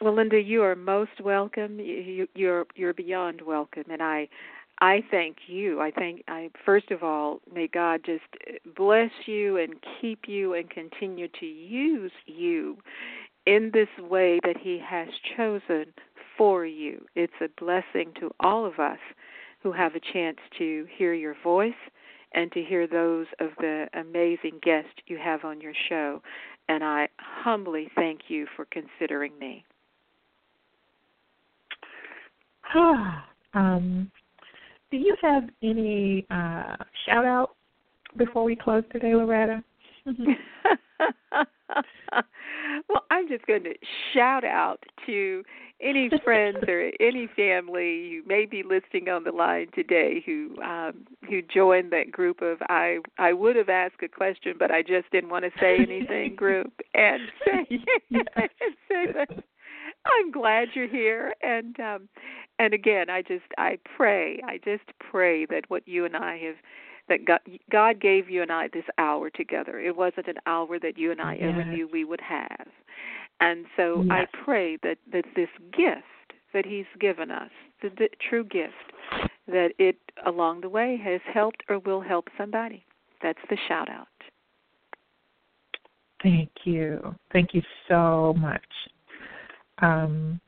Well, 0.00 0.14
Linda, 0.14 0.38
you 0.38 0.62
are 0.62 0.76
most 0.76 1.18
welcome. 1.24 1.80
You, 1.80 2.28
you're 2.34 2.66
you're 2.74 2.92
beyond 2.92 3.40
welcome, 3.40 3.84
and 3.90 4.02
I 4.02 4.28
I 4.80 5.02
thank 5.10 5.36
you. 5.46 5.80
I 5.80 5.90
thank 5.90 6.22
I 6.28 6.50
first 6.64 6.90
of 6.90 7.02
all, 7.02 7.40
may 7.52 7.66
God 7.66 8.00
just 8.04 8.24
bless 8.76 9.10
you 9.26 9.56
and 9.56 9.74
keep 10.00 10.24
you 10.26 10.54
and 10.54 10.68
continue 10.68 11.28
to 11.40 11.46
use 11.46 12.12
you 12.26 12.76
in 13.46 13.70
this 13.72 13.88
way 13.98 14.38
that 14.44 14.56
he 14.60 14.80
has 14.86 15.08
chosen 15.36 15.86
for 16.36 16.66
you. 16.66 17.04
It's 17.14 17.32
a 17.40 17.48
blessing 17.58 18.12
to 18.20 18.30
all 18.40 18.66
of 18.66 18.78
us 18.78 18.98
who 19.62 19.72
have 19.72 19.94
a 19.94 20.12
chance 20.12 20.38
to 20.58 20.86
hear 20.96 21.14
your 21.14 21.36
voice 21.42 21.72
and 22.34 22.52
to 22.52 22.62
hear 22.62 22.86
those 22.86 23.26
of 23.40 23.50
the 23.58 23.86
amazing 23.94 24.60
guests 24.62 24.90
you 25.06 25.18
have 25.18 25.44
on 25.44 25.60
your 25.60 25.72
show. 25.88 26.22
And 26.68 26.84
I 26.84 27.08
humbly 27.18 27.88
thank 27.94 28.22
you 28.28 28.46
for 28.56 28.66
considering 28.66 29.32
me. 29.38 29.64
um, 33.54 34.10
do 34.90 34.96
you 34.96 35.16
have 35.22 35.44
any 35.62 36.26
uh, 36.30 36.76
shout 37.06 37.24
out 37.24 37.56
before 38.16 38.44
we 38.44 38.56
close 38.56 38.84
today, 38.92 39.14
Loretta? 39.14 39.62
well, 42.88 43.04
I'm 43.10 43.28
just 43.28 43.46
going 43.46 43.64
to 43.64 43.74
shout 44.14 44.44
out 44.44 44.78
to 45.06 45.42
any 45.80 46.10
friends 46.24 46.58
or 46.68 46.90
any 47.00 47.28
family 47.36 48.10
who 48.10 48.28
may 48.28 48.46
be 48.46 48.62
listening 48.62 49.08
on 49.08 49.24
the 49.24 49.32
line 49.32 49.66
today 49.74 50.22
who 50.24 50.56
um, 50.62 51.06
who 51.28 51.42
joined 51.42 51.92
that 51.92 52.10
group 52.10 52.40
of 52.40 52.58
I 52.68 52.98
I 53.18 53.32
would 53.32 53.56
have 53.56 53.68
asked 53.68 54.02
a 54.02 54.08
question 54.08 54.54
but 54.58 54.70
I 54.70 54.82
just 54.82 55.10
didn't 55.12 55.30
want 55.30 55.44
to 55.44 55.50
say 55.60 55.76
anything 55.76 56.34
group. 56.36 56.72
And 56.94 57.20
say, 57.44 57.66
and 58.10 58.74
say 58.88 59.12
that 59.12 59.44
I'm 60.12 60.30
glad 60.30 60.68
you're 60.74 60.88
here 60.88 61.34
and 61.42 61.78
um 61.80 62.08
and 62.58 62.74
again 62.74 63.10
I 63.10 63.22
just 63.22 63.44
I 63.58 63.78
pray 63.96 64.40
I 64.46 64.58
just 64.64 64.84
pray 64.98 65.46
that 65.46 65.64
what 65.68 65.86
you 65.86 66.04
and 66.04 66.16
I 66.16 66.38
have 66.38 66.56
that 67.08 67.24
God, 67.24 67.40
God 67.70 68.00
gave 68.00 68.28
you 68.28 68.42
and 68.42 68.50
I 68.50 68.68
this 68.72 68.84
hour 68.98 69.30
together. 69.30 69.78
It 69.78 69.96
wasn't 69.96 70.28
an 70.28 70.38
hour 70.46 70.78
that 70.80 70.98
you 70.98 71.12
and 71.12 71.20
I 71.20 71.34
yes. 71.34 71.50
ever 71.52 71.64
knew 71.64 71.88
we 71.92 72.04
would 72.04 72.20
have. 72.20 72.66
And 73.40 73.66
so 73.76 74.02
yes. 74.02 74.10
I 74.32 74.44
pray 74.44 74.76
that, 74.82 74.98
that 75.12 75.24
this 75.34 75.48
gift 75.72 76.02
that 76.52 76.64
He's 76.64 76.86
given 76.98 77.30
us, 77.30 77.50
the, 77.82 77.90
the 77.90 78.08
true 78.28 78.44
gift, 78.44 78.72
that 79.46 79.70
it 79.78 79.96
along 80.24 80.62
the 80.62 80.68
way 80.68 80.98
has 81.02 81.20
helped 81.32 81.62
or 81.68 81.78
will 81.78 82.00
help 82.00 82.28
somebody. 82.38 82.84
That's 83.22 83.38
the 83.50 83.56
shout 83.68 83.88
out. 83.88 84.08
Thank 86.22 86.50
you. 86.64 87.14
Thank 87.32 87.54
you 87.54 87.62
so 87.88 88.34
much. 88.38 88.64
Um, 89.82 90.40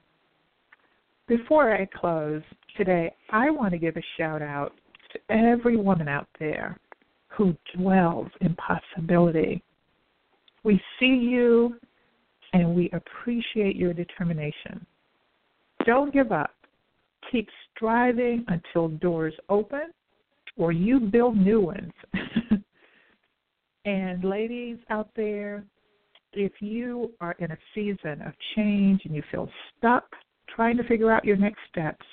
before 1.26 1.74
I 1.74 1.86
close 1.86 2.42
today, 2.76 3.14
I 3.30 3.50
want 3.50 3.72
to 3.72 3.78
give 3.78 3.96
a 3.96 4.02
shout 4.16 4.40
out 4.42 4.72
to 5.12 5.18
every 5.34 5.76
woman 5.76 6.08
out 6.08 6.28
there 6.38 6.78
who 7.28 7.54
dwells 7.76 8.28
in 8.40 8.56
possibility. 8.56 9.62
We 10.64 10.80
see 10.98 11.06
you 11.06 11.76
and 12.52 12.74
we 12.74 12.90
appreciate 12.92 13.76
your 13.76 13.92
determination. 13.92 14.84
Don't 15.86 16.12
give 16.12 16.32
up. 16.32 16.50
Keep 17.30 17.48
striving 17.74 18.44
until 18.48 18.88
doors 18.88 19.34
open 19.48 19.92
or 20.56 20.72
you 20.72 20.98
build 20.98 21.36
new 21.36 21.60
ones. 21.60 21.92
and 23.84 24.24
ladies 24.24 24.78
out 24.90 25.10
there, 25.14 25.64
if 26.32 26.52
you 26.60 27.12
are 27.20 27.36
in 27.38 27.50
a 27.50 27.58
season 27.74 28.22
of 28.22 28.32
change 28.54 29.02
and 29.04 29.14
you 29.14 29.22
feel 29.30 29.50
stuck 29.76 30.04
trying 30.54 30.76
to 30.76 30.84
figure 30.84 31.10
out 31.12 31.24
your 31.24 31.36
next 31.36 31.60
steps, 31.70 32.04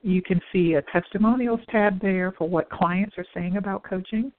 You 0.01 0.21
can 0.21 0.41
see 0.51 0.73
a 0.73 0.81
testimonials 0.93 1.59
tab 1.69 2.01
there 2.01 2.33
for 2.37 2.49
what 2.49 2.69
clients 2.69 3.17
are 3.17 3.25
saying 3.33 3.57
about 3.57 3.83
coaching. 3.83 4.31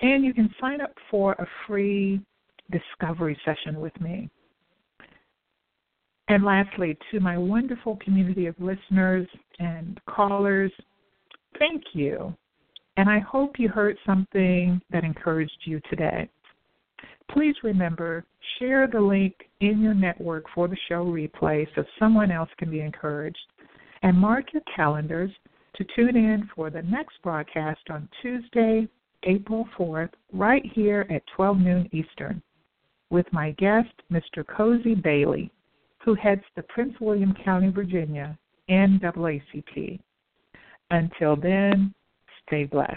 And 0.00 0.24
you 0.24 0.32
can 0.32 0.48
sign 0.60 0.80
up 0.80 0.92
for 1.10 1.32
a 1.32 1.46
free 1.66 2.20
discovery 2.70 3.36
session 3.44 3.80
with 3.80 4.00
me. 4.00 4.30
And 6.30 6.44
lastly, 6.44 6.96
to 7.10 7.18
my 7.18 7.36
wonderful 7.36 7.96
community 7.96 8.46
of 8.46 8.54
listeners 8.60 9.26
and 9.58 10.00
callers, 10.08 10.70
thank 11.58 11.82
you. 11.92 12.32
And 12.96 13.10
I 13.10 13.18
hope 13.18 13.58
you 13.58 13.68
heard 13.68 13.96
something 14.06 14.80
that 14.92 15.02
encouraged 15.02 15.58
you 15.64 15.80
today. 15.90 16.28
Please 17.32 17.56
remember, 17.64 18.24
share 18.60 18.86
the 18.86 19.00
link 19.00 19.34
in 19.58 19.80
your 19.80 19.92
network 19.92 20.44
for 20.54 20.68
the 20.68 20.76
show 20.88 21.04
replay 21.04 21.66
so 21.74 21.82
someone 21.98 22.30
else 22.30 22.50
can 22.58 22.70
be 22.70 22.80
encouraged. 22.80 23.36
And 24.04 24.16
mark 24.16 24.52
your 24.52 24.62
calendars 24.76 25.32
to 25.74 25.84
tune 25.96 26.16
in 26.16 26.48
for 26.54 26.70
the 26.70 26.82
next 26.82 27.20
broadcast 27.24 27.90
on 27.90 28.08
Tuesday, 28.22 28.86
April 29.24 29.66
4th, 29.76 30.12
right 30.32 30.62
here 30.74 31.08
at 31.10 31.24
12 31.34 31.58
noon 31.58 31.88
Eastern, 31.90 32.40
with 33.10 33.26
my 33.32 33.50
guest, 33.58 33.90
Mr. 34.12 34.46
Cozy 34.46 34.94
Bailey 34.94 35.50
who 36.04 36.14
heads 36.14 36.42
the 36.56 36.62
Prince 36.64 36.94
William 37.00 37.34
County, 37.44 37.70
Virginia 37.70 38.38
NAACP. 38.68 40.00
Until 40.90 41.36
then, 41.36 41.94
stay 42.46 42.64
blessed. 42.64 42.96